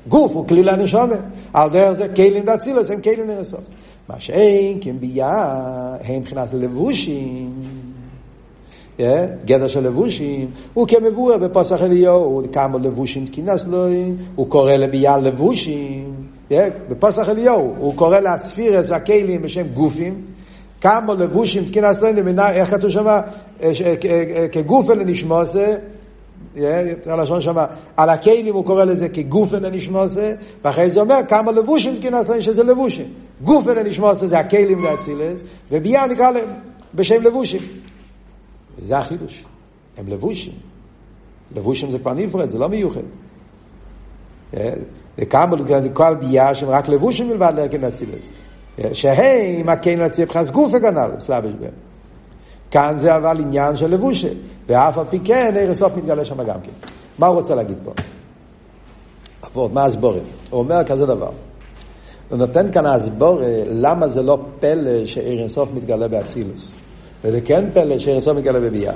גוף 0.08 0.32
הוא 0.32 0.48
כלי 0.48 0.62
לנשומה. 0.62 1.14
על 1.52 1.70
דרך 1.70 1.92
זה 1.92 2.08
כלים 2.08 2.44
דאצילוס 2.44 2.90
הם 2.90 3.00
כלים 3.00 3.28
לאין 3.28 3.40
הסוף. 3.40 3.60
מה 4.08 4.20
שאין 4.20 4.78
כמביאה 4.80 5.96
הם 6.04 6.20
מבחינת 6.20 6.48
לבושים. 6.54 7.52
Yeah, 9.00 9.02
גדר 9.44 9.68
של 9.68 9.80
לבושים, 9.80 10.50
הוא 10.74 10.88
כמבואר 10.88 11.38
בפוסח 11.38 11.82
אליהו, 11.82 12.42
כמה 12.52 12.78
לבושים 12.78 13.26
תקינס 13.26 13.66
לוין, 13.66 14.16
הוא 14.36 14.50
קורא 14.50 14.72
לביאה 14.72 15.18
לבושים, 15.18 16.14
בפסח 16.88 17.28
אליהו, 17.28 17.74
הוא 17.78 17.94
קורא 17.96 18.18
לאספירס 18.18 18.90
הכלים 18.90 19.42
בשם 19.42 19.68
גופים, 19.68 20.22
כמה 20.80 21.14
לבושים 21.14 21.64
תקינה 21.64 21.94
סלנדים, 21.94 22.38
איך 22.38 22.70
כתוב 22.70 22.90
שם? 22.90 23.06
אה, 23.06 23.20
אה, 23.60 23.94
אה, 24.10 24.48
כגופן 24.52 24.98
לנשמוסה, 24.98 25.74
הלשון 27.06 27.40
שם, 27.40 27.56
על 27.96 28.10
הכלים 28.10 28.54
הוא 28.54 28.64
קורא 28.64 28.84
לזה 28.84 29.08
כגופן 29.08 29.62
לנשמוסה, 29.62 30.32
ואחרי 30.64 30.90
זה 30.90 31.00
אומר 31.00 31.20
כמה 31.28 31.52
לבושים 31.52 31.96
תקינה 31.96 32.24
סלנדים, 32.24 32.42
שזה 32.42 32.62
לבושים. 32.62 33.06
גופן 33.42 33.76
לנשמוסה 33.76 34.26
זה 34.26 34.38
הכלים 34.38 34.84
והצילס, 34.84 35.42
וביאה 35.70 36.06
נקרא 36.06 36.30
להם 36.30 36.48
בשם 36.94 37.22
לבושים. 37.22 37.60
וזה 38.78 38.98
החידוש, 38.98 39.44
הם 39.96 40.08
לבושים. 40.08 40.52
לבושים 41.56 41.90
זה 41.90 41.98
כבר 41.98 42.12
נפרד, 42.12 42.50
זה 42.50 42.58
לא 42.58 42.68
מיוחד. 42.68 43.00
וכמה 45.18 45.56
כל 45.92 46.14
ביאה 46.14 46.54
שהם 46.54 46.68
רק 46.68 46.88
לבושים 46.88 47.28
מלבד 47.28 47.52
להקן 47.56 47.84
אצילס. 47.84 48.24
שהם 48.92 49.68
הקן 49.68 50.00
אצילס 50.00 50.30
חס 50.30 50.50
גוף 50.50 50.72
וגנל, 50.74 51.10
סלאביש 51.20 51.52
בהם. 51.60 51.70
כאן 52.70 52.94
זה 52.96 53.16
אבל 53.16 53.40
עניין 53.40 53.76
של 53.76 53.90
לבושה, 53.90 54.28
ואף 54.68 54.98
על 54.98 55.04
פי 55.10 55.18
כן 55.24 55.54
ערב 55.58 55.74
סוף 55.74 55.96
מתגלה 55.96 56.24
שם 56.24 56.42
גם 56.42 56.60
כן. 56.62 56.70
מה 57.18 57.26
הוא 57.26 57.36
רוצה 57.36 57.54
להגיד 57.54 57.78
פה? 57.84 57.92
עבוד, 59.42 59.72
מה 59.72 59.84
הסבורים? 59.84 60.22
הוא 60.50 60.58
אומר 60.58 60.84
כזה 60.84 61.06
דבר. 61.06 61.30
הוא 62.28 62.38
נותן 62.38 62.72
כאן 62.72 62.86
הסבור 62.86 63.40
למה 63.66 64.08
זה 64.08 64.22
לא 64.22 64.38
פלא 64.60 65.06
שערב 65.06 65.48
סוף 65.48 65.68
מתגלה 65.74 66.08
באצילוס. 66.08 66.72
וזה 67.24 67.40
כן 67.40 67.64
פלא 67.72 67.98
שערב 67.98 68.18
סוף 68.18 68.36
מתגלה 68.36 68.60
בביאה. 68.60 68.94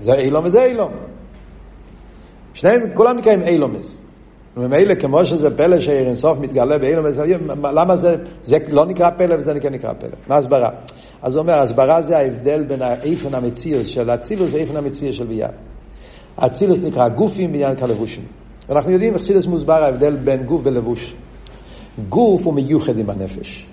זה 0.00 0.14
אילום 0.14 0.44
וזה 0.44 0.64
אילום. 0.64 0.92
שניהם, 2.54 2.80
כולם 2.94 3.16
נקראים 3.16 3.42
אילומס. 3.42 3.98
וממילא 4.56 4.94
כמו 4.94 5.24
שזה 5.24 5.56
פלא 5.56 5.80
שעיר 5.80 6.06
אינסוף 6.06 6.38
מתגלה 6.38 6.78
באילומס, 6.78 7.18
למה 7.62 7.96
זה, 7.96 8.16
זה 8.44 8.58
לא 8.68 8.86
נקרא 8.86 9.10
פלא 9.10 9.34
וזה 9.38 9.60
כן 9.60 9.72
נקרא 9.72 9.92
פלא? 9.92 10.16
מה 10.26 10.36
הסברה? 10.36 10.70
אז 11.22 11.36
הוא 11.36 11.42
אומר, 11.42 11.52
הסברה 11.52 12.02
זה 12.02 12.18
ההבדל 12.18 12.64
בין 12.64 12.82
האיפן 12.82 13.34
המציאות 13.34 13.88
של 13.88 14.10
אצילוס 14.10 14.50
ואיפן 14.52 14.76
המציאות 14.76 15.14
של 15.14 15.26
ביאה. 15.26 15.48
אצילוס 16.36 16.78
נקרא 16.78 17.08
גופים, 17.08 17.52
ביאה 17.52 17.72
נקרא 17.72 17.86
לבושים. 17.86 18.22
ואנחנו 18.68 18.90
יודעים, 18.90 19.14
אצילוס 19.14 19.46
מוסבר 19.46 19.84
ההבדל 19.84 20.16
בין 20.16 20.42
גוף 20.42 20.60
ולבוש. 20.64 21.14
גוף 22.08 22.42
הוא 22.44 22.54
מיוחד 22.54 22.98
עם 22.98 23.10
הנפש. 23.10 23.66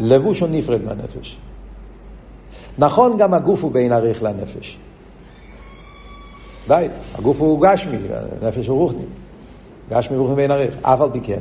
לבוש 0.00 0.40
הוא 0.40 0.48
נפרד 0.52 0.84
מהנפש. 0.84 1.36
נכון, 2.78 3.16
גם 3.16 3.34
הגוף 3.34 3.62
הוא 3.62 3.72
בין 3.72 3.92
עריך 3.92 4.22
לנפש. 4.22 4.78
די, 6.68 6.86
הגוף 7.14 7.40
הוא 7.40 7.60
גשמי, 7.60 7.96
הנפש 8.42 8.66
הוא 8.66 8.78
רוחני. 8.78 9.04
גשמי 9.90 10.16
רוחני 10.16 10.36
בין 10.36 10.50
עריך. 10.50 10.78
אף 10.82 11.00
על 11.00 11.10
פי 11.12 11.20
כן, 11.20 11.40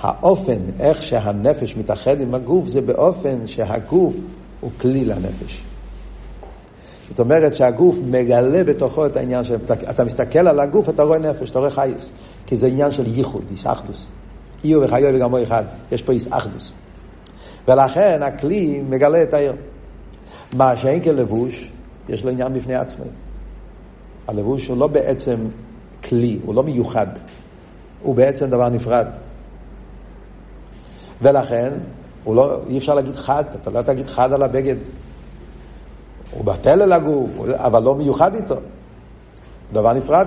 האופן, 0.00 0.58
איך 0.80 1.02
שהנפש 1.02 1.76
מתאחד 1.76 2.20
עם 2.20 2.34
הגוף, 2.34 2.68
זה 2.68 2.80
באופן 2.80 3.46
שהגוף 3.46 4.16
הוא 4.60 4.70
כלי 4.80 5.04
לנפש. 5.04 5.62
זאת 7.08 7.20
אומרת 7.20 7.54
שהגוף 7.54 7.94
מגלה 8.10 8.64
בתוכו 8.64 9.06
את 9.06 9.16
העניין 9.16 9.44
של... 9.44 9.56
אתה 9.90 10.04
מסתכל 10.04 10.38
על 10.38 10.60
הגוף, 10.60 10.88
אתה 10.88 11.02
רואה 11.02 11.18
נפש, 11.18 11.50
אתה 11.50 11.58
רואה 11.58 11.70
חייס. 11.70 12.10
כי 12.46 12.56
זה 12.56 12.66
עניין 12.66 12.92
של 12.92 13.16
ייחוד, 13.16 13.42
איסאחדוס. 13.50 14.10
איו 14.64 14.82
וחיו 14.82 15.10
וגמו 15.14 15.42
אחד, 15.42 15.64
יש 15.92 16.02
פה 16.02 16.12
איסאחדוס. 16.12 16.72
ולכן 17.68 18.22
הכלי 18.22 18.82
מגלה 18.88 19.22
את 19.22 19.34
העיר. 19.34 19.52
מה 20.56 20.76
שאין 20.76 21.02
כלבוש, 21.02 21.70
יש 22.08 22.24
לו 22.24 22.30
עניין 22.30 22.54
בפני 22.54 22.74
עצמו. 22.74 23.04
הלבוש 24.28 24.68
הוא 24.68 24.76
לא 24.76 24.86
בעצם 24.86 25.36
כלי, 26.04 26.38
הוא 26.44 26.54
לא 26.54 26.62
מיוחד, 26.62 27.06
הוא 28.04 28.14
בעצם 28.14 28.50
דבר 28.50 28.68
נפרד. 28.68 29.06
ולכן, 31.22 31.72
לא, 32.26 32.60
אי 32.66 32.78
אפשר 32.78 32.94
להגיד 32.94 33.14
חד, 33.14 33.44
אתה 33.62 33.70
לא 33.70 33.82
תגיד 33.82 34.06
חד 34.06 34.32
על 34.32 34.42
הבגד. 34.42 34.76
הוא 36.30 36.44
בטל 36.44 36.82
אל 36.82 36.92
הגוף, 36.92 37.30
אבל 37.54 37.82
לא 37.82 37.94
מיוחד 37.94 38.34
איתו. 38.34 38.56
דבר 39.72 39.92
נפרד. 39.92 40.26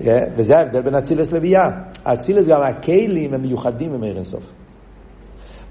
Yeah, 0.00 0.04
וזה 0.36 0.58
ההבדל 0.58 0.82
בין 0.82 0.94
אצילס 0.94 1.32
לביאה. 1.32 1.70
אצילס 2.04 2.46
גם 2.46 2.62
הכלים 2.62 3.34
הם 3.34 3.42
מיוחדים 3.42 3.94
עם 3.94 4.02
עיר 4.02 4.16
אינסוף. 4.16 4.52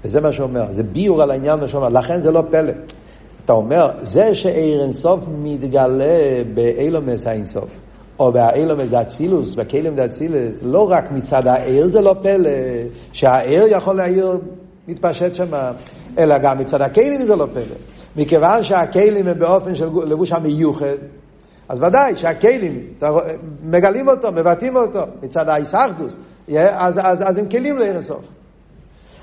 וזה 0.04 0.20
מה 0.20 0.32
שהוא 0.32 0.46
אומר, 0.46 0.72
זה 0.72 0.82
ביור 0.82 1.22
על 1.22 1.30
העניין 1.30 1.60
מה 1.60 1.68
שהוא 1.68 1.84
אומר, 1.84 2.00
לכן 2.00 2.16
זה 2.16 2.30
לא 2.30 2.42
פלא. 2.50 2.72
אתה 3.44 3.52
אומר, 3.52 3.90
זה 4.00 4.34
שעיר 4.34 4.82
אינסוף 4.82 5.24
מתגלה 5.28 6.42
באילומס 6.54 7.26
האינסוף, 7.26 7.70
או 8.18 8.32
באילומס 8.32 8.90
דאצילוס, 8.90 9.54
בכלים 9.54 9.96
דאצילוס, 9.96 10.60
לא 10.62 10.90
רק 10.90 11.04
מצד 11.10 11.46
העיר 11.46 11.88
זה 11.88 12.00
לא 12.00 12.16
פלא, 12.22 12.50
שהעיר 13.12 13.64
יכול 13.68 13.96
להעיר, 13.96 14.38
מתפשט 14.88 15.34
שם, 15.34 15.48
אלא 16.18 16.38
גם 16.38 16.58
מצד 16.58 16.82
הכלים 16.82 17.22
זה 17.22 17.36
לא 17.36 17.46
פלא. 17.52 17.76
מכיוון 18.16 18.62
שהכלים 18.62 19.26
הם 19.26 19.38
באופן 19.38 19.74
של 19.74 19.88
לבוש 20.06 20.32
המיוחד, 20.32 20.96
אז 21.68 21.82
ודאי 21.82 22.16
שהכלים, 22.16 22.82
מגלים 23.62 24.08
אותו, 24.08 24.32
מבטאים 24.32 24.76
אותו, 24.76 25.00
מצד 25.22 25.48
האיסאחדוס, 25.48 26.16
אז, 26.56 26.98
אז, 27.02 27.28
אז 27.28 27.38
הם 27.38 27.48
כלים 27.48 27.78
לאינסוף. 27.78 28.35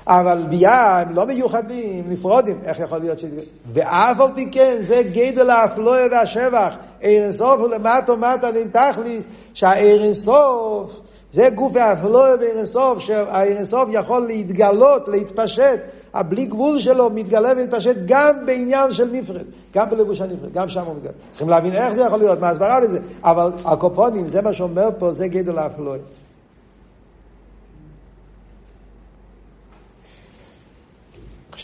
אבל 0.06 0.44
ביה 0.48 0.98
הם 0.98 1.14
לא 1.14 1.26
מיוחדים, 1.26 2.04
נפרודים, 2.08 2.58
איך 2.64 2.80
יכול 2.80 2.98
להיות 2.98 3.18
ש... 3.18 3.24
ואף 3.66 4.20
על 4.20 4.28
פי 4.34 4.48
כן, 4.52 4.76
זה 4.80 5.02
גדל 5.12 5.50
האפלואה 5.50 6.06
והשבח. 6.10 6.74
עיר 7.00 7.24
אינסוף 7.24 7.60
הוא 7.60 7.68
למטו 7.68 8.16
מטה 8.16 8.50
דין 8.50 8.68
תכליס, 8.72 9.24
שהעיר 9.54 10.04
אינסוף 10.04 11.00
זה 11.34 11.48
גוף 11.48 11.76
האפלואה 11.76 12.36
בעיר 12.36 12.58
אינסוף, 12.58 12.98
שהעיר 12.98 13.56
אינסוף 13.56 13.88
יכול 13.92 14.26
להתגלות, 14.26 15.08
להתפשט, 15.08 15.80
הבלי 16.14 16.46
גבול 16.46 16.80
שלו 16.80 17.10
מתגלה 17.10 17.52
ומתפשט 17.56 17.96
גם 18.06 18.46
בעניין 18.46 18.92
של 18.92 19.10
נפרד, 19.12 19.44
גם 19.74 19.90
בלבוש 19.90 20.20
הנפרד, 20.20 20.52
גם 20.52 20.68
שם 20.68 20.84
הוא 20.84 20.94
מתגלה. 20.94 21.12
צריכים 21.30 21.48
להבין 21.48 21.72
איך 21.72 21.94
זה 21.94 22.02
יכול 22.02 22.18
להיות, 22.18 22.40
מה 22.40 22.48
הסברה 22.48 22.80
לזה, 22.80 22.98
אבל 23.24 23.52
הקופונים, 23.64 24.28
זה 24.28 24.42
מה 24.42 24.52
שאומר 24.52 24.88
פה, 24.98 25.12
זה 25.12 25.28
גדל 25.28 25.58
האפלואה. 25.58 25.98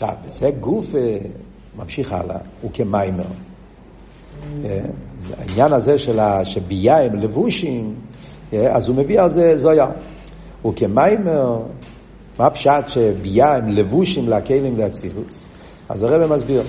עכשיו, 0.03 0.15
וזה 0.25 0.51
גוף 0.59 0.95
אה, 0.95 1.17
ממשיך 1.77 2.13
הלאה, 2.13 2.37
הוא 2.61 2.71
כמיימר. 2.73 3.23
אה, 4.65 4.79
העניין 5.37 5.73
הזה 5.73 5.97
של 5.97 6.19
שביה 6.43 7.05
הם 7.05 7.15
לבושים, 7.15 7.95
אה, 8.53 8.75
אז 8.75 8.89
הוא 8.89 8.95
מביא 8.97 9.21
על 9.21 9.33
זה 9.33 9.57
זויה. 9.57 9.87
הוא 10.61 10.73
כמיימר, 10.75 11.61
מה 12.39 12.49
פשט 12.49 12.87
שביה 12.87 13.55
הם 13.55 13.69
לבושים 13.69 14.29
לכלים 14.29 14.73
ואצילוס? 14.77 15.45
אז 15.89 16.03
הרב 16.03 16.35
מסביר, 16.35 16.63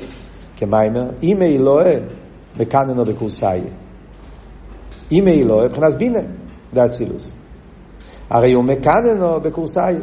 כמיימר, 0.57 1.11
אם 1.23 1.43
אלוהה 1.43 1.95
מקננו 2.61 3.05
בקורסאי. 3.05 3.61
אם 5.13 5.29
אלוהה, 5.29 5.67
מבחינת 5.67 5.95
בינה 5.95 6.21
ואצילוס. 6.73 7.33
הרי 8.31 8.53
הוא 8.53 8.65
מקננו 8.65 9.41
בקורסאי. 9.41 9.95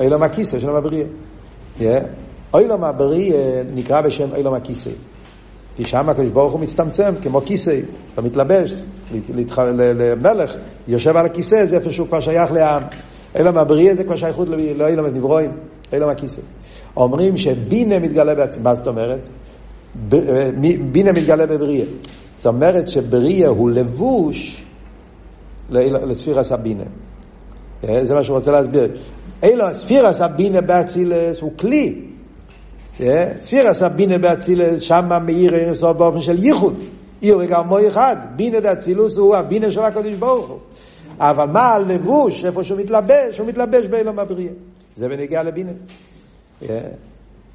אילום 0.00 0.22
הכיסא 0.22 0.58
של 0.58 0.68
המבריא. 0.68 1.04
אילום 2.58 2.84
הבריא 2.84 3.34
נקרא 3.74 4.00
בשם 4.00 4.34
אילום 4.34 4.54
הכיסא. 4.54 4.90
כי 5.76 5.84
שם 5.84 6.08
הקדוש 6.08 6.30
ברוך 6.30 6.52
הוא 6.52 6.60
מצטמצם, 6.60 7.14
כמו 7.22 7.40
כיסא, 7.44 7.80
אתה 8.14 8.22
מתלבש, 8.22 8.82
למלך, 9.98 10.56
יושב 10.88 11.16
על 11.16 11.26
הכיסא, 11.26 11.66
זה 11.66 11.76
איפה 11.76 11.90
שהוא 11.90 12.08
כבר 12.08 12.20
שייך 12.20 12.52
לעם. 12.52 12.82
אילום 13.34 13.58
הבריא 13.58 13.94
זה 13.94 14.04
כבר 14.04 14.16
שייכות 14.16 14.48
לאילום 14.76 15.06
הנברואים, 15.06 15.50
אילום 15.92 16.10
הכיסא. 16.10 16.40
אומרים 16.96 17.36
שבינה 17.36 17.98
מתגלה 17.98 18.34
בעצמו, 18.34 18.62
מה 18.62 18.74
זאת 18.74 18.86
אומרת? 18.86 19.20
בינה 20.92 21.12
מתגלה 21.12 21.46
בבריאה. 21.46 21.86
זאת 22.36 22.46
אומרת 22.46 22.88
שבריאה 22.88 23.48
הוא 23.48 23.70
לבוש 23.70 24.64
לספירס 25.70 26.52
הבינה. 26.52 26.84
זה 28.02 28.14
מה 28.14 28.24
שהוא 28.24 28.36
רוצה 28.36 28.50
להסביר. 28.50 28.88
אילו 29.42 29.64
ספירס 29.72 30.20
הבינה 30.20 30.60
באצילס 30.60 31.40
הוא 31.40 31.52
כלי. 31.56 32.11
ספירס 33.38 33.82
הבינה 33.82 34.18
באצילס, 34.18 34.80
שם 34.80 35.08
מאיר 35.26 35.54
אינסוף 35.54 35.96
באופן 35.96 36.20
של 36.20 36.44
ייחוד. 36.44 36.74
עיר 37.20 37.38
וגם 37.40 37.68
מו 37.68 37.88
אחד. 37.88 38.16
בינה 38.36 38.60
דאצילוס 38.60 39.16
הוא 39.16 39.36
הבינה 39.36 39.72
של 39.72 39.80
הקדוש 39.80 40.14
ברוך 40.14 40.48
הוא. 40.48 40.58
אבל 41.18 41.44
מה 41.44 41.72
הלבוש, 41.72 42.44
איפה 42.44 42.64
שהוא 42.64 42.78
מתלבש? 42.78 43.38
הוא 43.38 43.46
מתלבש 43.46 43.86
באילום 43.86 44.18
הבריאה. 44.18 44.52
זה 44.96 45.08
בנגיע 45.08 45.42
לבינה. 45.42 45.70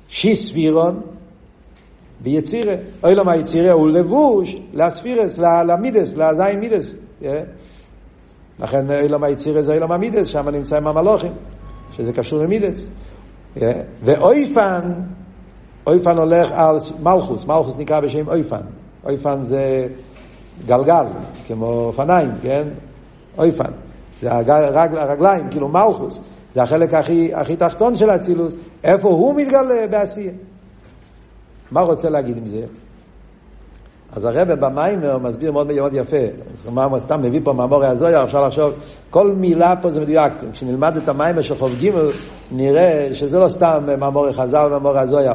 שיספירון 0.09 1.01
ביצירה. 2.19 2.73
אילום 3.05 3.27
היצירה 3.27 3.71
הוא 3.71 3.89
לבוש 3.89 4.57
לספירס, 4.73 5.37
למידס, 5.37 6.13
לזין 6.13 6.59
מידס. 6.59 6.93
לכן 8.59 8.91
אילום 8.91 9.23
היצירה 9.23 9.61
זה 9.61 9.73
אילום 9.73 9.91
המידס, 9.91 10.27
שם 10.27 10.49
נמצאים 10.49 10.87
המלוכים, 10.87 11.31
שזה 11.97 12.13
קשור 12.13 12.39
למידס. 12.39 12.87
ואויפן, 14.03 14.93
אויפן 15.87 16.17
הולך 16.17 16.51
על 16.51 16.77
מלכוס, 17.03 17.45
מלכוס 17.45 17.77
נקרא 17.77 17.99
בשם 17.99 18.27
אויפן. 18.27 18.61
אויפן 19.05 19.43
זה 19.43 19.87
גלגל, 20.65 21.05
כמו 21.47 21.65
אופניים, 21.65 22.31
כן? 22.41 22.67
אויפן. 23.37 23.71
זה 24.21 24.33
הרגל, 24.33 24.97
הרגליים, 24.97 25.49
כאילו 25.49 25.67
מלכוס. 25.67 26.19
זה 26.53 26.63
החלק 26.63 26.93
הכי, 26.93 27.33
הכי 27.33 27.55
תחתון 27.55 27.95
של 27.95 28.09
האצילוס. 28.09 28.55
איפה 28.83 29.09
הוא 29.09 29.35
מתגלה 29.35 29.87
בעשייה? 29.89 30.31
מה 31.71 31.81
רוצה 31.81 32.09
להגיד 32.09 32.37
עם 32.37 32.47
זה? 32.47 32.61
אז 34.11 34.25
הרב 34.25 34.53
במיימר 34.53 35.17
מסביר 35.17 35.51
מאוד 35.51 35.73
מאוד 35.73 35.93
יפה. 35.93 36.17
מה 36.71 36.99
סתם 36.99 37.21
מביא 37.21 37.41
פה 37.43 37.53
מאמורי 37.53 37.87
הזויר, 37.87 38.23
אפשר 38.23 38.47
לחשוב, 38.47 38.73
כל 39.09 39.31
מילה 39.31 39.75
פה 39.81 39.91
זה 39.91 40.01
מדויק. 40.01 40.33
כשנלמד 40.51 40.97
את 40.97 41.09
המיימר 41.09 41.41
של 41.41 41.57
חוב 41.57 41.75
ג' 41.81 41.91
נראה 42.51 43.09
שזה 43.13 43.39
לא 43.39 43.49
סתם 43.49 43.83
מאמורי 43.99 44.33
חז"ל 44.33 44.67
ומאמורי 44.67 44.99
הזויר. 44.99 45.33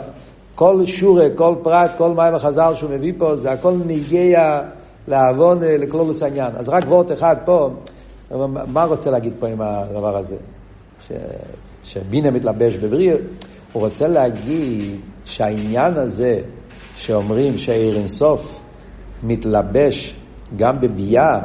כל 0.54 0.86
שורה, 0.86 1.26
כל 1.36 1.54
פרט, 1.62 1.90
כל 1.96 2.10
מים 2.10 2.34
החז"ל 2.34 2.72
שהוא 2.74 2.90
מביא 2.90 3.12
פה, 3.18 3.36
זה 3.36 3.52
הכל 3.52 3.74
ניגיע 3.86 4.60
לעוון 5.08 5.62
אה, 5.62 5.76
לכלולוס 5.76 6.22
העניין. 6.22 6.52
אז 6.56 6.68
רק 6.68 6.84
וורט 6.88 7.12
אחד 7.12 7.36
פה, 7.44 7.70
מה 8.66 8.84
רוצה 8.84 9.10
להגיד 9.10 9.32
פה 9.38 9.48
עם 9.48 9.60
הדבר 9.60 10.16
הזה? 10.16 10.36
ש... 11.08 11.12
שבינה 11.84 12.30
מתלבש 12.30 12.76
בבריר, 12.76 13.18
הוא 13.72 13.82
רוצה 13.82 14.08
להגיד 14.08 15.00
שהעניין 15.24 15.94
הזה 15.94 16.40
שאומרים 16.96 17.58
שעיר 17.58 17.96
אינסוף 17.96 18.60
מתלבש 19.22 20.16
גם 20.56 20.80
בביאה, 20.80 21.40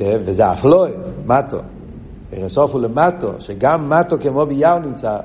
אה, 0.00 0.16
וזה 0.24 0.52
אחלוי, 0.52 0.90
מטו, 1.26 1.58
עיר 2.30 2.40
אינסוף 2.40 2.72
הוא 2.72 2.80
למטו, 2.80 3.32
שגם 3.38 3.90
מטו 3.90 4.16
כמו 4.20 4.46
ביאה 4.46 4.72
הוא 4.72 4.80
נמצא, 4.80 5.18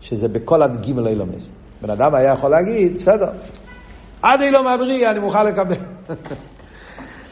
שזה 0.00 0.28
בכל 0.28 0.62
עד 0.62 0.76
גימל 0.76 1.06
אילומס. 1.08 1.48
בן 1.82 1.90
אדם 1.90 2.14
היה 2.14 2.32
יכול 2.32 2.50
להגיד, 2.50 2.96
בסדר, 2.96 3.30
עד 4.22 4.42
אילום 4.42 4.66
הבריא 4.66 5.10
אני 5.10 5.18
מוכן 5.18 5.46
לקבל. 5.46 5.76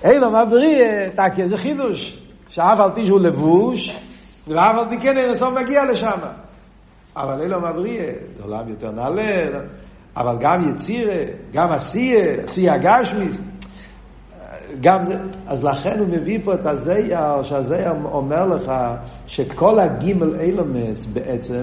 אילום 0.05 0.35
הבריא, 0.35 1.09
תקי, 1.15 1.49
זה 1.49 1.59
חידוש, 1.59 2.19
שאף 2.49 2.81
על 2.81 2.91
פי 2.95 3.07
שהוא 3.07 3.21
לבוש, 3.21 3.97
ואף 4.49 4.79
על 4.79 4.89
פי 4.89 4.99
כן 5.01 5.17
אינסוף 5.17 5.55
מגיע 5.55 5.85
לשם. 5.85 6.19
אבל 7.17 7.41
אילום 7.41 7.65
הבריא, 7.65 8.03
זה 8.37 8.43
עולם 8.43 8.69
יותר 8.69 8.91
נעלה, 8.91 9.49
אבל 10.17 10.37
גם 10.41 10.71
יצירה, 10.71 11.25
גם 11.53 11.71
עשייה, 11.71 12.43
עשייה 12.45 12.79
גשמיס, 12.79 13.39
גם 14.81 15.05
זה, 15.05 15.19
אז 15.47 15.65
לכן 15.65 15.99
הוא 15.99 16.09
מביא 16.09 16.39
פה 16.45 16.55
את 16.55 16.67
הזייר, 16.67 17.43
שהזייר 17.43 17.95
אומר 18.05 18.47
לך 18.47 18.73
שכל 19.27 19.79
הגימל 19.79 20.41
אילומס 20.41 21.05
בעצם 21.05 21.63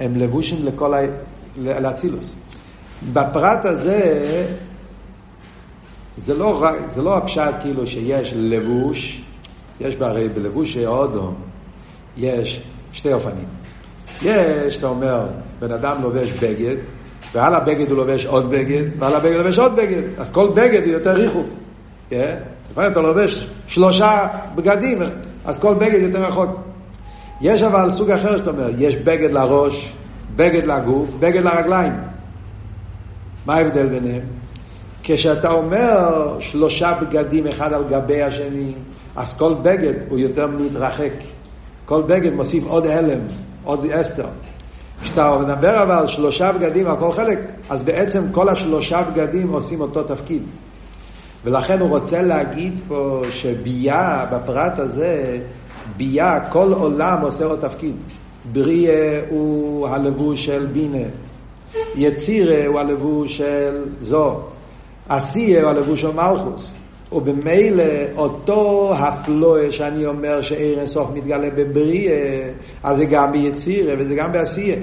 הם 0.00 0.16
לבושים 0.16 0.64
לכל 0.64 0.94
ה... 0.94 0.98
לאצילוס. 1.58 2.34
בפרט 3.12 3.64
הזה, 3.64 4.46
זה 6.16 6.34
לא, 6.34 6.62
זה 6.88 7.02
לא 7.02 7.16
הפשט 7.16 7.54
כאילו 7.60 7.86
שיש 7.86 8.32
לבוש, 8.36 9.22
יש 9.80 9.96
הרי 10.00 10.28
בלבוש 10.28 10.76
האודום, 10.76 11.34
יש 12.16 12.62
שתי 12.92 13.12
אופנים. 13.12 13.44
יש, 14.22 14.76
אתה 14.76 14.86
אומר, 14.86 15.26
בן 15.58 15.72
אדם 15.72 16.02
לובש 16.02 16.30
בגד, 16.32 16.76
ועל 17.34 17.54
הבגד 17.54 17.90
הוא 17.90 17.96
לובש 17.96 18.26
עוד 18.26 18.50
בגד, 18.50 18.84
ועל 18.98 19.14
הבגד 19.14 19.34
הוא 19.34 19.42
לובש 19.42 19.58
עוד 19.58 19.76
בגד, 19.76 20.02
אז 20.18 20.30
כל 20.30 20.48
בגד 20.54 20.82
הוא 20.84 20.92
יותר 20.92 21.12
ריחוק. 21.12 21.46
לפעמים 22.70 22.92
אתה 22.92 23.00
לובש 23.00 23.46
שלושה 23.66 24.26
בגדים, 24.54 24.98
אז 25.44 25.58
כל 25.58 25.74
בגד 25.74 26.00
יותר 26.00 26.22
רחוק. 26.22 26.50
יש 27.40 27.62
אבל 27.62 27.92
סוג 27.92 28.10
אחר 28.10 28.36
שאתה 28.36 28.50
אומר, 28.50 28.70
יש 28.78 28.94
בגד 28.94 29.30
לראש, 29.30 29.92
בגד 30.36 30.66
לגוף, 30.66 31.08
בגד 31.18 31.44
לרגליים. 31.44 31.92
מה 33.46 33.54
ההבדל 33.54 33.86
ביניהם? 33.86 34.22
כשאתה 35.02 35.52
אומר 35.52 36.36
שלושה 36.40 36.98
בגדים 37.00 37.46
אחד 37.46 37.72
על 37.72 37.84
גבי 37.90 38.22
השני, 38.22 38.72
אז 39.16 39.34
כל 39.34 39.54
בגד 39.62 39.94
הוא 40.08 40.18
יותר 40.18 40.46
מתרחק. 40.46 41.12
כל 41.84 42.02
בגד 42.02 42.32
מוסיף 42.32 42.64
עוד 42.66 42.86
הלם, 42.86 43.20
עוד 43.64 43.84
אסתר. 43.84 44.26
כשאתה 45.02 45.38
מדבר 45.38 45.82
אבל 45.82 46.06
שלושה 46.06 46.52
בגדים 46.52 46.86
על 46.86 46.96
כל 46.96 47.12
חלק, 47.12 47.38
אז 47.70 47.82
בעצם 47.82 48.24
כל 48.32 48.48
השלושה 48.48 49.02
בגדים 49.02 49.48
עושים 49.48 49.80
אותו 49.80 50.02
תפקיד. 50.02 50.42
ולכן 51.44 51.80
הוא 51.80 51.88
רוצה 51.88 52.22
להגיד 52.22 52.80
פה 52.88 53.22
שביאה, 53.30 54.24
בפרט 54.32 54.78
הזה, 54.78 55.38
ביאה, 55.96 56.40
כל 56.50 56.72
עולם 56.72 57.20
עושה 57.22 57.44
לו 57.44 57.56
תפקיד. 57.56 57.96
בריאה 58.52 59.20
הוא 59.28 59.88
הלבוש 59.88 60.44
של 60.44 60.66
בינה, 60.66 61.08
יצירה 61.96 62.66
הוא 62.66 62.80
הלבוש 62.80 63.36
של 63.36 63.84
זו, 64.02 64.40
עשייה 65.08 65.62
הוא 65.62 65.70
הלבוש 65.70 66.00
של 66.00 66.10
מלכוס. 66.10 66.72
ובמילא 67.12 67.84
אותו 68.16 68.92
הפלואה 68.96 69.72
שאני 69.72 70.06
אומר 70.06 70.42
שעיר 70.42 70.78
אינסוף 70.78 71.08
מתגלה 71.14 71.48
בבריאה, 71.56 72.50
אז 72.82 72.96
זה 72.96 73.04
גם 73.04 73.32
ביצירה 73.32 73.94
וזה 73.98 74.14
גם 74.14 74.32
בעשייה. 74.32 74.76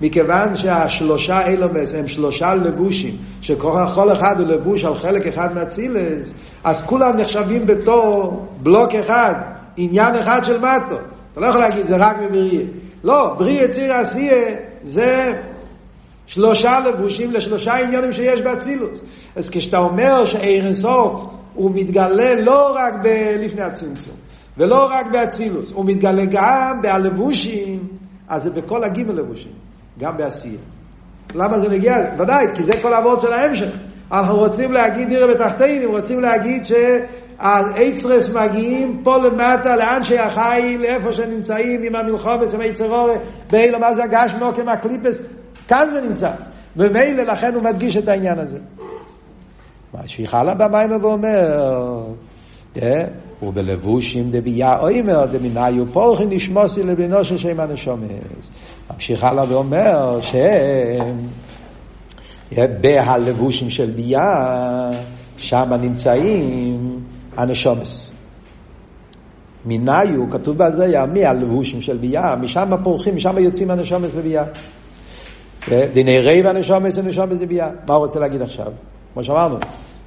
מכיוון 0.00 0.56
שהשלושה 0.56 1.46
אילומס 1.46 1.94
הם 1.94 2.08
שלושה 2.08 2.54
לבושים, 2.54 3.16
שכל 3.40 4.12
אחד 4.12 4.40
הוא 4.40 4.48
לבוש 4.48 4.84
על 4.84 4.94
חלק 4.94 5.26
אחד 5.26 5.54
מהצילס, 5.54 6.32
אז 6.64 6.82
כולם 6.82 7.16
נחשבים 7.16 7.66
בתור 7.66 8.46
בלוק 8.62 8.94
אחד, 8.94 9.34
עניין 9.76 10.14
אחד 10.14 10.44
של 10.44 10.58
מטו. 10.58 10.96
אתה 11.32 11.40
לא 11.40 11.46
יכול 11.46 11.60
להגיד, 11.60 11.86
זה 11.86 11.96
רק 11.96 12.16
בבריא. 12.22 12.64
לא, 13.04 13.34
בריא 13.38 13.64
יציר 13.64 13.92
עשייה 13.92 14.56
זה 14.84 15.42
שלושה 16.26 16.78
לבושים 16.88 17.30
לשלושה 17.30 17.74
עניונים 17.74 18.12
שיש 18.12 18.40
באצילוס. 18.40 19.00
אז 19.36 19.50
כשאתה 19.50 19.78
אומר 19.78 20.24
שאין 20.24 20.66
אינסוף 20.66 21.24
הוא 21.54 21.70
מתגלה 21.74 22.34
לא 22.34 22.76
רק 22.76 22.94
לפני 23.38 23.62
הצמצום, 23.62 24.14
ולא 24.58 24.88
רק 24.90 25.06
באצילוס, 25.12 25.70
הוא 25.72 25.84
מתגלה 25.84 26.24
גם 26.24 26.82
בלבושים, 26.82 27.88
אז 28.28 28.42
זה 28.42 28.50
בכל 28.50 28.84
הגימל 28.84 29.12
לבושים, 29.12 29.52
גם 29.98 30.16
בעשייה. 30.16 30.58
למה 31.34 31.58
זה 31.58 31.68
מגיע? 31.68 31.96
ודאי, 32.18 32.46
כי 32.56 32.64
זה 32.64 32.72
כל 32.82 32.94
העבוד 32.94 33.20
של 33.20 33.32
ההמשך. 33.32 33.70
אנחנו 34.12 34.36
רוצים 34.36 34.72
להגיד 34.72 35.08
דירה 35.08 35.26
בתחתינים, 35.26 35.88
רוצים 35.88 36.20
להגיד 36.20 36.66
שהאייצרס 37.38 38.28
מגיעים 38.28 39.00
פה 39.04 39.16
למטה, 39.16 39.76
לאן 39.76 40.04
שהחיל, 40.04 40.84
איפה 40.84 41.12
שנמצאים, 41.12 41.82
עם 41.82 41.94
המלחומס, 41.94 42.54
עם 42.54 42.60
היצרורי, 42.60 43.14
באילו 43.50 43.78
מה 43.78 43.94
זה 43.94 44.04
הגש 44.04 44.30
מוקם 44.38 44.68
הקליפס, 44.68 45.20
כאן 45.68 45.88
זה 45.92 46.00
נמצא. 46.00 46.30
ומילא 46.76 47.22
לכן 47.22 47.54
הוא 47.54 47.62
מדגיש 47.62 47.96
את 47.96 48.08
העניין 48.08 48.38
הזה. 48.38 48.58
ממשיך 49.94 50.34
הלאה 50.34 50.54
במים 50.54 51.02
ואומר, 51.02 52.02
ובלבושים 53.42 54.30
דביה 54.30 54.78
אוימר 54.78 55.26
דמיניו 55.26 55.84
פורחין 55.92 56.28
נשמוסי 56.30 56.82
לבינו 56.82 57.24
של 57.24 57.38
שם 57.38 57.60
הנשומס. 57.60 58.50
ממשיך 58.94 59.24
הלאה 59.24 59.44
ואומר 59.48 60.18
שהם 60.20 61.26
בהלבושים 62.80 63.70
של 63.70 63.90
ביה, 63.90 64.90
שם 65.36 65.72
נמצאים 65.80 67.00
הנשומס. 67.36 68.10
מיניו, 69.64 70.30
כתוב 70.30 70.58
בזה, 70.58 71.06
מהלבושים 71.06 71.80
של 71.80 71.96
ביה, 71.96 72.36
משם 72.40 72.70
פורחים, 72.82 73.16
משם 73.16 73.38
יוצאים 73.38 73.70
הנשומס 73.70 74.10
בביה. 74.10 74.44
דיני 75.92 76.20
רייב 76.20 76.46
הנשומס 76.46 76.98
הנשומס 76.98 77.40
בביה. 77.40 77.68
מה 77.88 77.94
הוא 77.94 78.04
רוצה 78.04 78.20
להגיד 78.20 78.42
עכשיו? 78.42 78.72
כמו 79.12 79.24
שאמרנו, 79.24 79.56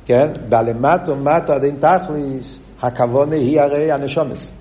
כן? 0.06 0.28
בלמטו 0.50 1.16
מטו 1.16 1.54
עדין 1.54 1.76
תכליס, 1.80 2.60
הכוונה 2.82 3.36
היא 3.36 3.62
הרי 3.62 3.92
הנשומס. 3.92 4.52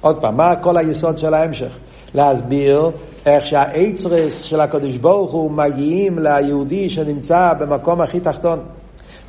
עוד 0.00 0.20
פעם, 0.20 0.36
מה 0.36 0.56
כל 0.56 0.76
היסוד 0.76 1.18
של 1.18 1.34
ההמשך? 1.34 1.72
להסביר 2.14 2.90
איך 3.26 3.46
שהאצרס 3.46 4.40
של 4.40 4.60
הקדוש 4.60 4.96
ברוך 4.96 5.32
הוא 5.32 5.50
מגיעים 5.50 6.18
ליהודי 6.18 6.90
שנמצא 6.90 7.52
במקום 7.58 8.00
הכי 8.00 8.20
תחתון. 8.20 8.58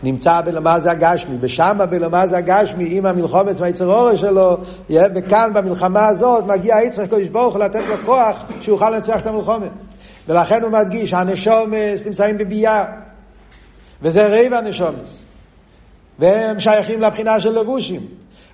נמצא 0.04 0.42
בלמז 0.42 0.86
הגשמי, 0.86 1.38
ושמה 1.42 1.86
בלמז 1.86 2.34
הגשמי 2.34 2.98
עם 2.98 3.06
המלחומץ 3.06 3.62
והיצר 3.62 4.16
שלו, 4.16 4.58
וכאן 4.90 5.52
במלחמה 5.54 6.08
הזאת 6.08 6.46
מגיע 6.46 6.76
היצר 6.76 7.02
הקדוש 7.02 7.28
ברוך 7.28 7.56
הוא 7.56 7.64
לתת 7.64 7.82
לו 7.88 7.96
כוח 8.06 8.44
שיוכל 8.62 8.90
לנצח 8.90 9.20
את 9.20 9.28
המלחומת. 9.28 9.72
ולכן 10.28 10.64
הוא 10.64 10.72
מדגיש, 10.72 11.14
הנשומס 11.14 12.06
נמצאים 12.06 12.38
בביאה, 12.38 12.86
וזה 14.02 14.24
רבע 14.28 14.58
הנשומס. 14.58 15.20
והם 16.20 16.60
שייכים 16.60 17.02
לבחינה 17.02 17.40
של 17.40 17.60
לבושים. 17.60 18.08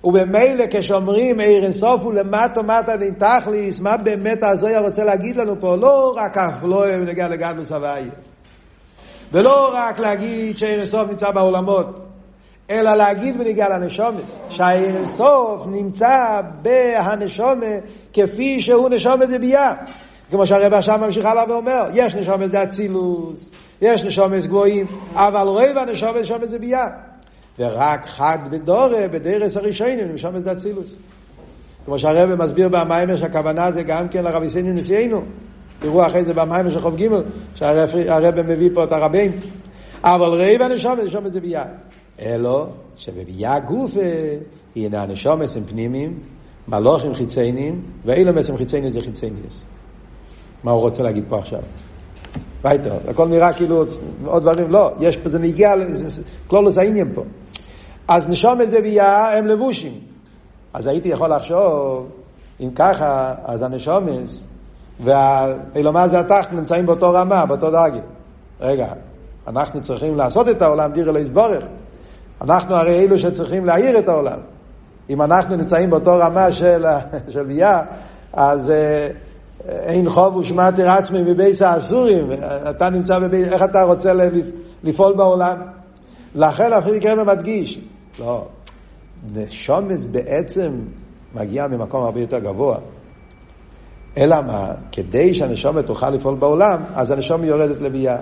ובמילא 0.04 0.64
כשאומרים 0.70 1.40
עיר 1.40 1.64
אינסוף 1.64 2.02
הוא 2.02 2.14
למטו 2.14 2.62
מטה 2.62 2.96
דין 2.96 3.14
תכליס, 3.14 3.80
מה 3.80 3.96
באמת 3.96 4.42
הזויה 4.42 4.80
רוצה 4.80 5.04
להגיד 5.04 5.36
לנו 5.36 5.60
פה? 5.60 5.76
לא 5.76 6.14
רק 6.16 6.38
אף 6.38 6.54
לא 6.62 6.98
נגיע 7.06 7.28
לגדלוס 7.28 7.72
הוויה. 7.72 8.29
ולא 9.32 9.70
רק 9.74 9.98
להגיד 9.98 10.58
שעיר 10.58 10.78
אינסוף 10.78 11.10
נמצא 11.10 11.30
בעולמות, 11.30 12.06
אלא 12.70 12.94
להגיד 12.94 13.38
בנגיע 13.38 13.68
לנשומס, 13.68 14.38
שהעיר 14.50 14.96
אינסוף 14.96 15.66
נמצא 15.66 16.40
בהנשומה 16.62 17.66
כפי 18.12 18.60
שהוא 18.60 18.88
נשומת 18.88 19.28
דבייה. 19.28 19.72
כמו 20.30 20.46
שהרבא 20.46 20.76
עכשיו 20.76 20.98
ממשיך 20.98 21.24
הלאה 21.24 21.44
ואומר, 21.48 21.88
יש 21.94 22.14
נשומס 22.14 22.50
דאצילוס, 22.50 23.50
יש 23.82 24.02
נשומס 24.02 24.46
גבוהים, 24.46 24.86
אבל 25.14 25.46
רוב 25.46 25.78
הנשומס 25.78 26.22
נשומס 26.22 26.48
דבייה. 26.48 26.88
ורק 27.58 28.06
חד 28.06 28.38
בדורה, 28.50 29.08
בדרס 29.10 29.56
הראשונים, 29.56 30.08
נמשום 30.08 30.36
את 30.36 30.46
אצילוס. 30.46 30.90
כמו 31.84 31.98
שהרבא 31.98 32.44
מסביר 32.44 32.68
במיימר 32.68 33.16
שהכוונה 33.16 33.70
זה 33.70 33.82
גם 33.82 34.08
כן 34.08 34.24
לרבי 34.24 34.50
סייני 34.50 34.72
נשיאנו. 34.72 35.22
תראו 35.80 36.06
אחרי 36.06 36.24
זה 36.24 36.34
במיימר 36.34 36.70
של 36.70 36.80
חוב 36.80 36.96
ג' 36.96 37.08
שהרבא 37.54 38.42
מביא 38.42 38.70
פה 38.74 38.84
את 38.84 38.92
הרבים. 38.92 39.32
אבל 40.02 40.28
רבע 40.28 40.64
הנשומת, 40.64 40.98
נשומת 41.04 41.32
זה 41.32 41.40
ביאה. 41.40 41.64
אלו 42.20 42.66
שבביאה 42.96 43.58
גופה, 43.58 44.00
הנה 44.76 45.02
הנשומת 45.02 45.56
הם 45.56 45.64
פנימיים, 45.64 46.18
מלוכים 46.68 47.14
חיציינים, 47.14 47.82
ואילומס 48.04 48.50
הם 48.50 48.56
חיציינים 48.56 48.90
זה 48.90 49.00
חיצייניוס. 49.00 49.62
מה 50.64 50.70
הוא 50.70 50.80
רוצה 50.80 51.02
להגיד 51.02 51.24
פה 51.28 51.38
עכשיו? 51.38 51.60
וייטר, 52.64 52.98
הכל 53.08 53.28
נראה 53.28 53.52
כאילו 53.52 53.84
עוד 54.24 54.42
דברים, 54.42 54.70
לא, 54.70 54.92
יש 55.00 55.16
פה, 55.16 55.28
זה 55.28 55.38
נגיע, 55.38 55.74
כלולוס 56.46 56.78
העניין 56.78 57.12
פה. 57.14 57.22
אז 58.08 58.28
נשום 58.28 58.60
איזה 58.60 58.80
ביה 58.80 59.38
הם 59.38 59.46
לבושים. 59.46 59.92
אז 60.72 60.86
הייתי 60.86 61.08
יכול 61.08 61.34
לחשוב, 61.34 62.06
אם 62.60 62.70
ככה, 62.74 63.34
אז 63.44 63.62
הנשומס 63.62 64.42
והאילומה 65.02 66.08
זה 66.08 66.20
התחת 66.20 66.52
נמצאים 66.52 66.86
באותו 66.86 67.12
רמה, 67.12 67.46
באותו 67.46 67.70
דרגה. 67.70 68.00
רגע, 68.60 68.86
אנחנו 69.46 69.80
צריכים 69.80 70.16
לעשות 70.16 70.48
את 70.48 70.62
העולם, 70.62 70.92
דיר 70.92 71.10
אלוהי 71.10 71.24
סבורך. 71.24 71.64
אנחנו 72.40 72.74
הרי 72.74 73.04
אלו 73.04 73.18
שצריכים 73.18 73.64
להעיר 73.64 73.98
את 73.98 74.08
העולם. 74.08 74.38
אם 75.10 75.22
אנחנו 75.22 75.56
נמצאים 75.56 75.90
באותו 75.90 76.18
רמה 76.18 76.52
של, 76.52 76.84
של 77.32 77.44
ביה, 77.44 77.82
אז 78.32 78.70
אה, 78.70 79.08
אין 79.68 80.08
חוב 80.08 80.36
ושמעתי 80.36 80.82
עצמי 80.82 81.22
מבייס 81.22 81.62
האסורים, 81.62 82.30
אתה 82.70 82.90
נמצא 82.90 83.18
בבייס, 83.18 83.48
איך 83.52 83.62
אתה 83.62 83.82
רוצה 83.82 84.12
לפעול 84.82 85.14
בעולם? 85.14 85.56
לכן 86.34 86.72
אפילו 86.72 87.00
קרמר 87.00 87.24
מדגיש, 87.24 87.80
לא, 88.18 88.46
נשומס 89.34 90.04
בעצם 90.04 90.72
מגיע 91.34 91.66
ממקום 91.66 92.04
הרבה 92.04 92.20
יותר 92.20 92.38
גבוה. 92.38 92.78
אלא 94.16 94.36
מה? 94.46 94.72
כדי 94.92 95.34
שהנשומת 95.34 95.86
תוכל 95.86 96.10
לפעול 96.10 96.34
בעולם, 96.34 96.82
אז 96.94 97.10
הנשומת 97.10 97.44
יורדת 97.44 97.80
לביאה. 97.80 98.16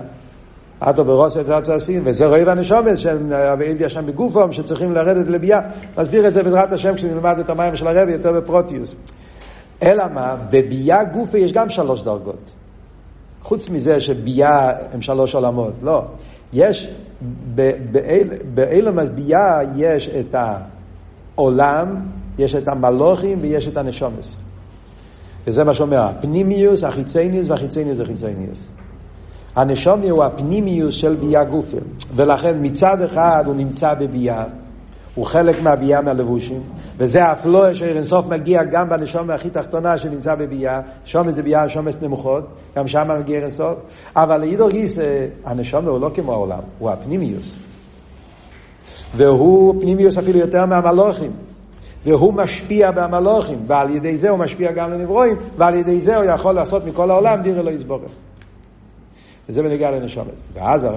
עטו 0.81 1.05
ברוס 1.05 1.37
את 1.37 1.49
הצעשים, 1.49 2.01
וזה 2.05 2.27
רואה 2.27 2.51
הנשומת 2.51 2.97
שהבאתי 2.97 3.89
שם 3.89 4.05
בגופם, 4.05 4.51
שצריכים 4.51 4.91
לרדת 4.91 5.27
לביאה. 5.27 5.59
נסביר 5.97 6.27
את 6.27 6.33
זה 6.33 6.43
בעזרת 6.43 6.71
השם 6.71 6.95
כשנלמד 6.95 7.39
את 7.39 7.49
המים 7.49 7.75
של 7.75 7.87
הרבי 7.87 8.11
יותר 8.11 8.33
בפרוטיוס. 8.33 8.95
אלא 9.83 10.03
מה? 10.13 10.35
בביאה 10.49 11.03
גופה 11.03 11.37
יש 11.37 11.53
גם 11.53 11.69
שלוש 11.69 12.03
דרגות. 12.03 12.51
חוץ 13.41 13.69
מזה 13.69 14.01
שביאה 14.01 14.71
הם 14.93 15.01
שלוש 15.01 15.35
עולמות. 15.35 15.73
לא. 15.81 16.03
יש 16.53 16.89
באילום 18.53 18.99
הביאה 18.99 19.59
יש 19.75 20.09
את 20.09 20.35
העולם, 21.35 21.95
יש 22.37 22.55
את 22.55 22.67
המלוכים 22.67 23.37
ויש 23.41 23.67
את 23.67 23.77
הנשומס. 23.77 24.37
וזה 25.49 25.63
מה 25.63 25.73
שאומר, 25.73 25.99
הפנימיוס, 25.99 26.83
החיצניוס 26.83 27.47
והחיצניוס 27.47 27.99
החיצניוס. 27.99 28.67
הנשומי 29.55 30.09
הוא 30.09 30.23
הפנימיוס 30.23 30.95
של 30.95 31.15
ביאה 31.15 31.43
גופר, 31.43 31.77
ולכן 32.15 32.57
מצד 32.61 33.01
אחד 33.01 33.43
הוא 33.45 33.55
נמצא 33.55 33.93
בביאה, 33.93 34.43
הוא 35.15 35.25
חלק 35.25 35.61
מהביאה 35.61 36.01
מהלבושים, 36.01 36.61
וזה 36.97 37.31
אף 37.31 37.45
לא 37.45 37.73
שאיר 37.73 37.95
אינסוף 37.95 38.25
מגיע 38.25 38.63
גם 38.63 38.89
בנשום 38.89 39.29
הכי 39.29 39.49
תחתונה 39.49 39.97
שנמצא 39.97 40.35
בביאה, 40.35 40.81
שומס 41.05 41.33
זה 41.33 41.43
ביאה, 41.43 41.69
שומס 41.69 41.95
נמוכות, 42.01 42.47
גם 42.75 42.87
שם 42.87 43.07
מגיע 43.19 43.39
אינסוף, 43.39 43.75
אבל 44.15 44.37
לידור 44.37 44.69
גיס, 44.69 44.97
הנשום 45.45 45.87
הוא 45.87 45.99
לא 45.99 46.11
כמו 46.15 46.33
העולם, 46.33 46.61
הוא 46.79 46.89
הפנימיוס. 46.89 47.55
והוא 49.17 49.81
פנימיוס 49.81 50.17
אפילו 50.17 50.39
יותר 50.39 50.65
מהמלוכים. 50.65 51.48
והוא 52.03 52.33
משפיע 52.33 52.91
במלוכים, 52.91 53.59
ועל 53.67 53.89
ידי 53.89 54.17
זה 54.17 54.29
הוא 54.29 54.39
משפיע 54.39 54.71
גם 54.71 54.91
לנברואים, 54.91 55.35
ועל 55.57 55.73
ידי 55.73 56.01
זה 56.01 56.17
הוא 56.17 56.25
יכול 56.25 56.55
לעשות 56.55 56.85
מכל 56.85 57.11
העולם 57.11 57.41
דיר 57.41 57.59
אלוהי 57.59 57.75
יסבורך. 57.75 58.11
וזה 59.49 59.63
בנגיע 59.63 59.91
לנשומת. 59.91 60.33
ואז 60.53 60.87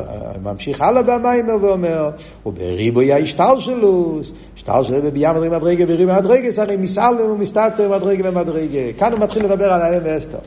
ממשיך 0.42 0.80
הלאה 0.80 1.02
במיימר 1.02 1.54
ואומר, 1.62 2.10
ובריבוי 2.46 3.12
ההשתלשלוס, 3.12 4.32
השתלשלוס 4.56 4.98
בביאה 5.04 5.32
מדרגה 5.32 5.58
מדרגה, 5.58 5.86
בריבוי 5.86 6.14
מדרגה, 6.16 6.62
הרי 6.62 6.76
מסעלם 6.76 7.30
ומסתתר 7.30 7.88
מדרגה 7.88 8.28
למדרגה. 8.28 8.92
כאן 8.98 9.12
הוא 9.12 9.20
מתחיל 9.20 9.44
לדבר 9.44 9.72
על 9.72 9.80
האם 9.82 10.00
ואסתר. 10.04 10.38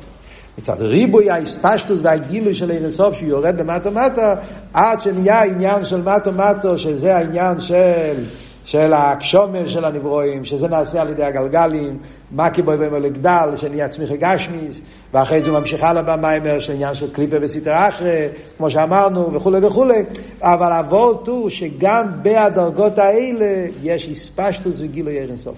מצד 0.58 0.76
ריבוי 0.80 1.30
ההספשטוס 1.30 1.99
והגילוי 2.03 2.53
של 2.53 2.72
אירסוף 2.72 3.16
שהוא 3.18 3.30
יורד 3.30 3.60
למטה 3.60 3.89
מטה, 3.89 4.36
עד 4.74 5.01
שנהיה 5.01 5.39
העניין 5.39 5.86
של 5.86 6.01
מטה 6.01 6.32
מטה, 6.32 6.78
שזה 6.78 7.16
העניין 7.16 7.60
של 7.60 8.24
של 8.66 8.93
הקשומר 8.93 9.68
של 9.68 9.86
הנברואים, 9.86 10.45
שזה 10.45 10.68
נעשה 10.68 11.01
על 11.01 11.09
ידי 11.09 11.24
הגלגלים, 11.24 11.97
מה 12.32 12.49
כבוי 12.49 12.78
בהם 12.78 12.95
לגדל, 12.95 13.49
שנהיה 13.55 13.88
צמיחי 13.88 14.18
גשמיס, 14.18 14.82
ואחרי 15.13 15.41
זה 15.41 15.49
הוא 15.49 15.59
ממשיך 15.59 15.84
הלאה 15.84 16.01
במיימר, 16.01 16.59
של 16.59 16.74
עניין 16.74 16.95
של 16.95 17.11
קליפה 17.11 17.36
וסטר 17.41 17.89
אחרי, 17.89 18.28
כמו 18.57 18.70
שאמרנו, 18.70 19.34
וכולי 19.34 19.66
וכולי, 19.66 20.03
אבל 20.41 20.72
הוולט 20.72 21.28
הוא 21.28 21.49
שגם 21.49 22.11
בהדרגות 22.22 22.97
האלה 22.97 23.68
יש 23.84 24.09
הספשטוס 24.09 24.76
וגילוי 24.80 25.20
ערן 25.20 25.38
סוף. 25.38 25.55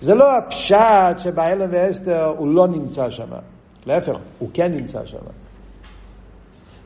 זה 0.00 0.14
לא 0.14 0.36
הפשט 0.36 1.18
שבהלם 1.18 1.68
ואסתר 1.72 2.34
הוא 2.38 2.48
לא 2.48 2.66
נמצא 2.66 3.10
שם, 3.10 3.28
להפך, 3.86 4.16
הוא 4.38 4.48
כן 4.54 4.72
נמצא 4.72 4.98
שם. 5.04 5.16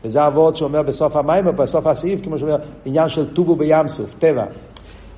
וזה 0.05 0.23
הוורד 0.23 0.57
שאומר 0.57 0.83
בסוף 0.83 1.17
המים 1.17 1.45
בסוף 1.45 1.87
הסעיף, 1.87 2.21
כמו 2.25 2.39
שאומר, 2.39 2.57
עניין 2.85 3.09
של 3.09 3.35
טובו 3.35 3.57
בים 3.57 3.89
סוף, 3.89 4.15
טבע. 4.19 4.45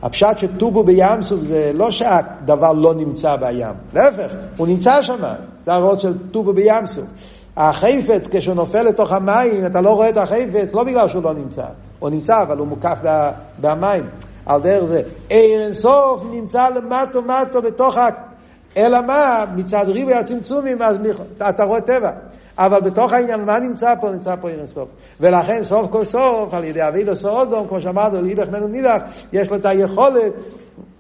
הפשט 0.03 0.39
שטובו 0.39 0.85
בים 0.85 1.23
סוף 1.23 1.41
זה 1.43 1.71
לא 1.75 1.91
שהדבר 1.91 2.73
לא 2.73 2.95
נמצא 2.95 3.37
בים, 3.37 3.75
להפך, 3.95 4.35
הוא 4.57 4.67
נמצא 4.67 5.03
שם, 5.03 5.23
זה 5.67 5.75
הוורד 5.75 6.01
של 6.01 6.15
טובו 6.31 6.53
בים 6.53 6.87
סוף. 6.87 7.05
החפץ, 7.57 8.29
כשהוא 8.31 8.55
נופל 8.55 8.83
לתוך 8.83 9.13
המים, 9.13 9.67
אתה 9.67 9.81
לא 9.81 9.91
רואה 9.91 10.09
את 10.09 10.17
החפץ, 10.17 10.75
לא 10.75 10.85
בגלל 10.85 11.09
שהוא 11.09 11.23
לא 11.23 11.35
נמצא, 11.35 11.65
הוא 11.99 12.11
נמצא, 12.11 12.43
אבל 12.43 12.59
הוא 12.59 12.67
מוקף 12.67 12.99
במים. 13.61 14.05
על 14.47 14.61
דרך 14.61 14.85
זה, 14.85 15.03
עיר 15.29 15.63
אינסוף 15.63 16.23
נמצא 16.31 16.69
למטו 16.69 17.23
מטו 17.23 17.63
בתוך 17.63 17.97
ה... 17.97 18.09
אלא 18.77 19.01
מה, 19.01 19.45
מצד 19.55 19.85
ריבוי 19.89 20.15
הצמצומים, 20.15 20.83
אז 20.83 20.97
אתה 21.49 21.65
רואה 21.65 21.81
טבע. 21.81 22.11
אבל 22.59 22.81
בתוך 22.81 23.13
העניין, 23.13 23.45
מה 23.45 23.59
נמצא 23.59 23.95
פה? 24.01 24.11
נמצא 24.11 24.37
פה 24.41 24.49
עיר 24.51 24.59
אינסוף. 24.59 24.89
ולכן 25.21 25.65
סוף 25.65 25.91
כל 25.91 26.05
סוף, 26.05 26.55
על 26.55 26.65
ידי 26.65 26.89
אבידו 26.89 27.17
סורדום, 27.17 27.69
כמו 27.69 27.81
שאמרנו, 27.81 28.23
לידך 28.23 28.49
מנו 28.49 28.69
נידך, 28.69 28.99
יש 29.33 29.51
לו 29.51 29.57
את 29.57 29.67
היכולת 29.67 30.33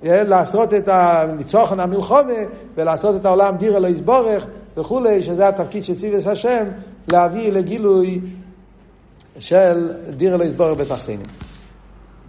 אה, 0.04 0.22
לעשות 0.22 0.74
את 0.74 0.88
הניצוחן 0.88 1.80
המלחומה, 1.80 2.32
ולעשות 2.74 3.16
את 3.16 3.26
העולם 3.26 3.56
דירה 3.56 3.78
לא 3.78 3.88
יסבורך 3.88 4.46
וכולי, 4.76 5.22
שזה 5.22 5.48
התפקיד 5.48 5.84
של 5.84 5.94
ציווס 5.94 6.26
השם, 6.26 6.64
להביא 7.08 7.52
לגילוי 7.52 8.20
של 9.38 9.90
דירה 10.10 10.36
לא 10.36 10.44
יסבורך 10.44 10.78
בתחתינים. 10.80 11.26